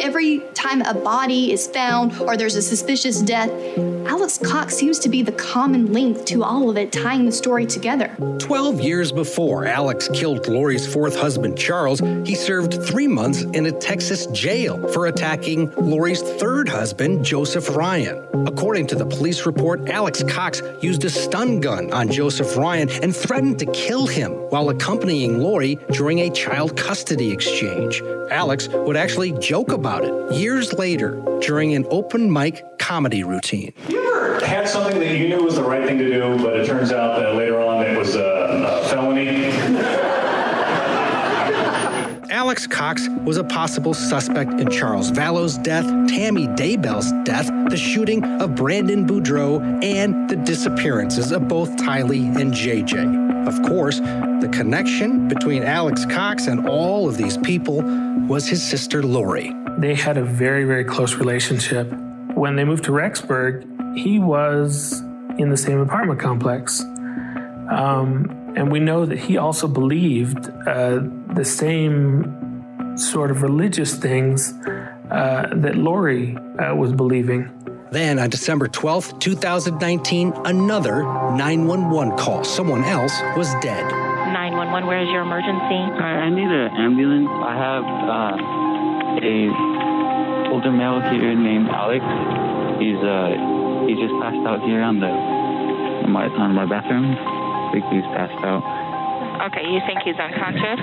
Every 0.00 0.40
time 0.54 0.82
a 0.82 0.94
body 0.94 1.52
is 1.52 1.68
found 1.68 2.18
or 2.20 2.36
there's 2.36 2.56
a 2.56 2.62
suspicious 2.62 3.22
death, 3.22 3.50
Alex 4.06 4.38
Cox 4.38 4.74
seems 4.74 4.98
to 4.98 5.08
be 5.08 5.22
the 5.22 5.32
common 5.32 5.92
link 5.92 6.24
to 6.26 6.44
all 6.44 6.68
of 6.68 6.76
it, 6.76 6.92
tying 6.92 7.24
the 7.24 7.32
story 7.32 7.66
together. 7.66 8.14
12 8.38 8.80
years 8.80 9.12
before 9.12 9.64
Alex 9.66 10.08
killed 10.12 10.46
Lori's 10.46 10.86
fourth 10.86 11.16
husband, 11.16 11.58
Charles, 11.58 12.00
he 12.26 12.34
served 12.34 12.84
three 12.84 13.06
months 13.06 13.42
in 13.42 13.66
a 13.66 13.72
Texas 13.72 14.26
jail 14.26 14.86
for 14.88 15.06
attacking 15.06 15.70
Lori's 15.76 16.22
third 16.22 16.68
husband, 16.68 17.24
Joseph 17.24 17.74
Ryan. 17.74 18.24
According 18.46 18.86
to 18.88 18.94
the 18.94 19.06
police 19.06 19.46
report, 19.46 19.88
Alex 19.88 20.22
Cox 20.22 20.62
used 20.82 21.04
a 21.04 21.10
stun 21.10 21.60
gun 21.60 21.92
on 21.92 22.10
Joseph 22.10 22.56
Ryan 22.56 22.90
and 23.02 23.16
threatened 23.16 23.58
to 23.60 23.66
kill 23.66 24.06
him 24.06 24.32
while 24.50 24.68
accompanying 24.68 25.38
Lori 25.38 25.76
during 25.92 26.20
a 26.20 26.30
child 26.30 26.76
custody 26.76 27.30
exchange. 27.30 28.02
Alex 28.30 28.68
would 28.68 28.96
actually 28.96 29.32
joke 29.38 29.72
about 29.72 30.04
it 30.04 30.34
years 30.34 30.72
later 30.74 31.22
during 31.40 31.74
an 31.74 31.86
open 31.90 32.32
mic 32.32 32.64
comedy 32.84 33.24
routine. 33.24 33.72
You 33.88 34.14
ever 34.14 34.44
had 34.44 34.68
something 34.68 35.00
that 35.00 35.16
you 35.16 35.26
knew 35.26 35.42
was 35.42 35.54
the 35.54 35.62
right 35.62 35.86
thing 35.86 35.96
to 35.96 36.04
do, 36.04 36.36
but 36.44 36.60
it 36.60 36.66
turns 36.66 36.92
out 36.92 37.18
that 37.18 37.34
later 37.34 37.58
on 37.58 37.82
it 37.82 37.96
was 37.96 38.14
a, 38.14 38.20
a 38.22 38.88
felony? 38.88 39.28
Alex 42.30 42.66
Cox 42.66 43.08
was 43.24 43.38
a 43.38 43.44
possible 43.44 43.94
suspect 43.94 44.60
in 44.60 44.70
Charles 44.70 45.08
Vallow's 45.08 45.56
death, 45.56 45.86
Tammy 46.10 46.46
Daybell's 46.46 47.10
death, 47.24 47.50
the 47.70 47.76
shooting 47.76 48.22
of 48.42 48.54
Brandon 48.54 49.06
Boudreaux, 49.06 49.62
and 49.82 50.28
the 50.28 50.36
disappearances 50.36 51.32
of 51.32 51.48
both 51.48 51.74
Tylee 51.76 52.38
and 52.38 52.52
JJ. 52.52 53.48
Of 53.48 53.62
course, 53.62 54.00
the 54.00 54.50
connection 54.52 55.26
between 55.26 55.62
Alex 55.62 56.04
Cox 56.04 56.48
and 56.48 56.68
all 56.68 57.08
of 57.08 57.16
these 57.16 57.38
people 57.38 57.80
was 58.28 58.46
his 58.46 58.62
sister 58.62 59.02
Lori. 59.02 59.54
They 59.78 59.94
had 59.94 60.18
a 60.18 60.22
very, 60.22 60.64
very 60.64 60.84
close 60.84 61.14
relationship. 61.14 61.90
When 62.34 62.56
they 62.56 62.64
moved 62.64 62.84
to 62.84 62.90
Rexburg, 62.90 63.96
he 63.96 64.18
was 64.18 65.00
in 65.38 65.50
the 65.50 65.56
same 65.56 65.78
apartment 65.80 66.20
complex. 66.20 66.80
Um, 67.70 68.52
and 68.56 68.70
we 68.70 68.80
know 68.80 69.06
that 69.06 69.18
he 69.18 69.36
also 69.36 69.68
believed 69.68 70.48
uh, 70.66 71.00
the 71.34 71.44
same 71.44 72.96
sort 72.96 73.30
of 73.30 73.42
religious 73.42 73.94
things 73.94 74.52
uh, 75.10 75.48
that 75.52 75.76
Lori 75.76 76.36
uh, 76.36 76.74
was 76.74 76.92
believing. 76.92 77.50
Then 77.90 78.18
on 78.18 78.30
December 78.30 78.68
12th, 78.68 79.20
2019, 79.20 80.32
another 80.44 81.02
911 81.02 82.18
call. 82.18 82.42
Someone 82.42 82.82
else 82.84 83.12
was 83.36 83.52
dead. 83.62 83.84
911, 84.32 84.88
where 84.88 85.02
is 85.02 85.08
your 85.10 85.22
emergency? 85.22 85.78
Hi, 86.02 86.26
I 86.26 86.30
need 86.30 86.50
an 86.50 86.70
ambulance. 86.74 87.28
I 87.30 87.54
have 87.54 87.84
uh, 88.10 88.54
a 89.22 89.73
older 90.54 90.70
male 90.70 91.00
here 91.10 91.34
named 91.34 91.66
Alex. 91.66 92.04
He's 92.78 93.02
uh 93.02 93.34
he 93.90 93.98
just 93.98 94.14
passed 94.22 94.46
out 94.46 94.62
here 94.62 94.82
on 94.82 95.00
the 95.00 95.10
on 95.10 96.10
my 96.12 96.28
on 96.28 96.54
my 96.54 96.64
bathroom. 96.64 97.10
I 97.10 97.70
think 97.72 97.84
he's 97.90 98.06
passed 98.14 98.38
out. 98.46 98.62
Okay, 99.50 99.66
you 99.66 99.80
think 99.84 99.98
he's 100.04 100.14
unconscious? 100.14 100.78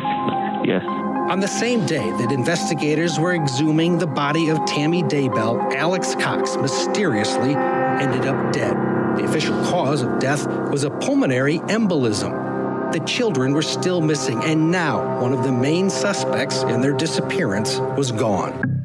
Yes. 0.68 0.84
On 1.32 1.40
the 1.40 1.48
same 1.48 1.86
day 1.86 2.04
that 2.20 2.34
investigators 2.34 3.18
were 3.18 3.34
exhuming 3.34 3.98
the 3.98 4.08
body 4.08 4.50
of 4.50 4.64
Tammy 4.66 5.04
Daybell, 5.04 5.74
Alex 5.74 6.16
Cox 6.16 6.58
mysteriously 6.58 7.56
ended 7.56 8.26
up 8.26 8.52
dead. 8.52 8.76
The 9.16 9.24
official 9.24 9.56
cause 9.64 10.02
of 10.02 10.20
death 10.20 10.46
was 10.70 10.84
a 10.84 10.90
pulmonary 10.90 11.60
embolism. 11.70 12.92
The 12.92 13.00
children 13.06 13.54
were 13.54 13.62
still 13.62 14.02
missing, 14.02 14.44
and 14.44 14.70
now 14.70 15.22
one 15.22 15.32
of 15.32 15.44
the 15.44 15.52
main 15.52 15.90
suspects 15.90 16.64
in 16.64 16.82
their 16.82 16.92
disappearance 16.92 17.80
was 17.96 18.12
gone. 18.12 18.81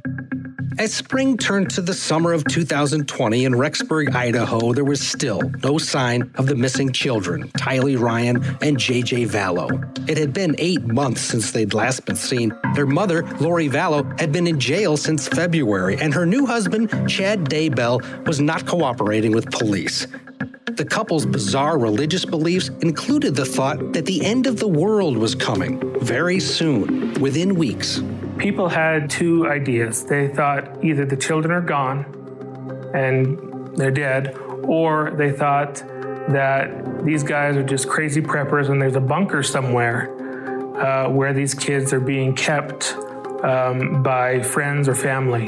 As 0.78 0.92
spring 0.92 1.38
turned 1.38 1.70
to 1.70 1.80
the 1.80 1.94
summer 1.94 2.34
of 2.34 2.44
2020 2.44 3.46
in 3.46 3.54
Rexburg, 3.54 4.14
Idaho, 4.14 4.74
there 4.74 4.84
was 4.84 5.00
still 5.00 5.40
no 5.64 5.78
sign 5.78 6.30
of 6.34 6.48
the 6.48 6.54
missing 6.54 6.92
children, 6.92 7.48
Tylee 7.52 7.98
Ryan 7.98 8.36
and 8.60 8.76
JJ 8.76 9.26
Vallow. 9.26 9.70
It 10.06 10.18
had 10.18 10.34
been 10.34 10.54
eight 10.58 10.84
months 10.84 11.22
since 11.22 11.50
they'd 11.50 11.72
last 11.72 12.04
been 12.04 12.14
seen. 12.14 12.52
Their 12.74 12.84
mother, 12.84 13.22
Lori 13.40 13.70
Vallow, 13.70 14.20
had 14.20 14.32
been 14.32 14.46
in 14.46 14.60
jail 14.60 14.98
since 14.98 15.26
February, 15.26 15.96
and 15.96 16.12
her 16.12 16.26
new 16.26 16.44
husband, 16.44 16.90
Chad 17.08 17.46
Daybell, 17.48 18.26
was 18.26 18.38
not 18.38 18.66
cooperating 18.66 19.32
with 19.32 19.50
police. 19.50 20.06
The 20.66 20.84
couple's 20.84 21.24
bizarre 21.24 21.78
religious 21.78 22.26
beliefs 22.26 22.68
included 22.82 23.34
the 23.34 23.46
thought 23.46 23.94
that 23.94 24.04
the 24.04 24.22
end 24.26 24.46
of 24.46 24.58
the 24.58 24.68
world 24.68 25.16
was 25.16 25.34
coming 25.34 25.80
very 26.00 26.38
soon, 26.38 27.14
within 27.14 27.54
weeks. 27.54 28.02
People 28.38 28.68
had 28.68 29.10
two 29.10 29.48
ideas. 29.48 30.04
They 30.04 30.28
thought 30.28 30.84
either 30.84 31.04
the 31.04 31.16
children 31.16 31.52
are 31.52 31.60
gone 31.62 32.04
and 32.94 33.76
they're 33.76 33.90
dead, 33.90 34.36
or 34.62 35.12
they 35.16 35.32
thought 35.32 35.76
that 36.28 37.04
these 37.04 37.22
guys 37.22 37.56
are 37.56 37.62
just 37.62 37.88
crazy 37.88 38.20
preppers 38.20 38.68
and 38.68 38.80
there's 38.80 38.96
a 38.96 39.00
bunker 39.00 39.42
somewhere 39.42 40.10
uh, 40.76 41.08
where 41.08 41.32
these 41.32 41.54
kids 41.54 41.92
are 41.92 42.00
being 42.00 42.34
kept 42.34 42.94
um, 43.42 44.02
by 44.02 44.42
friends 44.42 44.88
or 44.88 44.94
family. 44.94 45.46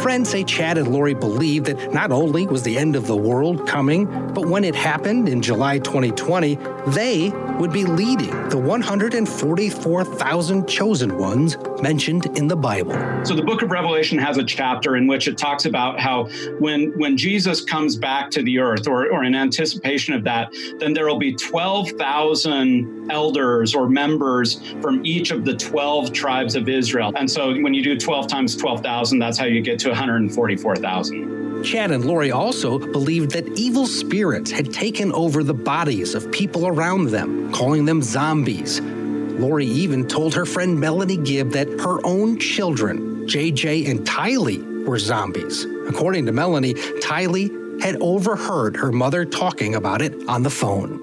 Friends 0.00 0.30
say 0.30 0.44
Chad 0.44 0.78
and 0.78 0.88
Lori 0.88 1.14
believed 1.14 1.66
that 1.66 1.92
not 1.92 2.12
only 2.12 2.46
was 2.46 2.62
the 2.62 2.78
end 2.78 2.96
of 2.96 3.06
the 3.06 3.16
world 3.16 3.66
coming, 3.66 4.06
but 4.32 4.46
when 4.46 4.64
it 4.64 4.74
happened 4.74 5.28
in 5.28 5.42
July 5.42 5.78
2020, 5.78 6.54
they 6.88 7.30
would 7.62 7.72
be 7.72 7.84
leading 7.84 8.48
the 8.48 8.58
144,000 8.58 10.66
chosen 10.66 11.16
ones 11.16 11.56
mentioned 11.80 12.26
in 12.36 12.48
the 12.48 12.56
Bible. 12.56 12.92
So 13.24 13.36
the 13.36 13.44
book 13.44 13.62
of 13.62 13.70
Revelation 13.70 14.18
has 14.18 14.36
a 14.36 14.42
chapter 14.42 14.96
in 14.96 15.06
which 15.06 15.28
it 15.28 15.38
talks 15.38 15.64
about 15.64 16.00
how 16.00 16.24
when 16.58 16.90
when 16.98 17.16
Jesus 17.16 17.60
comes 17.60 17.94
back 17.94 18.32
to 18.32 18.42
the 18.42 18.58
earth 18.58 18.88
or, 18.88 19.12
or 19.12 19.22
in 19.22 19.36
anticipation 19.36 20.12
of 20.12 20.24
that, 20.24 20.52
then 20.80 20.92
there 20.92 21.06
will 21.06 21.20
be 21.20 21.36
12,000 21.36 23.12
elders 23.12 23.76
or 23.76 23.88
members 23.88 24.60
from 24.80 25.06
each 25.06 25.30
of 25.30 25.44
the 25.44 25.56
12 25.56 26.12
tribes 26.12 26.56
of 26.56 26.68
Israel. 26.68 27.12
And 27.14 27.30
so 27.30 27.54
when 27.62 27.74
you 27.74 27.84
do 27.84 27.96
12 27.96 28.26
times 28.26 28.56
12,000, 28.56 29.20
that's 29.20 29.38
how 29.38 29.44
you 29.44 29.60
get 29.60 29.78
to 29.78 29.90
144,000. 29.90 31.42
Chad 31.62 31.92
and 31.92 32.04
Lori 32.04 32.32
also 32.32 32.78
believed 32.78 33.30
that 33.32 33.46
evil 33.56 33.86
spirits 33.86 34.50
had 34.50 34.72
taken 34.72 35.12
over 35.12 35.44
the 35.44 35.54
bodies 35.54 36.14
of 36.14 36.30
people 36.32 36.66
around 36.66 37.10
them, 37.10 37.51
calling 37.52 37.84
them 37.84 38.02
zombies. 38.02 38.80
Lori 38.80 39.66
even 39.66 40.06
told 40.06 40.34
her 40.34 40.44
friend 40.44 40.78
Melanie 40.78 41.16
Gibb 41.16 41.50
that 41.50 41.68
her 41.80 42.04
own 42.04 42.38
children, 42.38 43.26
JJ 43.26 43.88
and 43.88 44.00
Tylee, 44.00 44.86
were 44.86 44.98
zombies. 44.98 45.64
According 45.88 46.26
to 46.26 46.32
Melanie, 46.32 46.74
Tylee 46.74 47.80
had 47.82 47.96
overheard 48.00 48.76
her 48.76 48.92
mother 48.92 49.24
talking 49.24 49.74
about 49.74 50.02
it 50.02 50.14
on 50.28 50.42
the 50.42 50.50
phone. 50.50 50.98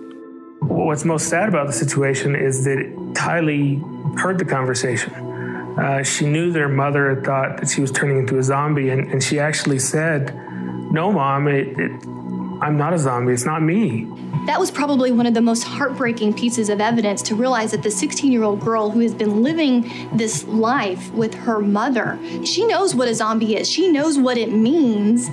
What's 0.61 1.05
most 1.05 1.29
sad 1.29 1.49
about 1.49 1.67
the 1.67 1.73
situation 1.73 2.35
is 2.35 2.63
that 2.65 2.77
Tylee 3.13 4.19
heard 4.19 4.37
the 4.37 4.45
conversation. 4.45 5.13
Uh, 5.13 6.03
she 6.03 6.25
knew 6.25 6.51
their 6.51 6.67
mother 6.67 7.15
had 7.15 7.23
thought 7.23 7.57
that 7.57 7.69
she 7.69 7.79
was 7.81 7.91
turning 7.91 8.17
into 8.17 8.37
a 8.37 8.43
zombie, 8.43 8.89
and, 8.89 9.09
and 9.11 9.23
she 9.23 9.39
actually 9.39 9.79
said, 9.79 10.35
No, 10.91 11.11
mom, 11.11 11.47
it, 11.47 11.67
it, 11.79 11.91
I'm 12.61 12.77
not 12.77 12.93
a 12.93 12.97
zombie. 12.97 13.33
It's 13.33 13.45
not 13.45 13.61
me. 13.61 14.05
That 14.45 14.59
was 14.59 14.69
probably 14.69 15.11
one 15.11 15.25
of 15.25 15.33
the 15.33 15.41
most 15.41 15.63
heartbreaking 15.63 16.33
pieces 16.33 16.69
of 16.69 16.81
evidence 16.81 17.21
to 17.23 17.35
realize 17.35 17.71
that 17.71 17.83
the 17.83 17.91
16 17.91 18.31
year 18.31 18.43
old 18.43 18.59
girl 18.59 18.89
who 18.89 18.99
has 18.99 19.13
been 19.13 19.43
living 19.43 19.89
this 20.11 20.43
life 20.45 21.11
with 21.13 21.33
her 21.33 21.59
mother, 21.59 22.19
she 22.43 22.65
knows 22.65 22.93
what 22.93 23.07
a 23.07 23.15
zombie 23.15 23.55
is. 23.55 23.69
She 23.69 23.89
knows 23.89 24.17
what 24.17 24.37
it 24.37 24.51
means 24.51 25.29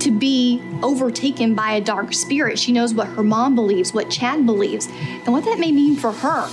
to 0.00 0.10
be 0.10 0.62
overtaken 0.82 1.54
by 1.54 1.72
a 1.72 1.80
dark 1.80 2.12
spirit. 2.12 2.58
She 2.58 2.72
knows 2.72 2.94
what 2.94 3.08
her 3.08 3.22
mom 3.22 3.54
believes, 3.54 3.92
what 3.92 4.10
Chad 4.10 4.46
believes, 4.46 4.86
and 4.86 5.28
what 5.28 5.44
that 5.44 5.58
may 5.58 5.72
mean 5.72 5.96
for 5.96 6.12
her. 6.12 6.48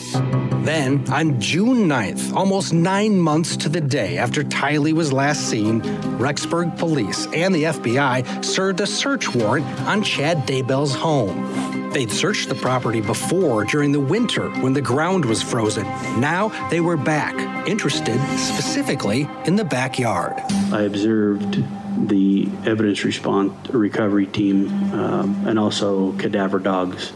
Then, 0.64 1.04
on 1.12 1.42
June 1.42 1.90
9th, 1.90 2.34
almost 2.34 2.72
nine 2.72 3.20
months 3.20 3.58
to 3.58 3.70
the 3.70 3.82
day 3.82 4.18
after 4.18 4.44
Tylee 4.44 4.94
was 4.94 5.12
last 5.12 5.50
seen, 5.50 5.82
Rexburg 6.18 6.78
police 6.78 7.28
and 7.34 7.54
the 7.54 7.64
FBI 7.64 8.46
served 8.46 8.80
a 8.80 8.88
search 8.88 9.36
warrant 9.36 9.66
on 9.82 10.04
Chad 10.04 10.48
Daybell's 10.48 10.96
home. 10.96 11.92
They'd 11.92 12.12
searched 12.12 12.50
the 12.50 12.56
property 12.56 13.02
before 13.02 13.66
during 13.66 13.92
the 13.92 14.00
winter 14.00 14.50
when 14.62 14.74
the 14.74 14.82
ground 14.82 15.26
was 15.26 15.44
frozen. 15.44 15.84
Now 16.20 16.48
they 16.70 16.80
were 16.80 16.98
back, 16.98 17.68
interested 17.68 18.20
specifically 18.38 19.28
in 19.46 19.58
the 19.58 19.66
backyard. 19.66 20.42
I 20.72 20.84
observed 20.84 21.64
the 21.98 22.50
evidence 22.66 23.04
response 23.04 23.70
recovery 23.70 24.26
team 24.26 24.68
um, 24.94 25.48
and 25.48 25.60
also 25.60 26.12
cadaver 26.14 26.60
dogs 26.60 27.14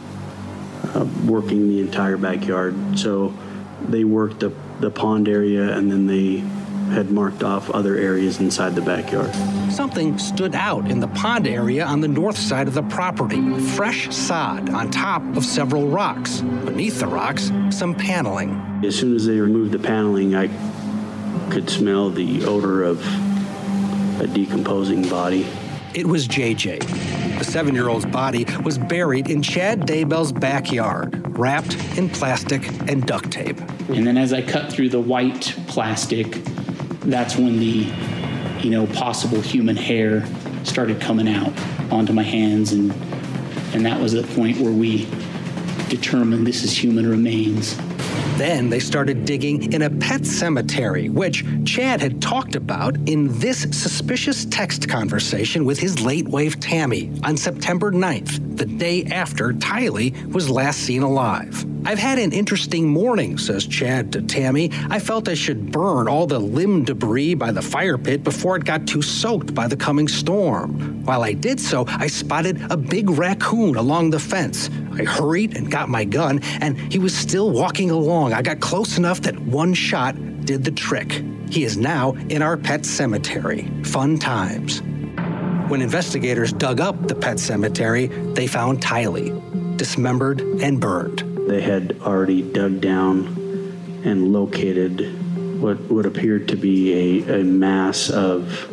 uh, 0.84 1.06
working 1.26 1.70
the 1.70 1.80
entire 1.80 2.18
backyard. 2.18 2.76
So 2.98 3.34
they 3.88 4.04
worked 4.04 4.40
the, 4.40 4.54
the 4.80 4.90
pond 4.90 5.28
area 5.28 5.76
and 5.76 5.92
then 5.92 6.08
they 6.08 6.44
had 6.94 7.12
marked 7.12 7.44
off 7.44 7.70
other 7.72 7.96
areas 7.96 8.40
inside 8.40 8.74
the 8.76 8.82
backyard. 8.82 9.34
Something 9.72 10.18
stood 10.18 10.56
out 10.56 10.90
in 10.90 11.00
the 11.00 11.10
pond 11.10 11.46
area 11.46 11.86
on 11.86 12.00
the 12.00 12.08
north 12.08 12.38
side 12.38 12.68
of 12.68 12.74
the 12.74 12.84
property 12.84 13.60
fresh 13.60 14.14
sod 14.16 14.70
on 14.70 14.90
top 14.90 15.22
of 15.36 15.44
several 15.44 15.88
rocks. 15.88 16.40
Beneath 16.40 17.00
the 17.00 17.08
rocks, 17.08 17.52
some 17.72 17.94
paneling. 17.94 18.82
As 18.86 18.96
soon 18.96 19.16
as 19.16 19.26
they 19.26 19.40
removed 19.40 19.74
the 19.74 19.80
paneling, 19.80 20.36
I 20.36 20.48
could 21.50 21.70
smell 21.70 22.10
the 22.10 22.46
odor 22.46 22.84
of 22.84 23.04
a 24.20 24.28
decomposing 24.28 25.08
body. 25.10 25.48
It 25.94 26.06
was 26.06 26.28
JJ. 26.28 27.40
The 27.40 27.44
seven 27.44 27.74
year 27.74 27.88
old's 27.88 28.06
body 28.06 28.46
was 28.64 28.78
buried 28.78 29.30
in 29.30 29.42
Chad 29.42 29.82
Daybell's 29.82 30.32
backyard, 30.32 31.38
wrapped 31.38 31.76
in 31.98 32.10
plastic 32.10 32.68
and 32.90 33.06
duct 33.06 33.32
tape. 33.32 33.60
And 33.90 34.06
then 34.06 34.18
as 34.18 34.34
I 34.34 34.42
cut 34.42 34.72
through 34.72 34.90
the 34.90 35.00
white 35.00 35.56
plastic, 35.68 36.28
that's 37.02 37.38
when 37.38 37.60
the, 37.60 37.92
you 38.60 38.70
know, 38.70 38.88
possible 38.88 39.40
human 39.42 39.76
hair 39.76 40.26
started 40.64 41.00
coming 41.00 41.30
out 41.30 41.54
onto 41.92 42.12
my 42.12 42.24
hands. 42.24 42.74
And, 42.74 42.92
and 43.74 43.86
that 43.86 44.00
was 44.00 44.14
the 44.14 44.24
point 44.36 44.60
where 44.60 44.74
we 44.74 45.08
determined 45.90 46.46
this 46.46 46.64
is 46.64 46.76
human 46.76 47.10
remains. 47.10 47.78
Then 48.38 48.70
they 48.70 48.80
started 48.80 49.26
digging 49.26 49.74
in 49.74 49.82
a 49.82 49.90
pet 49.90 50.24
cemetery, 50.24 51.10
which 51.10 51.44
Chad 51.66 52.00
had 52.00 52.22
talked 52.22 52.56
about 52.56 52.96
in 53.10 53.40
this 53.40 53.64
suspicious 53.72 54.46
text 54.46 54.88
conversation 54.88 55.66
with 55.66 55.80
his 55.80 56.02
late 56.02 56.28
wife 56.28 56.60
Tammy 56.60 57.12
on 57.24 57.36
September 57.36 57.92
9th, 57.92 58.58
the 58.58 58.66
day 58.68 59.06
after 59.06 59.54
Tylee 59.54 60.32
was 60.32 60.52
last 60.52 60.82
seen 60.82 61.02
alive. 61.02 61.66
I've 61.88 62.00
had 62.00 62.20
an 62.20 62.34
interesting 62.34 62.90
morning, 62.90 63.38
says 63.38 63.66
Chad 63.66 64.12
to 64.12 64.22
Tammy. 64.22 64.72
I 64.90 65.00
felt 65.00 65.30
I 65.30 65.36
should 65.36 65.72
burn 65.72 66.10
all 66.10 66.28
the 66.28 66.38
limb 66.38 66.84
debris 66.84 67.34
by 67.36 67.54
the 67.54 67.62
fire 67.62 67.98
pit 67.98 68.26
before 68.26 68.58
it 68.58 68.66
got 68.66 68.86
too 68.86 69.02
soaked 69.02 69.56
by 69.56 69.70
the 69.70 69.78
coming 69.78 70.10
storm. 70.10 71.06
While 71.06 71.24
I 71.24 71.32
did 71.32 71.62
so, 71.62 71.86
I 71.88 72.08
spotted 72.08 72.62
a 72.70 72.76
big 72.76 73.10
raccoon 73.10 73.78
along 73.78 74.10
the 74.10 74.20
fence. 74.20 74.70
I 75.00 75.06
hurried 75.06 75.56
and 75.56 75.72
got 75.72 75.88
my 75.88 76.04
gun, 76.04 76.42
and 76.60 76.78
he 76.92 77.00
was 77.00 77.16
still 77.16 77.52
walking 77.52 77.90
along. 77.90 78.34
I 78.34 78.42
got 78.42 78.60
close 78.60 78.98
enough 78.98 79.22
that 79.22 79.40
one 79.40 79.74
shot 79.74 80.14
did 80.44 80.66
the 80.66 80.72
trick. 80.72 81.24
He 81.50 81.64
is 81.64 81.78
now 81.78 82.16
in 82.28 82.42
our 82.42 82.58
pet 82.58 82.86
cemetery. 82.86 83.72
Fun 83.86 84.20
times. 84.20 84.82
When 85.70 85.82
investigators 85.82 86.52
dug 86.52 86.82
up 86.82 87.08
the 87.08 87.16
pet 87.16 87.40
cemetery, 87.40 88.08
they 88.08 88.46
found 88.46 88.82
Tylee, 88.82 89.78
dismembered 89.78 90.42
and 90.42 90.82
burned. 90.82 91.37
They 91.48 91.62
had 91.62 91.98
already 92.02 92.42
dug 92.42 92.82
down 92.82 93.28
and 94.04 94.34
located 94.34 95.62
what 95.62 95.80
would 95.90 96.06
appear 96.06 96.40
to 96.40 96.56
be 96.56 97.24
a, 97.24 97.40
a 97.40 97.44
mass 97.44 98.10
of 98.10 98.68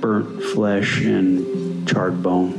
burnt 0.00 0.42
flesh 0.42 1.00
and 1.02 1.88
charred 1.88 2.22
bone. 2.22 2.58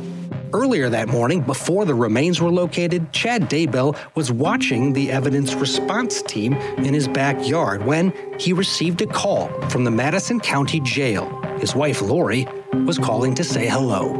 Earlier 0.53 0.87
that 0.89 1.09
morning, 1.09 1.41
before 1.41 1.83
the 1.83 1.95
remains 1.95 2.39
were 2.39 2.51
located, 2.51 3.11
Chad 3.11 3.49
Daybell 3.49 3.97
was 4.15 4.31
watching 4.31 4.93
the 4.93 5.11
evidence 5.11 5.53
response 5.55 6.21
team 6.21 6.53
in 6.53 6.93
his 6.93 7.07
backyard 7.07 7.83
when 7.83 8.13
he 8.39 8.53
received 8.53 9.01
a 9.01 9.07
call 9.07 9.47
from 9.69 9.83
the 9.83 9.91
Madison 9.91 10.39
County 10.39 10.79
Jail. 10.79 11.27
His 11.59 11.75
wife, 11.75 12.01
Lori, 12.01 12.47
was 12.85 12.97
calling 12.97 13.35
to 13.35 13.43
say 13.43 13.67
hello. 13.67 14.13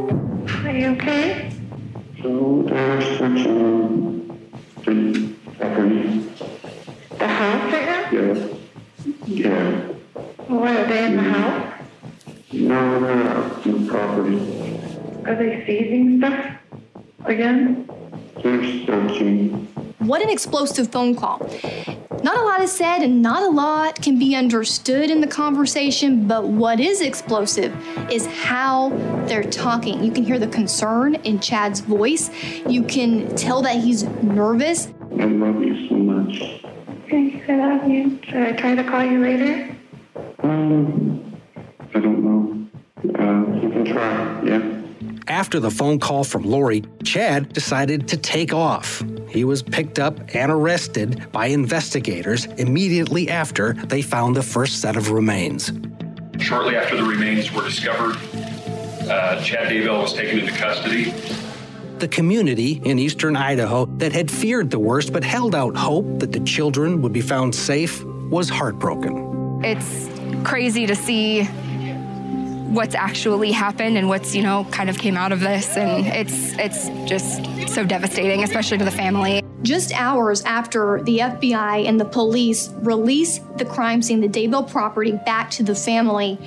Are 0.64 0.70
you 0.70 0.88
okay? 0.88 1.50
So 2.20 2.66
there's 4.84 5.14
searching 5.14 5.36
the. 5.58 7.26
House 7.26 7.72
right 7.72 7.86
now? 7.86 8.10
Yeah. 8.12 8.48
Yeah. 9.26 9.80
Why 10.46 10.76
are 10.76 10.86
they 10.86 11.04
in 11.06 11.16
the 11.16 11.22
house? 11.22 11.82
No, 12.52 13.00
they're 13.00 13.28
out 13.28 13.66
in 13.66 13.86
the 13.86 13.90
property. 13.90 14.36
Are 15.26 15.34
they 15.34 15.64
seizing 15.66 16.18
stuff 16.18 16.56
again? 17.24 17.88
They're. 18.42 18.64
What 20.04 20.20
an 20.20 20.28
explosive 20.28 20.92
phone 20.92 21.14
call. 21.14 21.38
Not 22.22 22.36
a 22.36 22.42
lot 22.42 22.60
is 22.60 22.70
said 22.70 22.98
and 23.00 23.22
not 23.22 23.42
a 23.42 23.48
lot 23.48 24.02
can 24.02 24.18
be 24.18 24.34
understood 24.34 25.10
in 25.10 25.22
the 25.22 25.26
conversation, 25.26 26.28
but 26.28 26.46
what 26.46 26.78
is 26.78 27.00
explosive 27.00 27.74
is 28.10 28.26
how 28.26 28.90
they're 29.26 29.42
talking. 29.42 30.04
You 30.04 30.12
can 30.12 30.24
hear 30.24 30.38
the 30.38 30.46
concern 30.46 31.14
in 31.16 31.40
Chad's 31.40 31.80
voice. 31.80 32.30
You 32.66 32.82
can 32.82 33.34
tell 33.34 33.62
that 33.62 33.76
he's 33.76 34.02
nervous. 34.22 34.88
I 35.18 35.24
love 35.24 35.62
you 35.62 35.88
so 35.88 35.94
much. 35.94 36.62
Thanks, 37.08 37.48
I 37.48 37.56
love 37.56 37.88
you. 37.88 38.18
Should 38.24 38.36
I 38.36 38.52
try 38.52 38.74
to 38.74 38.84
call 38.84 39.04
you 39.04 39.20
later? 39.20 39.76
Um, 40.42 41.40
I 41.94 41.98
don't 42.00 42.24
know. 42.24 42.68
Uh, 43.18 43.60
you 43.62 43.70
can 43.70 43.84
try, 43.86 44.42
yeah. 44.44 44.83
After 45.28 45.58
the 45.58 45.70
phone 45.70 45.98
call 45.98 46.22
from 46.22 46.42
Lori, 46.42 46.84
Chad 47.02 47.52
decided 47.54 48.08
to 48.08 48.16
take 48.18 48.52
off. 48.52 49.02
He 49.28 49.44
was 49.44 49.62
picked 49.62 49.98
up 49.98 50.20
and 50.34 50.52
arrested 50.52 51.32
by 51.32 51.46
investigators 51.46 52.44
immediately 52.58 53.30
after 53.30 53.72
they 53.72 54.02
found 54.02 54.36
the 54.36 54.42
first 54.42 54.82
set 54.82 54.96
of 54.96 55.10
remains. 55.10 55.72
Shortly 56.38 56.76
after 56.76 56.96
the 56.96 57.04
remains 57.04 57.50
were 57.52 57.64
discovered, 57.64 58.16
uh, 59.08 59.40
Chad 59.42 59.70
Daybell 59.70 60.02
was 60.02 60.12
taken 60.12 60.40
into 60.40 60.52
custody. 60.52 61.14
The 62.00 62.08
community 62.08 62.82
in 62.84 62.98
eastern 62.98 63.34
Idaho 63.34 63.86
that 63.96 64.12
had 64.12 64.30
feared 64.30 64.70
the 64.70 64.78
worst 64.78 65.10
but 65.10 65.24
held 65.24 65.54
out 65.54 65.74
hope 65.74 66.18
that 66.18 66.32
the 66.32 66.40
children 66.40 67.00
would 67.00 67.14
be 67.14 67.22
found 67.22 67.54
safe 67.54 68.04
was 68.04 68.50
heartbroken. 68.50 69.62
It's 69.64 70.10
crazy 70.46 70.86
to 70.86 70.94
see 70.94 71.48
what's 72.74 72.94
actually 72.94 73.52
happened 73.52 73.96
and 73.96 74.08
what's 74.08 74.34
you 74.34 74.42
know 74.42 74.66
kind 74.70 74.90
of 74.90 74.98
came 74.98 75.16
out 75.16 75.32
of 75.32 75.40
this 75.40 75.76
and 75.76 76.06
it's 76.08 76.52
it's 76.58 76.88
just 77.08 77.44
so 77.72 77.84
devastating 77.84 78.42
especially 78.42 78.76
to 78.76 78.84
the 78.84 78.90
family 78.90 79.42
Just 79.62 79.92
hours 79.98 80.42
after 80.44 81.02
the 81.04 81.18
FBI 81.18 81.86
and 81.86 81.98
the 81.98 82.04
police 82.04 82.68
release 82.82 83.38
the 83.56 83.64
crime 83.64 84.02
scene, 84.02 84.20
the 84.20 84.28
Daybell 84.28 84.70
property, 84.70 85.12
back 85.24 85.50
to 85.52 85.62
the 85.62 85.74
family, 85.74 86.38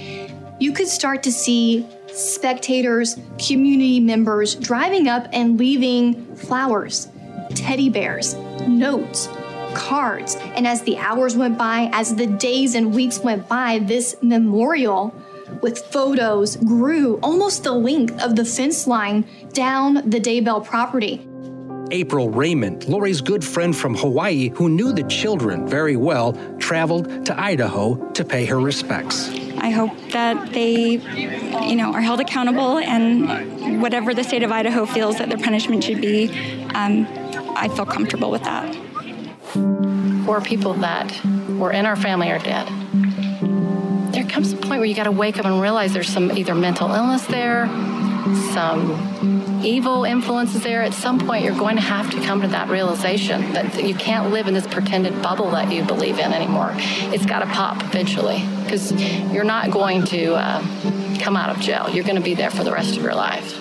you 0.59 0.71
could 0.71 0.88
start 0.88 1.23
to 1.23 1.32
see 1.32 1.88
spectators, 2.13 3.17
community 3.39 3.99
members 3.99 4.55
driving 4.55 5.07
up 5.07 5.28
and 5.34 5.57
leaving 5.57 6.36
flowers, 6.36 7.07
teddy 7.55 7.89
bears, 7.89 8.36
notes, 8.67 9.28
cards. 9.73 10.36
And 10.55 10.67
as 10.67 10.82
the 10.84 10.97
hours 10.97 11.36
went 11.36 11.57
by, 11.57 11.89
as 11.93 12.15
the 12.15 12.28
days 12.28 12.75
and 12.75 12.93
weeks 12.93 13.19
went 13.19 13.47
by, 13.47 13.80
this 13.80 14.15
memorial 14.21 15.13
with 15.62 15.80
photos 15.91 16.55
grew 16.58 17.18
almost 17.24 17.64
the 17.64 17.72
length 17.72 18.22
of 18.22 18.36
the 18.36 18.45
fence 18.45 18.88
line 18.88 19.26
down 19.53 19.95
the 19.95 20.20
Daybell 20.20 20.64
property. 20.64 21.28
April 21.91 22.30
Raymond, 22.30 22.86
Lori's 22.88 23.22
good 23.22 23.43
friend 23.43 23.76
from 23.76 23.95
Hawaii 23.95 24.49
who 24.49 24.70
knew 24.70 24.91
the 24.91 25.03
children 25.03 25.68
very 25.68 25.95
well, 25.95 26.34
traveled 26.60 27.26
to 27.26 27.39
Idaho 27.39 28.12
to 28.12 28.26
pay 28.26 28.45
her 28.45 28.60
respects. 28.60 29.30
I 29.60 29.70
hope 29.70 29.91
that 30.12 30.53
they, 30.53 30.97
you 31.68 31.76
know, 31.76 31.93
are 31.93 32.01
held 32.01 32.20
accountable 32.20 32.78
and 32.78 33.82
whatever 33.82 34.14
the 34.14 34.24
state 34.24 34.43
of 34.43 34.51
Idaho 34.51 34.86
feels 34.86 35.18
that 35.18 35.30
their 35.30 35.38
punishment 35.38 35.84
should 35.84 36.01
be, 36.01 36.30
um, 36.76 37.08
I 37.55 37.70
feel 37.70 37.86
comfortable 37.86 38.30
with 38.30 38.43
that. 38.43 38.76
Four 40.26 40.41
people 40.41 40.74
that 40.76 41.26
were 41.58 41.72
in 41.72 41.86
our 41.86 41.95
family 41.95 42.30
are 42.32 42.39
dead. 42.39 42.68
There 44.28 44.34
comes 44.34 44.51
a 44.51 44.57
point 44.57 44.82
where 44.82 44.84
you 44.84 44.93
got 44.93 45.05
to 45.05 45.11
wake 45.11 45.39
up 45.39 45.45
and 45.45 45.61
realize 45.61 45.93
there's 45.93 46.09
some 46.09 46.38
either 46.38 46.53
mental 46.53 46.91
illness 46.91 47.25
there, 47.28 47.65
some 48.51 49.61
evil 49.63 50.03
influences 50.03 50.63
there. 50.63 50.84
At 50.84 50.93
some 50.93 51.17
point, 51.17 51.45
you're 51.45 51.57
going 51.57 51.78
to 51.78 51.82
have 51.82 52.11
to 52.11 52.21
come 52.21 52.41
to 52.41 52.47
that 52.49 52.67
realization 52.67 53.53
that 53.53 53.82
you 53.82 53.95
can't 53.95 54.32
live 54.32 54.49
in 54.49 54.53
this 54.53 54.67
pretended 54.67 55.21
bubble 55.21 55.49
that 55.51 55.71
you 55.71 55.82
believe 55.86 56.19
in 56.19 56.34
anymore. 56.34 56.71
It's 56.75 57.25
got 57.25 57.39
to 57.39 57.45
pop 57.45 57.82
eventually 57.86 58.43
because 58.65 58.91
you're 59.32 59.45
not 59.45 59.71
going 59.71 60.03
to 60.07 60.34
uh, 60.34 60.59
come 61.19 61.38
out 61.38 61.55
of 61.55 61.61
jail. 61.61 61.89
You're 61.89 62.03
going 62.03 62.17
to 62.17 62.21
be 62.21 62.34
there 62.34 62.51
for 62.51 62.65
the 62.65 62.73
rest 62.73 62.97
of 62.97 63.03
your 63.03 63.15
life. 63.15 63.53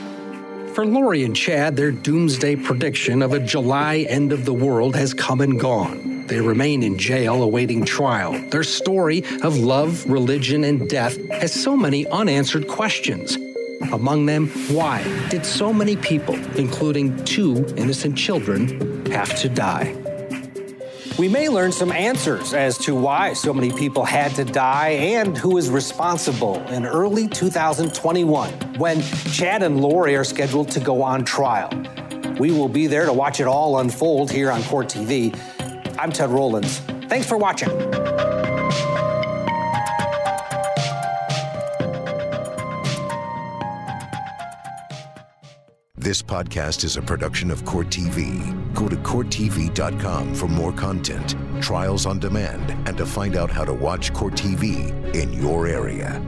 For 0.74 0.84
Lori 0.84 1.22
and 1.22 1.36
Chad, 1.36 1.76
their 1.76 1.92
doomsday 1.92 2.56
prediction 2.56 3.22
of 3.22 3.32
a 3.32 3.38
July 3.38 3.98
end 4.08 4.32
of 4.32 4.44
the 4.44 4.52
world 4.52 4.96
has 4.96 5.14
come 5.14 5.40
and 5.40 5.60
gone. 5.60 6.15
They 6.26 6.40
remain 6.40 6.82
in 6.82 6.98
jail 6.98 7.42
awaiting 7.42 7.84
trial. 7.84 8.32
Their 8.50 8.64
story 8.64 9.24
of 9.42 9.56
love, 9.56 10.04
religion, 10.06 10.64
and 10.64 10.88
death 10.88 11.16
has 11.30 11.52
so 11.52 11.76
many 11.76 12.06
unanswered 12.08 12.66
questions. 12.66 13.36
Among 13.92 14.26
them, 14.26 14.48
why 14.68 15.04
did 15.28 15.46
so 15.46 15.72
many 15.72 15.96
people, 15.96 16.34
including 16.56 17.24
two 17.24 17.64
innocent 17.76 18.18
children, 18.18 19.06
have 19.06 19.36
to 19.38 19.48
die? 19.48 19.94
We 21.16 21.28
may 21.28 21.48
learn 21.48 21.72
some 21.72 21.92
answers 21.92 22.52
as 22.52 22.76
to 22.78 22.94
why 22.94 23.32
so 23.32 23.54
many 23.54 23.72
people 23.72 24.04
had 24.04 24.34
to 24.34 24.44
die 24.44 24.90
and 24.90 25.38
who 25.38 25.56
is 25.56 25.70
responsible 25.70 26.60
in 26.68 26.84
early 26.84 27.28
2021 27.28 28.52
when 28.78 29.00
Chad 29.32 29.62
and 29.62 29.80
Lori 29.80 30.16
are 30.16 30.24
scheduled 30.24 30.70
to 30.72 30.80
go 30.80 31.02
on 31.02 31.24
trial. 31.24 31.70
We 32.38 32.50
will 32.50 32.68
be 32.68 32.86
there 32.86 33.06
to 33.06 33.14
watch 33.14 33.40
it 33.40 33.46
all 33.46 33.78
unfold 33.78 34.30
here 34.30 34.50
on 34.50 34.62
Court 34.64 34.88
TV. 34.88 35.34
I'm 35.98 36.12
Ted 36.12 36.30
Rowlands. 36.30 36.80
Thanks 37.08 37.26
for 37.26 37.36
watching. 37.38 37.68
This 46.06 46.22
podcast 46.22 46.84
is 46.84 46.96
a 46.96 47.02
production 47.02 47.50
of 47.50 47.64
Court 47.64 47.88
TV. 47.88 48.74
Go 48.74 48.88
to 48.88 48.94
CourtTV.com 48.96 50.34
for 50.36 50.46
more 50.46 50.72
content, 50.72 51.34
trials 51.60 52.06
on 52.06 52.20
demand, 52.20 52.70
and 52.86 52.96
to 52.96 53.04
find 53.04 53.34
out 53.34 53.50
how 53.50 53.64
to 53.64 53.74
watch 53.74 54.12
Court 54.12 54.34
TV 54.34 54.92
in 55.16 55.32
your 55.32 55.66
area. 55.66 56.22